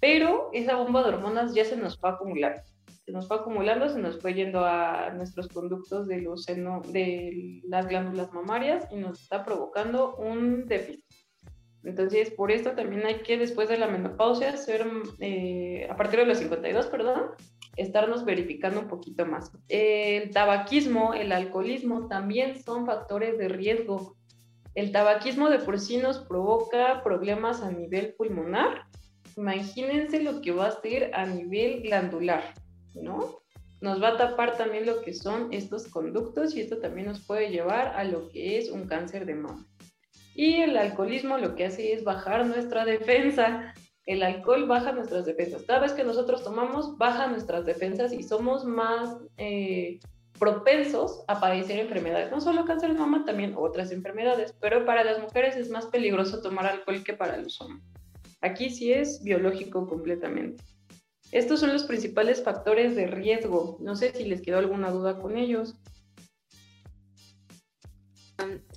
pero 0.00 0.50
esa 0.52 0.76
bomba 0.76 1.02
de 1.02 1.10
hormonas 1.10 1.54
ya 1.54 1.64
se 1.64 1.76
nos 1.76 1.98
va 1.98 2.10
a 2.10 2.12
acumular 2.12 2.62
se 3.04 3.12
nos 3.12 3.26
fue 3.26 3.38
acumulando, 3.38 3.88
se 3.88 3.98
nos 3.98 4.20
fue 4.20 4.34
yendo 4.34 4.64
a 4.64 5.10
nuestros 5.10 5.48
conductos 5.48 6.06
de, 6.06 6.20
los 6.20 6.44
seno, 6.44 6.82
de 6.92 7.60
las 7.64 7.88
glándulas 7.88 8.32
mamarias 8.32 8.86
y 8.90 8.96
nos 8.96 9.20
está 9.20 9.44
provocando 9.44 10.14
un 10.16 10.66
déficit. 10.66 11.04
Entonces, 11.84 12.30
por 12.30 12.52
esto 12.52 12.72
también 12.72 13.04
hay 13.04 13.22
que, 13.22 13.36
después 13.36 13.68
de 13.68 13.76
la 13.76 13.88
menopausia, 13.88 14.56
ser, 14.56 14.86
eh, 15.18 15.88
a 15.90 15.96
partir 15.96 16.20
de 16.20 16.26
los 16.26 16.38
52, 16.38 16.86
perdón, 16.86 17.30
estarnos 17.76 18.24
verificando 18.24 18.80
un 18.80 18.88
poquito 18.88 19.26
más. 19.26 19.50
El 19.68 20.30
tabaquismo, 20.30 21.12
el 21.14 21.32
alcoholismo 21.32 22.06
también 22.06 22.62
son 22.62 22.86
factores 22.86 23.36
de 23.36 23.48
riesgo. 23.48 24.16
El 24.74 24.92
tabaquismo 24.92 25.50
de 25.50 25.58
por 25.58 25.80
sí 25.80 25.96
nos 25.96 26.20
provoca 26.20 27.02
problemas 27.02 27.62
a 27.62 27.72
nivel 27.72 28.14
pulmonar. 28.14 28.86
Imagínense 29.36 30.22
lo 30.22 30.40
que 30.40 30.52
va 30.52 30.66
a 30.66 30.68
hacer 30.68 31.10
a 31.14 31.26
nivel 31.26 31.82
glandular. 31.82 32.54
¿No? 32.94 33.42
Nos 33.80 34.00
va 34.00 34.10
a 34.10 34.16
tapar 34.16 34.56
también 34.56 34.86
lo 34.86 35.02
que 35.02 35.12
son 35.12 35.52
estos 35.52 35.88
conductos 35.88 36.54
y 36.54 36.60
esto 36.60 36.78
también 36.78 37.08
nos 37.08 37.20
puede 37.20 37.50
llevar 37.50 37.88
a 37.96 38.04
lo 38.04 38.28
que 38.28 38.58
es 38.58 38.70
un 38.70 38.86
cáncer 38.86 39.26
de 39.26 39.34
mama. 39.34 39.66
Y 40.34 40.62
el 40.62 40.76
alcoholismo 40.76 41.36
lo 41.38 41.54
que 41.54 41.66
hace 41.66 41.92
es 41.92 42.04
bajar 42.04 42.46
nuestra 42.46 42.84
defensa. 42.84 43.74
El 44.06 44.22
alcohol 44.22 44.66
baja 44.66 44.92
nuestras 44.92 45.26
defensas. 45.26 45.62
Cada 45.64 45.80
vez 45.80 45.92
que 45.92 46.04
nosotros 46.04 46.42
tomamos, 46.42 46.96
baja 46.96 47.26
nuestras 47.26 47.66
defensas 47.66 48.12
y 48.12 48.22
somos 48.22 48.64
más 48.64 49.16
eh, 49.36 50.00
propensos 50.38 51.24
a 51.28 51.40
padecer 51.40 51.78
enfermedades. 51.78 52.30
No 52.30 52.40
solo 52.40 52.64
cáncer 52.64 52.92
de 52.92 52.98
mama, 52.98 53.24
también 53.24 53.54
otras 53.56 53.92
enfermedades. 53.92 54.54
Pero 54.60 54.86
para 54.86 55.04
las 55.04 55.20
mujeres 55.20 55.56
es 55.56 55.70
más 55.70 55.86
peligroso 55.86 56.40
tomar 56.40 56.66
alcohol 56.66 57.04
que 57.04 57.12
para 57.12 57.36
los 57.36 57.60
hombres. 57.60 57.84
Aquí 58.40 58.70
sí 58.70 58.92
es 58.92 59.22
biológico 59.22 59.86
completamente. 59.86 60.62
Estos 61.32 61.60
son 61.60 61.72
los 61.72 61.84
principales 61.84 62.42
factores 62.42 62.94
de 62.94 63.06
riesgo. 63.06 63.78
No 63.80 63.96
sé 63.96 64.12
si 64.14 64.24
les 64.24 64.42
quedó 64.42 64.58
alguna 64.58 64.90
duda 64.90 65.18
con 65.18 65.36
ellos. 65.36 65.74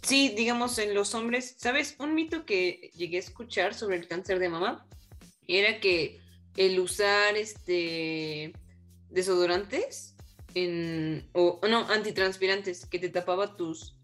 Sí, 0.02 0.34
digamos 0.36 0.78
en 0.78 0.94
los 0.94 1.16
hombres, 1.16 1.56
¿sabes? 1.58 1.96
Un 2.00 2.16
mito 2.16 2.46
que 2.46 2.92
llegué 2.96 3.18
a 3.18 3.20
escuchar 3.20 3.74
sobre 3.74 3.98
el 3.98 4.08
cáncer 4.08 4.40
de 4.40 4.50
mama 4.50 4.88
era 5.48 5.80
que 5.80 6.22
el 6.56 6.80
usar 6.80 7.36
este 7.36 8.54
desodorantes 9.10 10.16
en, 10.54 11.30
o 11.34 11.60
no, 11.68 11.88
antitranspirantes 11.90 12.86
que 12.86 13.00
te 13.00 13.10
tapaba 13.10 13.56
tus 13.56 13.98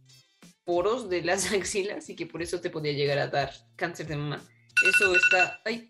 poros 0.65 1.09
de 1.09 1.21
las 1.21 1.51
axilas 1.53 2.09
y 2.09 2.15
que 2.15 2.25
por 2.25 2.41
eso 2.41 2.59
te 2.59 2.69
podía 2.69 2.91
llegar 2.91 3.19
a 3.19 3.27
dar 3.27 3.53
cáncer 3.77 4.07
de 4.07 4.17
mama. 4.17 4.43
Eso 4.89 5.15
está, 5.15 5.61
ay, 5.63 5.87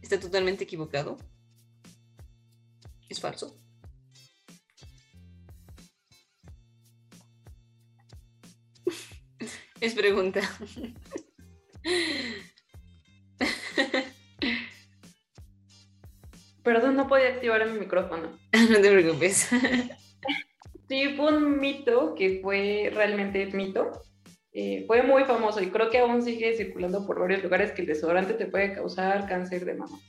está 0.00 0.18
totalmente 0.18 0.64
equivocado. 0.64 1.18
¿Es 3.12 3.20
falso? 3.20 3.60
es 9.82 9.94
pregunta. 9.94 10.40
Perdón, 16.64 16.96
no 16.96 17.06
podía 17.06 17.28
activar 17.28 17.70
mi 17.70 17.80
micrófono. 17.80 18.38
no 18.70 18.80
te 18.80 18.90
preocupes. 18.90 19.50
sí, 20.88 21.14
fue 21.14 21.36
un 21.36 21.60
mito 21.60 22.14
que 22.14 22.40
fue 22.40 22.90
realmente 22.94 23.44
mito. 23.52 23.90
Eh, 24.54 24.84
fue 24.86 25.02
muy 25.02 25.24
famoso 25.24 25.60
y 25.62 25.68
creo 25.68 25.90
que 25.90 25.98
aún 25.98 26.22
sigue 26.22 26.56
circulando 26.56 27.06
por 27.06 27.20
varios 27.20 27.42
lugares 27.42 27.72
que 27.72 27.82
el 27.82 27.88
desodorante 27.88 28.32
te 28.32 28.46
puede 28.46 28.72
causar 28.72 29.28
cáncer 29.28 29.66
de 29.66 29.74
mama. 29.74 30.00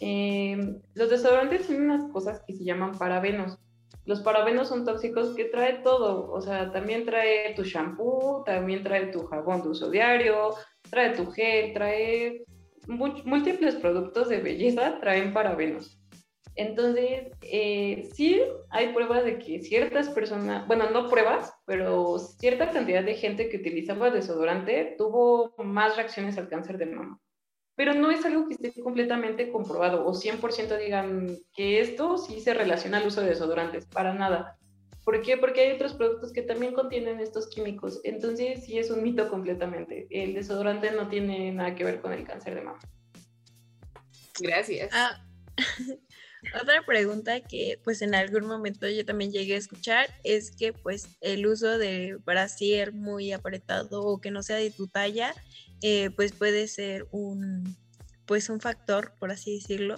Eh, 0.00 0.78
los 0.94 1.10
desodorantes 1.10 1.66
tienen 1.66 1.90
unas 1.90 2.10
cosas 2.12 2.42
que 2.46 2.54
se 2.54 2.64
llaman 2.64 2.98
parabenos. 2.98 3.58
Los 4.04 4.20
parabenos 4.20 4.68
son 4.68 4.84
tóxicos 4.84 5.34
que 5.34 5.46
trae 5.46 5.78
todo, 5.82 6.30
o 6.30 6.40
sea, 6.40 6.70
también 6.70 7.04
trae 7.04 7.54
tu 7.56 7.64
shampoo, 7.64 8.44
también 8.44 8.84
trae 8.84 9.06
tu 9.08 9.26
jabón 9.26 9.62
de 9.62 9.70
uso 9.70 9.90
diario, 9.90 10.54
trae 10.90 11.10
tu 11.16 11.26
gel, 11.32 11.72
trae 11.72 12.44
múltiples 12.86 13.74
productos 13.74 14.28
de 14.28 14.38
belleza, 14.38 15.00
traen 15.00 15.32
parabenos. 15.32 16.00
Entonces, 16.54 17.32
eh, 17.42 18.08
sí 18.14 18.40
hay 18.70 18.94
pruebas 18.94 19.24
de 19.24 19.38
que 19.38 19.60
ciertas 19.60 20.08
personas, 20.08 20.66
bueno, 20.68 20.88
no 20.90 21.10
pruebas, 21.10 21.52
pero 21.66 22.18
cierta 22.18 22.70
cantidad 22.70 23.02
de 23.02 23.14
gente 23.14 23.48
que 23.48 23.58
utilizaba 23.58 24.10
desodorante 24.10 24.94
tuvo 24.96 25.54
más 25.58 25.96
reacciones 25.96 26.38
al 26.38 26.48
cáncer 26.48 26.78
de 26.78 26.86
mama 26.86 27.20
pero 27.76 27.92
no 27.92 28.10
es 28.10 28.24
algo 28.24 28.48
que 28.48 28.54
esté 28.54 28.72
completamente 28.82 29.52
comprobado 29.52 30.06
o 30.06 30.14
100% 30.14 30.78
digan 30.78 31.38
que 31.54 31.80
esto 31.80 32.16
sí 32.16 32.40
se 32.40 32.54
relaciona 32.54 32.98
al 32.98 33.06
uso 33.06 33.20
de 33.20 33.28
desodorantes, 33.28 33.84
para 33.86 34.14
nada. 34.14 34.56
¿Por 35.04 35.22
qué? 35.22 35.36
Porque 35.36 35.60
hay 35.60 35.72
otros 35.72 35.92
productos 35.92 36.32
que 36.32 36.42
también 36.42 36.72
contienen 36.72 37.20
estos 37.20 37.46
químicos. 37.48 38.00
Entonces 38.02 38.64
sí 38.64 38.78
es 38.78 38.90
un 38.90 39.04
mito 39.04 39.28
completamente. 39.28 40.08
El 40.10 40.34
desodorante 40.34 40.90
no 40.90 41.08
tiene 41.08 41.52
nada 41.52 41.76
que 41.76 41.84
ver 41.84 42.00
con 42.00 42.12
el 42.12 42.26
cáncer 42.26 42.56
de 42.56 42.62
mama. 42.62 42.80
Gracias. 44.40 44.90
Ah, 44.92 45.24
otra 46.60 46.84
pregunta 46.84 47.40
que 47.40 47.78
pues 47.84 48.02
en 48.02 48.14
algún 48.14 48.46
momento 48.46 48.88
yo 48.88 49.04
también 49.04 49.32
llegué 49.32 49.54
a 49.54 49.58
escuchar 49.58 50.08
es 50.24 50.50
que 50.50 50.72
pues 50.72 51.08
el 51.20 51.46
uso 51.46 51.78
de 51.78 52.16
brasier 52.24 52.92
muy 52.92 53.32
apretado 53.32 54.02
o 54.02 54.20
que 54.20 54.30
no 54.30 54.42
sea 54.42 54.56
de 54.56 54.70
tu 54.70 54.88
talla 54.88 55.34
eh, 55.88 56.10
pues 56.10 56.32
puede 56.32 56.66
ser 56.66 57.06
un, 57.12 57.76
pues 58.26 58.50
un 58.50 58.60
factor, 58.60 59.14
por 59.20 59.30
así 59.30 59.54
decirlo, 59.54 59.94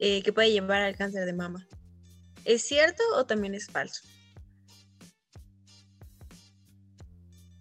eh, 0.00 0.24
que 0.24 0.32
puede 0.32 0.50
llevar 0.50 0.82
al 0.82 0.96
cáncer 0.96 1.24
de 1.24 1.32
mama. 1.32 1.68
¿Es 2.44 2.62
cierto 2.62 3.04
o 3.14 3.24
también 3.26 3.54
es 3.54 3.68
falso? 3.68 4.02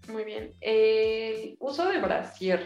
Muy 0.08 0.24
bien. 0.24 0.56
El 0.62 1.58
uso 1.60 1.88
de 1.88 2.02
brasier. 2.02 2.66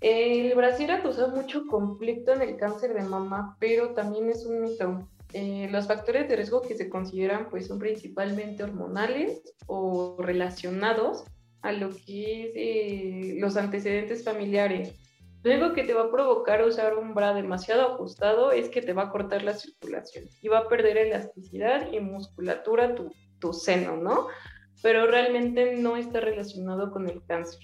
El 0.00 0.54
brasier 0.54 0.92
ha 0.92 1.02
causado 1.02 1.34
mucho 1.34 1.66
conflicto 1.66 2.32
en 2.32 2.42
el 2.42 2.56
cáncer 2.56 2.94
de 2.94 3.02
mama, 3.02 3.56
pero 3.58 3.92
también 3.92 4.30
es 4.30 4.46
un 4.46 4.60
mito. 4.60 5.10
Eh, 5.32 5.66
los 5.72 5.88
factores 5.88 6.28
de 6.28 6.36
riesgo 6.36 6.62
que 6.62 6.76
se 6.76 6.88
consideran 6.88 7.48
pues 7.50 7.66
son 7.66 7.80
principalmente 7.80 8.62
hormonales 8.62 9.42
o 9.66 10.16
relacionados 10.20 11.24
a 11.64 11.72
lo 11.72 11.88
que 11.88 12.44
es 12.44 12.52
eh, 12.54 13.36
los 13.40 13.56
antecedentes 13.56 14.22
familiares. 14.22 14.92
Lo 15.42 15.50
único 15.50 15.72
que 15.72 15.84
te 15.84 15.94
va 15.94 16.02
a 16.02 16.10
provocar 16.10 16.62
usar 16.62 16.96
un 16.98 17.14
bra 17.14 17.32
demasiado 17.32 17.94
ajustado 17.94 18.52
es 18.52 18.68
que 18.68 18.82
te 18.82 18.92
va 18.92 19.04
a 19.04 19.10
cortar 19.10 19.42
la 19.42 19.54
circulación 19.54 20.26
y 20.42 20.48
va 20.48 20.58
a 20.58 20.68
perder 20.68 20.98
elasticidad 20.98 21.90
y 21.90 22.00
musculatura 22.00 22.94
tu, 22.94 23.10
tu 23.38 23.54
seno, 23.54 23.96
¿no? 23.96 24.26
Pero 24.82 25.06
realmente 25.06 25.76
no 25.76 25.96
está 25.96 26.20
relacionado 26.20 26.92
con 26.92 27.08
el 27.08 27.24
cáncer. 27.24 27.60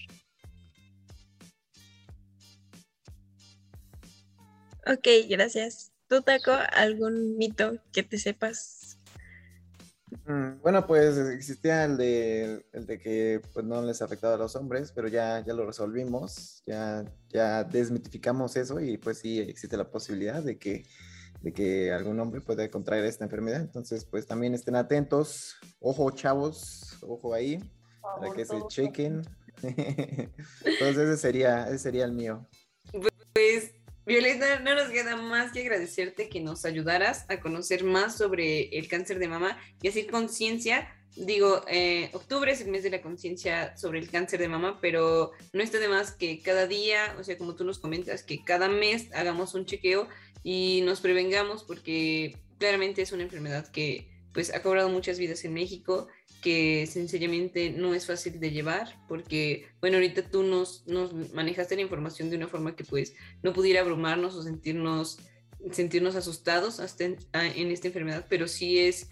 Ok, 4.87 5.07
gracias. 5.29 5.93
¿Tú, 6.09 6.23
Taco, 6.23 6.53
algún 6.73 7.37
mito 7.37 7.75
que 7.93 8.03
te 8.03 8.17
sepas 8.17 8.80
bueno, 10.63 10.87
pues 10.87 11.17
existía 11.17 11.85
el 11.85 11.97
de, 11.97 12.65
el 12.73 12.87
de 12.87 12.99
que 12.99 13.41
pues, 13.53 13.65
no 13.65 13.83
les 13.83 14.03
afectaba 14.03 14.35
a 14.35 14.39
los 14.39 14.57
hombres, 14.57 14.93
pero 14.93 15.09
ya, 15.09 15.45
ya 15.45 15.55
lo 15.55 15.67
resolvimos, 15.67 16.63
ya, 16.67 17.05
ya 17.29 17.65
desmitificamos 17.65 18.57
eso 18.57 18.81
y 18.81 18.99
pues 18.99 19.19
sí 19.19 19.39
existe 19.41 19.77
la 19.77 19.91
posibilidad 19.91 20.43
de 20.43 20.59
que, 20.59 20.85
de 21.43 21.53
que 21.53 21.93
algún 21.93 22.19
hombre 22.21 22.41
pueda 22.41 22.69
contraer 22.71 23.05
esta 23.05 23.25
enfermedad. 23.25 23.61
Entonces, 23.61 24.05
pues 24.05 24.27
también 24.27 24.55
estén 24.55 24.77
atentos, 24.77 25.57
ojo 25.81 26.11
chavos, 26.11 26.99
ojo 27.03 27.35
ahí, 27.35 27.61
para 28.01 28.33
que 28.35 28.45
se 28.45 28.57
chequen. 28.69 29.23
Entonces 29.63 30.99
ese 30.99 31.17
sería, 31.17 31.69
ese 31.69 31.79
sería 31.79 32.05
el 32.05 32.13
mío. 32.13 32.47
Pues 33.33 33.73
Violeta, 34.11 34.59
no 34.59 34.75
nos 34.75 34.89
queda 34.89 35.15
más 35.15 35.53
que 35.53 35.61
agradecerte 35.61 36.29
que 36.29 36.41
nos 36.41 36.65
ayudaras 36.65 37.27
a 37.29 37.39
conocer 37.39 37.85
más 37.85 38.19
sobre 38.19 38.63
el 38.77 38.89
cáncer 38.89 39.21
de 39.21 39.29
mama 39.29 39.57
y 39.81 39.87
así 39.87 40.05
conciencia. 40.05 40.93
Digo, 41.15 41.63
eh, 41.69 42.11
octubre 42.13 42.51
es 42.51 42.61
el 42.61 42.73
mes 42.73 42.83
de 42.83 42.91
la 42.91 43.03
conciencia 43.03 43.77
sobre 43.77 44.01
el 44.01 44.11
cáncer 44.11 44.41
de 44.41 44.49
mama, 44.49 44.81
pero 44.81 45.31
no 45.53 45.63
está 45.63 45.79
de 45.79 45.87
más 45.87 46.11
que 46.11 46.43
cada 46.43 46.67
día, 46.67 47.15
o 47.21 47.23
sea, 47.23 47.39
como 47.39 47.55
tú 47.55 47.63
nos 47.63 47.79
comentas, 47.79 48.25
que 48.25 48.43
cada 48.43 48.67
mes 48.67 49.07
hagamos 49.15 49.55
un 49.55 49.65
chequeo 49.65 50.09
y 50.43 50.83
nos 50.85 51.01
prevengamos 51.01 51.63
porque 51.63 52.37
claramente 52.59 53.03
es 53.03 53.13
una 53.13 53.23
enfermedad 53.23 53.69
que 53.69 54.09
pues 54.35 54.53
ha 54.53 54.61
cobrado 54.61 54.89
muchas 54.89 55.21
vidas 55.21 55.45
en 55.45 55.55
México 55.55 56.09
que 56.41 56.87
sencillamente 56.87 57.71
no 57.71 57.95
es 57.95 58.07
fácil 58.07 58.41
de 58.41 58.51
llevar, 58.51 58.99
porque, 59.09 59.67
bueno, 59.81 59.97
ahorita 59.97 60.23
tú 60.23 60.43
nos, 60.43 60.87
nos 60.87 61.13
manejaste 61.33 61.77
la 61.77 61.83
información 61.83 62.31
de 62.31 62.37
una 62.37 62.49
forma 62.49 62.75
que 62.75 62.85
pues 62.85 63.15
no 63.43 63.53
pudiera 63.53 63.81
abrumarnos 63.81 64.35
o 64.35 64.43
sentirnos, 64.43 65.19
sentirnos 65.73 66.17
asustados 66.17 66.81
hasta 66.81 67.05
en, 67.05 67.71
esta 67.71 67.89
enfermedad, 67.89 68.27
pero 68.29 68.49
sí 68.49 68.79
es, 68.79 69.09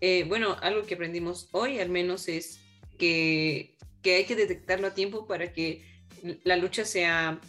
eh, 0.00 0.24
bueno, 0.28 0.56
algo 0.60 0.86
que 0.86 0.94
aprendimos 0.94 1.48
hoy 1.52 1.80
al 1.80 1.90
menos 1.90 2.28
es 2.28 2.60
que, 2.98 3.76
que 4.02 4.16
hay 4.16 4.24
que 4.24 4.36
detectarlo 4.36 4.86
a 4.86 4.94
tiempo 4.94 5.26
para 5.26 5.52
que 5.52 5.84
la 6.44 6.56
lucha 6.56 6.84
sea 6.84 7.40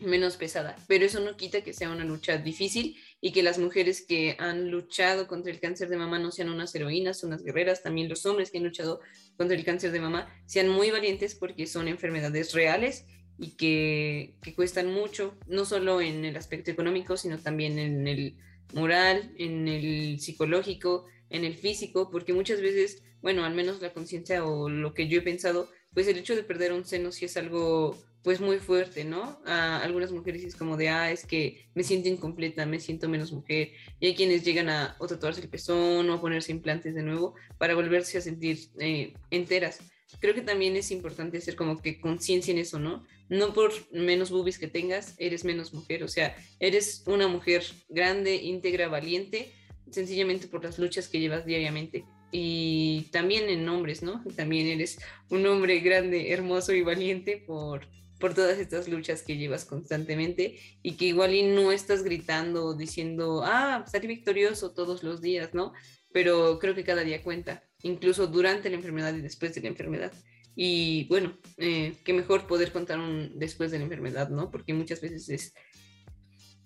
menos 0.00 0.36
pesada, 0.36 0.76
pero 0.88 1.04
eso 1.04 1.20
no 1.20 1.36
quita 1.36 1.62
que 1.62 1.74
sea 1.74 1.90
una 1.90 2.04
lucha 2.04 2.38
difícil 2.38 2.96
y 3.20 3.32
que 3.32 3.42
las 3.42 3.58
mujeres 3.58 4.04
que 4.06 4.36
han 4.38 4.70
luchado 4.70 5.26
contra 5.26 5.52
el 5.52 5.60
cáncer 5.60 5.88
de 5.88 5.96
mama 5.96 6.18
no 6.18 6.30
sean 6.30 6.48
unas 6.48 6.74
heroínas, 6.74 7.22
unas 7.22 7.42
guerreras, 7.42 7.82
también 7.82 8.08
los 8.08 8.24
hombres 8.24 8.50
que 8.50 8.58
han 8.58 8.64
luchado 8.64 9.00
contra 9.36 9.56
el 9.56 9.64
cáncer 9.64 9.92
de 9.92 10.00
mama 10.00 10.28
sean 10.46 10.68
muy 10.68 10.90
valientes 10.90 11.34
porque 11.34 11.66
son 11.66 11.88
enfermedades 11.88 12.52
reales 12.54 13.04
y 13.38 13.56
que, 13.56 14.34
que 14.42 14.54
cuestan 14.54 14.92
mucho, 14.92 15.36
no 15.46 15.64
solo 15.64 16.00
en 16.00 16.24
el 16.24 16.36
aspecto 16.36 16.70
económico, 16.70 17.16
sino 17.16 17.38
también 17.38 17.78
en 17.78 18.06
el 18.06 18.36
moral, 18.72 19.32
en 19.36 19.68
el 19.68 20.20
psicológico, 20.20 21.06
en 21.28 21.44
el 21.44 21.54
físico, 21.54 22.10
porque 22.10 22.32
muchas 22.32 22.60
veces, 22.60 23.02
bueno, 23.22 23.44
al 23.44 23.54
menos 23.54 23.80
la 23.80 23.92
conciencia 23.92 24.44
o 24.44 24.68
lo 24.68 24.94
que 24.94 25.08
yo 25.08 25.18
he 25.18 25.22
pensado, 25.22 25.68
pues 25.94 26.06
el 26.08 26.18
hecho 26.18 26.36
de 26.36 26.42
perder 26.42 26.72
un 26.72 26.84
seno 26.84 27.12
sí 27.12 27.24
es 27.24 27.36
algo 27.36 27.96
pues 28.22 28.40
muy 28.40 28.58
fuerte, 28.58 29.04
¿no? 29.04 29.40
A 29.46 29.78
algunas 29.82 30.12
mujeres 30.12 30.44
es 30.44 30.54
como 30.54 30.76
de, 30.76 30.88
ah, 30.90 31.10
es 31.10 31.24
que 31.24 31.68
me 31.74 31.82
siento 31.82 32.08
incompleta, 32.08 32.66
me 32.66 32.80
siento 32.80 33.08
menos 33.08 33.32
mujer. 33.32 33.72
Y 33.98 34.06
hay 34.06 34.14
quienes 34.14 34.44
llegan 34.44 34.68
a 34.68 34.96
o 34.98 35.06
tatuarse 35.06 35.40
el 35.40 35.48
pezón 35.48 36.08
o 36.10 36.14
a 36.14 36.20
ponerse 36.20 36.52
implantes 36.52 36.94
de 36.94 37.02
nuevo 37.02 37.34
para 37.58 37.74
volverse 37.74 38.18
a 38.18 38.20
sentir 38.20 38.58
eh, 38.78 39.14
enteras. 39.30 39.80
Creo 40.20 40.34
que 40.34 40.42
también 40.42 40.76
es 40.76 40.90
importante 40.90 41.38
hacer 41.38 41.56
como 41.56 41.80
que 41.80 42.00
conciencia 42.00 42.52
en 42.52 42.58
eso, 42.58 42.78
¿no? 42.78 43.06
No 43.28 43.54
por 43.54 43.72
menos 43.92 44.30
boobies 44.30 44.58
que 44.58 44.66
tengas, 44.66 45.14
eres 45.18 45.44
menos 45.44 45.72
mujer. 45.72 46.02
O 46.02 46.08
sea, 46.08 46.36
eres 46.58 47.04
una 47.06 47.28
mujer 47.28 47.64
grande, 47.88 48.34
íntegra, 48.34 48.88
valiente, 48.88 49.52
sencillamente 49.90 50.48
por 50.48 50.64
las 50.64 50.78
luchas 50.78 51.08
que 51.08 51.20
llevas 51.20 51.46
diariamente 51.46 52.04
y 52.32 53.08
también 53.10 53.48
en 53.48 53.68
hombres, 53.68 54.02
¿no? 54.02 54.22
También 54.36 54.66
eres 54.66 55.00
un 55.30 55.46
hombre 55.46 55.80
grande, 55.80 56.32
hermoso 56.32 56.72
y 56.72 56.82
valiente 56.82 57.42
por 57.44 57.88
por 58.20 58.34
todas 58.34 58.58
estas 58.58 58.86
luchas 58.86 59.22
que 59.22 59.36
llevas 59.36 59.64
constantemente 59.64 60.60
y 60.82 60.96
que 60.96 61.06
igual 61.06 61.34
y 61.34 61.42
no 61.42 61.72
estás 61.72 62.04
gritando 62.04 62.74
diciendo, 62.74 63.42
ah, 63.44 63.84
salí 63.90 64.06
victorioso 64.06 64.70
todos 64.72 65.02
los 65.02 65.20
días, 65.20 65.54
¿no? 65.54 65.72
Pero 66.12 66.58
creo 66.60 66.74
que 66.74 66.84
cada 66.84 67.02
día 67.02 67.22
cuenta, 67.22 67.64
incluso 67.82 68.26
durante 68.28 68.68
la 68.70 68.76
enfermedad 68.76 69.14
y 69.14 69.22
después 69.22 69.54
de 69.54 69.62
la 69.62 69.68
enfermedad. 69.68 70.12
Y 70.54 71.06
bueno, 71.08 71.38
eh, 71.56 71.96
qué 72.04 72.12
mejor 72.12 72.46
poder 72.46 72.70
contar 72.70 72.98
un 72.98 73.38
después 73.38 73.70
de 73.70 73.78
la 73.78 73.84
enfermedad, 73.84 74.28
¿no? 74.28 74.50
Porque 74.50 74.74
muchas 74.74 75.00
veces 75.00 75.28
es, 75.28 75.54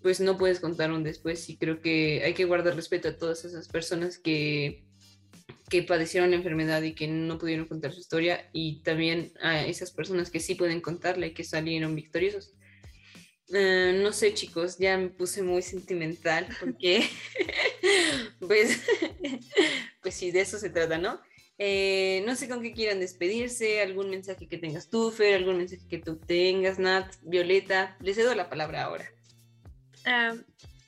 pues 0.02 0.20
no 0.20 0.36
puedes 0.36 0.60
contar 0.60 0.90
un 0.90 1.04
después 1.04 1.48
y 1.48 1.56
creo 1.56 1.80
que 1.80 2.22
hay 2.24 2.34
que 2.34 2.44
guardar 2.44 2.74
respeto 2.74 3.08
a 3.08 3.16
todas 3.16 3.44
esas 3.44 3.68
personas 3.68 4.18
que 4.18 4.84
que 5.74 5.82
padecieron 5.82 6.30
la 6.30 6.36
enfermedad 6.36 6.82
y 6.82 6.94
que 6.94 7.08
no 7.08 7.36
pudieron 7.36 7.66
contar 7.66 7.92
su 7.92 7.98
historia 7.98 8.48
y 8.52 8.80
también 8.82 9.32
a 9.42 9.66
esas 9.66 9.90
personas 9.90 10.30
que 10.30 10.38
sí 10.38 10.54
pueden 10.54 10.80
contarla 10.80 11.26
y 11.26 11.34
que 11.34 11.42
salieron 11.42 11.96
victoriosos. 11.96 12.54
Eh, 13.52 13.98
no 14.00 14.12
sé 14.12 14.34
chicos, 14.34 14.78
ya 14.78 14.96
me 14.96 15.08
puse 15.08 15.42
muy 15.42 15.62
sentimental 15.62 16.46
porque 16.60 17.08
pues, 18.38 18.82
pues 20.00 20.14
sí, 20.14 20.30
de 20.30 20.42
eso 20.42 20.60
se 20.60 20.70
trata, 20.70 20.96
¿no? 20.96 21.20
Eh, 21.58 22.22
no 22.24 22.36
sé 22.36 22.48
con 22.48 22.62
qué 22.62 22.72
quieran 22.72 23.00
despedirse, 23.00 23.80
algún 23.80 24.10
mensaje 24.10 24.46
que 24.46 24.58
tengas 24.58 24.88
tú, 24.88 25.10
Fer, 25.10 25.34
algún 25.34 25.56
mensaje 25.56 25.88
que 25.88 25.98
tú 25.98 26.18
tengas, 26.18 26.78
Nat, 26.78 27.12
Violeta, 27.22 27.96
les 28.00 28.14
cedo 28.14 28.32
la 28.36 28.48
palabra 28.48 28.84
ahora. 28.84 29.10
Ah, 30.04 30.36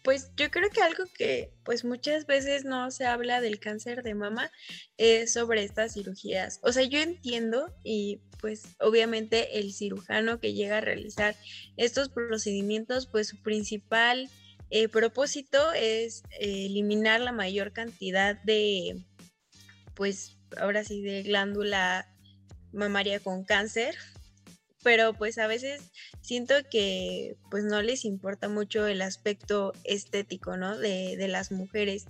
pues 0.06 0.30
yo 0.36 0.52
creo 0.52 0.70
que 0.70 0.82
algo 0.82 1.02
que 1.18 1.52
pues 1.64 1.84
muchas 1.84 2.26
veces 2.26 2.64
no 2.64 2.92
se 2.92 3.06
habla 3.06 3.40
del 3.40 3.58
cáncer 3.58 4.04
de 4.04 4.14
mama 4.14 4.52
es 4.98 5.32
sobre 5.32 5.64
estas 5.64 5.94
cirugías. 5.94 6.60
O 6.62 6.70
sea, 6.70 6.84
yo 6.84 7.00
entiendo 7.00 7.74
y 7.82 8.20
pues 8.40 8.76
obviamente 8.78 9.58
el 9.58 9.72
cirujano 9.72 10.38
que 10.38 10.54
llega 10.54 10.78
a 10.78 10.80
realizar 10.80 11.34
estos 11.76 12.08
procedimientos, 12.08 13.08
pues 13.08 13.26
su 13.26 13.42
principal 13.42 14.30
eh, 14.70 14.86
propósito 14.86 15.72
es 15.72 16.22
eh, 16.38 16.66
eliminar 16.66 17.20
la 17.20 17.32
mayor 17.32 17.72
cantidad 17.72 18.40
de, 18.44 19.04
pues 19.94 20.38
ahora 20.56 20.84
sí, 20.84 21.02
de 21.02 21.24
glándula 21.24 22.14
mamaria 22.72 23.18
con 23.18 23.42
cáncer 23.42 23.96
pero 24.86 25.14
pues 25.14 25.36
a 25.38 25.48
veces 25.48 25.80
siento 26.20 26.54
que 26.70 27.34
pues 27.50 27.64
no 27.64 27.82
les 27.82 28.04
importa 28.04 28.48
mucho 28.48 28.86
el 28.86 29.02
aspecto 29.02 29.72
estético, 29.82 30.56
¿no? 30.56 30.78
De, 30.78 31.26
las 31.26 31.50
mujeres. 31.50 32.04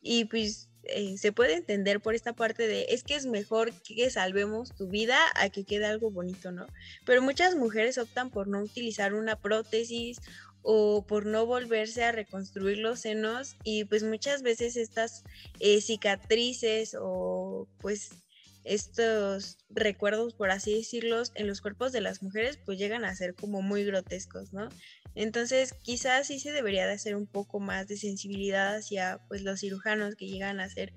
Y 0.00 0.26
pues 0.26 0.68
eh, 0.84 1.18
se 1.18 1.32
puede 1.32 1.54
entender 1.54 1.98
por 1.98 2.14
esta 2.14 2.32
parte 2.32 2.68
de 2.68 2.86
es 2.90 3.02
que 3.02 3.16
es 3.16 3.26
mejor 3.26 3.72
que 3.72 4.08
salvemos 4.08 4.72
tu 4.72 4.86
vida 4.86 5.18
a 5.34 5.48
que 5.48 5.64
quede 5.64 5.86
algo 5.86 6.12
bonito, 6.12 6.52
¿no? 6.52 6.68
Pero 7.04 7.22
muchas 7.22 7.56
mujeres 7.56 7.98
optan 7.98 8.30
por 8.30 8.46
no 8.46 8.60
utilizar 8.60 9.14
una 9.14 9.34
prótesis 9.34 10.20
o 10.62 11.04
por 11.04 11.26
no 11.26 11.44
volverse 11.44 12.04
a 12.04 12.12
reconstruir 12.12 12.78
los 12.78 13.00
senos 13.00 13.56
y 13.64 13.84
pues 13.86 14.04
muchas 14.04 14.42
veces 14.42 14.76
estas 14.76 15.24
eh, 15.58 15.80
cicatrices 15.80 16.96
o 16.96 17.66
pues 17.80 18.21
estos 18.64 19.58
recuerdos, 19.70 20.34
por 20.34 20.50
así 20.50 20.74
decirlos, 20.74 21.32
en 21.34 21.46
los 21.46 21.60
cuerpos 21.60 21.92
de 21.92 22.00
las 22.00 22.22
mujeres, 22.22 22.58
pues 22.64 22.78
llegan 22.78 23.04
a 23.04 23.14
ser 23.14 23.34
como 23.34 23.62
muy 23.62 23.84
grotescos, 23.84 24.52
¿no? 24.52 24.68
Entonces, 25.14 25.74
quizás 25.82 26.28
sí 26.28 26.38
se 26.38 26.52
debería 26.52 26.86
de 26.86 26.94
hacer 26.94 27.16
un 27.16 27.26
poco 27.26 27.60
más 27.60 27.88
de 27.88 27.96
sensibilidad 27.96 28.76
hacia, 28.76 29.20
pues, 29.28 29.42
los 29.42 29.60
cirujanos 29.60 30.14
que 30.16 30.26
llegan 30.26 30.60
a 30.60 30.64
hacer, 30.64 30.92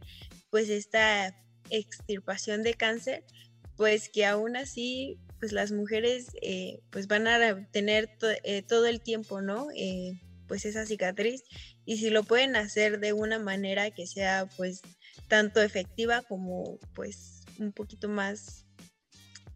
pues, 0.50 0.70
esta 0.70 1.36
extirpación 1.70 2.64
de 2.64 2.76
cáncer, 2.76 3.24
pues 3.76 4.10
que 4.10 4.26
aún 4.26 4.56
así, 4.56 5.20
pues, 5.40 5.52
las 5.52 5.72
mujeres, 5.72 6.28
eh, 6.42 6.80
pues, 6.92 7.08
van 7.08 7.28
a 7.28 7.68
tener 7.72 8.10
eh, 8.44 8.62
todo 8.62 8.86
el 8.86 9.02
tiempo, 9.02 9.42
¿no? 9.42 9.68
Eh, 9.76 10.14
pues, 10.48 10.66
esa 10.66 10.86
cicatriz, 10.86 11.44
y 11.86 11.98
si 11.98 12.10
lo 12.10 12.24
pueden 12.24 12.56
hacer 12.56 13.00
de 13.00 13.14
una 13.14 13.40
manera 13.40 13.92
que 13.92 14.08
sea, 14.08 14.48
pues, 14.58 14.82
tanto 15.28 15.62
efectiva 15.62 16.22
como, 16.22 16.80
pues, 16.94 17.35
un 17.60 17.72
poquito 17.72 18.10
más, 18.10 18.66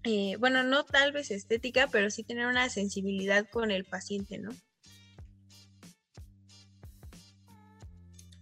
eh, 0.04 0.36
bueno, 0.38 0.64
no 0.64 0.86
tal 0.86 1.12
vez 1.12 1.32
estética, 1.32 1.88
pero 1.92 2.10
sí 2.10 2.24
tener 2.24 2.48
una 2.48 2.70
sensibilidad 2.70 3.48
con 3.50 3.72
el 3.72 3.86
paciente, 3.86 4.38
¿no? 4.38 4.52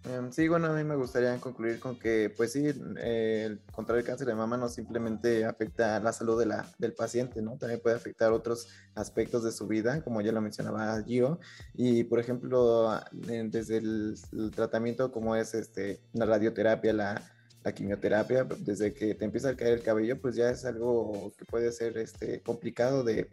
Em, 0.09 0.31
sí, 0.31 0.47
bueno, 0.47 0.67
a 0.67 0.73
mí 0.73 0.83
me 0.85 0.95
gustaría 0.95 1.37
concluir 1.37 1.79
con 1.79 1.99
que, 1.99 2.33
pues 2.35 2.53
sí, 2.53 2.65
el 2.65 3.61
contraer 3.73 3.99
el 4.01 4.05
cáncer 4.05 4.27
de 4.27 4.35
mama 4.35 4.55
no 4.55 4.69
simplemente 4.69 5.43
afecta 5.43 5.99
la 5.99 6.13
salud 6.13 6.39
de 6.39 6.45
la, 6.45 6.65
del 6.77 6.93
paciente, 6.93 7.41
¿no? 7.41 7.57
También 7.57 7.81
puede 7.81 7.97
afectar 7.97 8.31
otros 8.31 8.69
aspectos 8.95 9.43
de 9.43 9.51
su 9.51 9.67
vida, 9.67 10.01
como 10.03 10.21
ya 10.21 10.31
lo 10.31 10.41
mencionaba 10.41 11.03
Gio. 11.03 11.39
Y, 11.73 12.05
por 12.05 12.19
ejemplo, 12.19 13.01
desde 13.11 13.77
el, 13.77 14.15
el 14.31 14.51
tratamiento 14.51 15.11
como 15.11 15.35
es 15.35 15.53
este, 15.53 15.99
la 16.13 16.25
radioterapia, 16.25 16.93
la, 16.93 17.36
la 17.67 17.73
quimioterapia, 17.73 18.45
desde 18.45 18.93
que 18.93 19.13
te 19.13 19.25
empieza 19.25 19.49
a 19.49 19.57
caer 19.57 19.73
el 19.73 19.83
cabello, 19.83 20.19
pues 20.21 20.35
ya 20.37 20.49
es 20.49 20.63
algo 20.63 21.33
que 21.37 21.43
puede 21.43 21.73
ser 21.73 21.97
este, 21.97 22.41
complicado 22.41 23.03
de, 23.03 23.29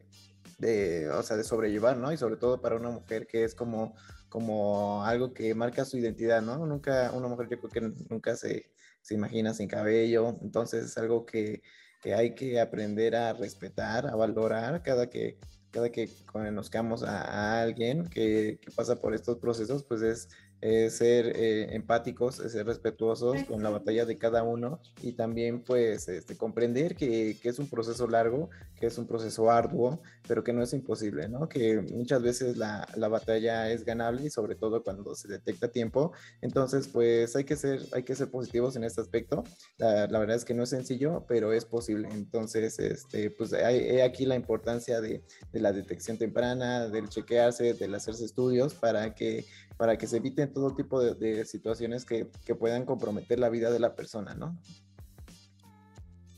de, 0.58 1.08
o 1.10 1.22
sea, 1.22 1.36
de 1.36 1.44
sobrellevar, 1.44 1.96
¿no? 1.96 2.12
Y 2.12 2.16
sobre 2.16 2.36
todo 2.36 2.60
para 2.60 2.74
una 2.74 2.90
mujer 2.90 3.28
que 3.28 3.44
es 3.44 3.54
como, 3.54 3.94
como 4.28 5.04
algo 5.04 5.32
que 5.32 5.54
marca 5.54 5.84
su 5.84 5.98
identidad, 5.98 6.42
¿no? 6.42 6.66
Nunca, 6.66 7.12
una 7.12 7.28
mujer 7.28 7.48
yo 7.48 7.60
creo 7.60 7.70
que 7.70 8.04
nunca 8.10 8.34
se, 8.34 8.72
se 9.02 9.14
imagina 9.14 9.54
sin 9.54 9.68
cabello, 9.68 10.36
entonces 10.42 10.84
es 10.86 10.98
algo 10.98 11.24
que, 11.24 11.62
que, 12.02 12.14
hay 12.14 12.34
que 12.34 12.60
aprender 12.60 13.14
a 13.14 13.34
respetar, 13.34 14.08
a 14.08 14.16
valorar 14.16 14.82
cada 14.82 15.08
que, 15.08 15.38
cada 15.70 15.90
que 15.90 16.10
conozcamos 16.26 17.04
a, 17.04 17.20
a 17.22 17.62
alguien 17.62 18.08
que, 18.08 18.58
que, 18.60 18.70
pasa 18.72 19.00
por 19.00 19.14
estos 19.14 19.38
procesos, 19.38 19.84
pues 19.84 20.02
es 20.02 20.28
eh, 20.66 20.88
ser 20.88 21.26
eh, 21.36 21.74
empáticos, 21.74 22.36
ser 22.36 22.64
respetuosos 22.64 23.44
con 23.44 23.62
la 23.62 23.68
batalla 23.68 24.06
de 24.06 24.16
cada 24.16 24.42
uno 24.42 24.80
y 25.02 25.12
también 25.12 25.62
pues 25.62 26.08
este, 26.08 26.38
comprender 26.38 26.96
que, 26.96 27.36
que, 27.42 27.50
es 27.50 27.58
un 27.58 27.68
proceso 27.68 28.08
largo, 28.08 28.48
que 28.80 28.86
es 28.86 28.96
un 28.96 29.06
proceso 29.06 29.50
arduo, 29.50 30.00
pero 30.26 30.42
que 30.42 30.54
no 30.54 30.62
es 30.62 30.72
imposible, 30.72 31.28
¿no? 31.28 31.50
Que 31.50 31.82
muchas 31.82 32.22
veces 32.22 32.56
la, 32.56 32.88
la 32.96 33.08
batalla 33.08 33.70
es 33.70 33.84
ganable 33.84 34.24
y 34.24 34.30
sobre 34.30 34.54
todo 34.54 34.82
cuando 34.82 35.14
se 35.14 35.28
detecta 35.28 35.66
a 35.66 35.70
tiempo. 35.70 36.12
Entonces 36.40 36.88
pues 36.88 37.36
hay 37.36 37.44
que 37.44 37.56
ser, 37.56 37.82
hay 37.92 38.02
que 38.02 38.14
ser 38.14 38.30
positivos 38.30 38.74
en 38.76 38.84
este 38.84 39.02
aspecto. 39.02 39.44
La, 39.76 40.06
la 40.06 40.18
verdad 40.18 40.36
es 40.36 40.46
que 40.46 40.54
no 40.54 40.62
es 40.62 40.70
sencillo, 40.70 41.26
pero 41.28 41.52
es 41.52 41.66
posible. 41.66 42.08
Entonces 42.10 42.78
este, 42.78 43.30
pues 43.30 43.52
hay, 43.52 44.00
aquí 44.00 44.24
la 44.24 44.34
importancia 44.34 45.02
de, 45.02 45.22
de 45.52 45.60
la 45.60 45.72
detección 45.74 46.16
temprana, 46.16 46.88
del 46.88 47.10
chequearse, 47.10 47.74
del 47.74 47.94
hacerse 47.94 48.24
estudios 48.24 48.72
para 48.72 49.14
que 49.14 49.44
para 49.76 49.98
que 49.98 50.06
se 50.06 50.18
eviten 50.18 50.52
todo 50.54 50.74
tipo 50.74 51.02
de, 51.02 51.44
situaciones 51.44 52.06
que, 52.06 52.24
puedan 52.58 52.86
comprometer 52.86 53.38
la 53.38 53.50
vida 53.50 53.70
de 53.70 53.80
la 53.80 53.94
persona, 53.94 54.34
¿no? 54.34 54.58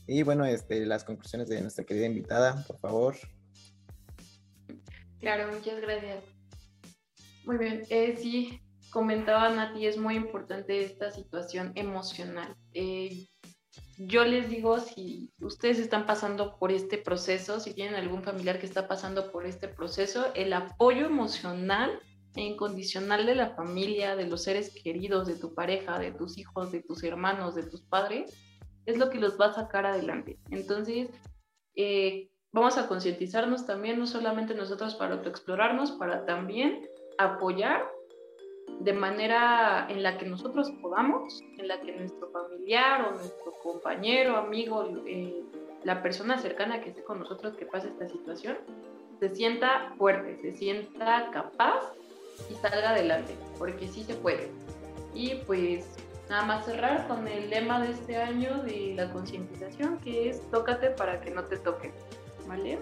Y 0.07 0.23
bueno, 0.23 0.45
este, 0.45 0.85
las 0.85 1.03
conclusiones 1.03 1.47
de 1.47 1.61
nuestra 1.61 1.85
querida 1.85 2.05
invitada, 2.05 2.65
por 2.67 2.79
favor. 2.79 3.15
Claro, 5.19 5.53
muchas 5.53 5.79
gracias. 5.79 6.23
Muy 7.45 7.57
bien, 7.57 7.83
eh, 7.89 8.17
sí, 8.17 8.59
comentaba 8.89 9.49
Nati, 9.49 9.85
es 9.85 9.97
muy 9.97 10.15
importante 10.15 10.83
esta 10.83 11.11
situación 11.11 11.71
emocional. 11.75 12.55
Eh, 12.73 13.27
yo 13.97 14.25
les 14.25 14.49
digo, 14.49 14.79
si 14.79 15.31
ustedes 15.39 15.79
están 15.79 16.05
pasando 16.05 16.57
por 16.59 16.71
este 16.71 16.97
proceso, 16.97 17.59
si 17.59 17.73
tienen 17.73 17.95
algún 17.95 18.23
familiar 18.23 18.59
que 18.59 18.65
está 18.65 18.87
pasando 18.87 19.31
por 19.31 19.45
este 19.45 19.67
proceso, 19.67 20.27
el 20.35 20.53
apoyo 20.53 21.05
emocional 21.05 21.99
incondicional 22.43 23.25
de 23.25 23.35
la 23.35 23.55
familia, 23.55 24.15
de 24.15 24.27
los 24.27 24.43
seres 24.43 24.73
queridos, 24.83 25.27
de 25.27 25.35
tu 25.35 25.53
pareja, 25.53 25.99
de 25.99 26.11
tus 26.11 26.37
hijos, 26.37 26.71
de 26.71 26.81
tus 26.81 27.03
hermanos, 27.03 27.55
de 27.55 27.63
tus 27.63 27.81
padres, 27.81 28.33
es 28.85 28.97
lo 28.97 29.09
que 29.09 29.19
los 29.19 29.39
va 29.39 29.47
a 29.47 29.53
sacar 29.53 29.85
adelante. 29.85 30.39
Entonces, 30.49 31.09
eh, 31.75 32.29
vamos 32.51 32.77
a 32.77 32.87
concientizarnos 32.87 33.65
también, 33.65 33.99
no 33.99 34.07
solamente 34.07 34.55
nosotros 34.55 34.95
para 34.95 35.15
autoexplorarnos, 35.15 35.91
para 35.93 36.25
también 36.25 36.87
apoyar 37.17 37.85
de 38.79 38.93
manera 38.93 39.87
en 39.89 40.03
la 40.03 40.17
que 40.17 40.25
nosotros 40.25 40.71
podamos, 40.81 41.41
en 41.57 41.67
la 41.67 41.81
que 41.81 41.95
nuestro 41.95 42.29
familiar 42.29 43.07
o 43.07 43.11
nuestro 43.15 43.51
compañero, 43.63 44.37
amigo, 44.37 44.85
eh, 45.05 45.43
la 45.83 46.01
persona 46.03 46.37
cercana 46.37 46.81
que 46.81 46.89
esté 46.89 47.03
con 47.03 47.19
nosotros 47.19 47.55
que 47.55 47.65
pase 47.65 47.87
esta 47.87 48.07
situación, 48.07 48.57
se 49.19 49.33
sienta 49.33 49.93
fuerte, 49.97 50.37
se 50.41 50.53
sienta 50.53 51.29
capaz 51.31 51.93
y 52.49 52.55
salga 52.55 52.91
adelante, 52.91 53.35
porque 53.57 53.87
sí 53.87 54.03
se 54.03 54.15
puede. 54.15 54.49
Y 55.13 55.35
pues 55.45 55.85
nada 56.29 56.43
más 56.43 56.65
cerrar 56.65 57.07
con 57.07 57.27
el 57.27 57.49
lema 57.49 57.81
de 57.81 57.91
este 57.91 58.17
año 58.17 58.63
de 58.63 58.93
la 58.95 59.11
concientización, 59.11 59.99
que 59.99 60.29
es 60.29 60.41
tócate 60.51 60.91
para 60.91 61.21
que 61.21 61.31
no 61.31 61.43
te 61.45 61.57
toquen. 61.57 61.91
¿Vale? 62.47 62.79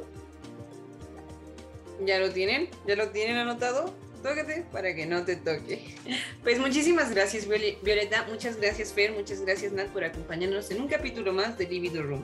¿Ya 2.03 2.20
lo 2.20 2.32
tienen? 2.32 2.70
¿Ya 2.86 2.95
lo 2.95 3.10
tienen 3.10 3.38
anotado? 3.38 3.93
Tócate 4.22 4.66
para 4.72 4.93
que 4.95 5.06
no 5.06 5.24
te 5.24 5.36
toque. 5.36 5.95
Pues 6.43 6.60
muchísimas 6.60 7.12
gracias, 7.12 7.47
Violeta. 7.47 8.26
Muchas 8.30 8.58
gracias, 8.58 8.93
Fer. 8.93 9.12
Muchas 9.14 9.41
gracias, 9.41 9.72
Nat, 9.72 9.88
por 9.88 10.03
acompañarnos 10.03 10.70
en 10.70 10.82
un 10.82 10.88
capítulo 10.88 11.34
más 11.34 11.58
de 11.58 11.68
Libido 11.68 12.03
Room. 12.03 12.24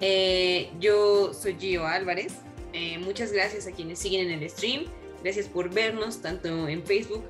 Eh, 0.00 0.70
yo 0.80 1.32
soy 1.32 1.56
Gio 1.58 1.86
Álvarez. 1.86 2.34
Eh, 2.72 2.98
muchas 2.98 3.32
gracias 3.32 3.66
a 3.66 3.72
quienes 3.72 4.00
siguen 4.00 4.30
en 4.30 4.42
el 4.42 4.50
stream. 4.50 4.86
Gracias 5.26 5.48
por 5.48 5.74
vernos 5.74 6.22
tanto 6.22 6.68
en 6.68 6.86
Facebook, 6.86 7.24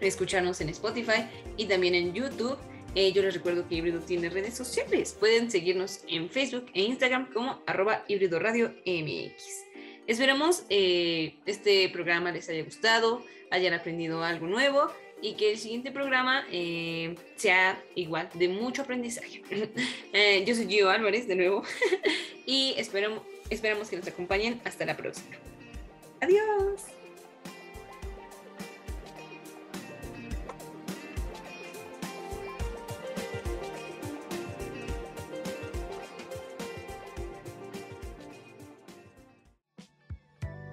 escucharnos 0.00 0.62
en 0.62 0.70
Spotify 0.70 1.28
y 1.58 1.66
también 1.66 1.94
en 1.94 2.14
YouTube. 2.14 2.56
Eh, 2.94 3.12
yo 3.12 3.20
les 3.20 3.34
recuerdo 3.34 3.68
que 3.68 3.74
Híbrido 3.74 4.00
tiene 4.00 4.30
redes 4.30 4.54
sociales. 4.54 5.14
Pueden 5.20 5.50
seguirnos 5.50 6.00
en 6.08 6.30
Facebook 6.30 6.70
e 6.72 6.84
Instagram 6.84 7.30
como 7.30 7.62
arroba 7.66 8.02
híbrido 8.08 8.38
radio 8.38 8.72
MX. 8.86 9.44
Esperamos 10.06 10.64
eh, 10.70 11.34
este 11.44 11.90
programa 11.90 12.32
les 12.32 12.48
haya 12.48 12.64
gustado, 12.64 13.22
hayan 13.50 13.74
aprendido 13.74 14.24
algo 14.24 14.46
nuevo 14.46 14.90
y 15.20 15.34
que 15.34 15.50
el 15.50 15.58
siguiente 15.58 15.90
programa 15.90 16.46
eh, 16.50 17.14
sea 17.36 17.78
igual 17.94 18.30
de 18.32 18.48
mucho 18.48 18.80
aprendizaje. 18.80 19.42
yo 20.46 20.54
soy 20.54 20.66
Gio 20.66 20.88
Álvarez 20.88 21.28
de 21.28 21.36
nuevo 21.36 21.62
y 22.46 22.74
esperamos 22.78 23.90
que 23.90 23.98
nos 23.98 24.08
acompañen 24.08 24.62
hasta 24.64 24.86
la 24.86 24.96
próxima. 24.96 25.36
Adiós. 26.22 26.97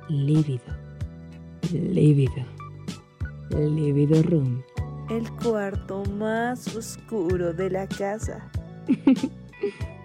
Lívido, 0.10 0.64
lívido, 1.72 2.46
Libido 3.50 4.24
Room. 4.24 4.64
El 5.10 5.30
cuarto 5.38 6.04
más 6.06 6.76
oscuro 6.76 7.54
de 7.54 7.70
la 7.70 7.88
casa. 7.88 8.50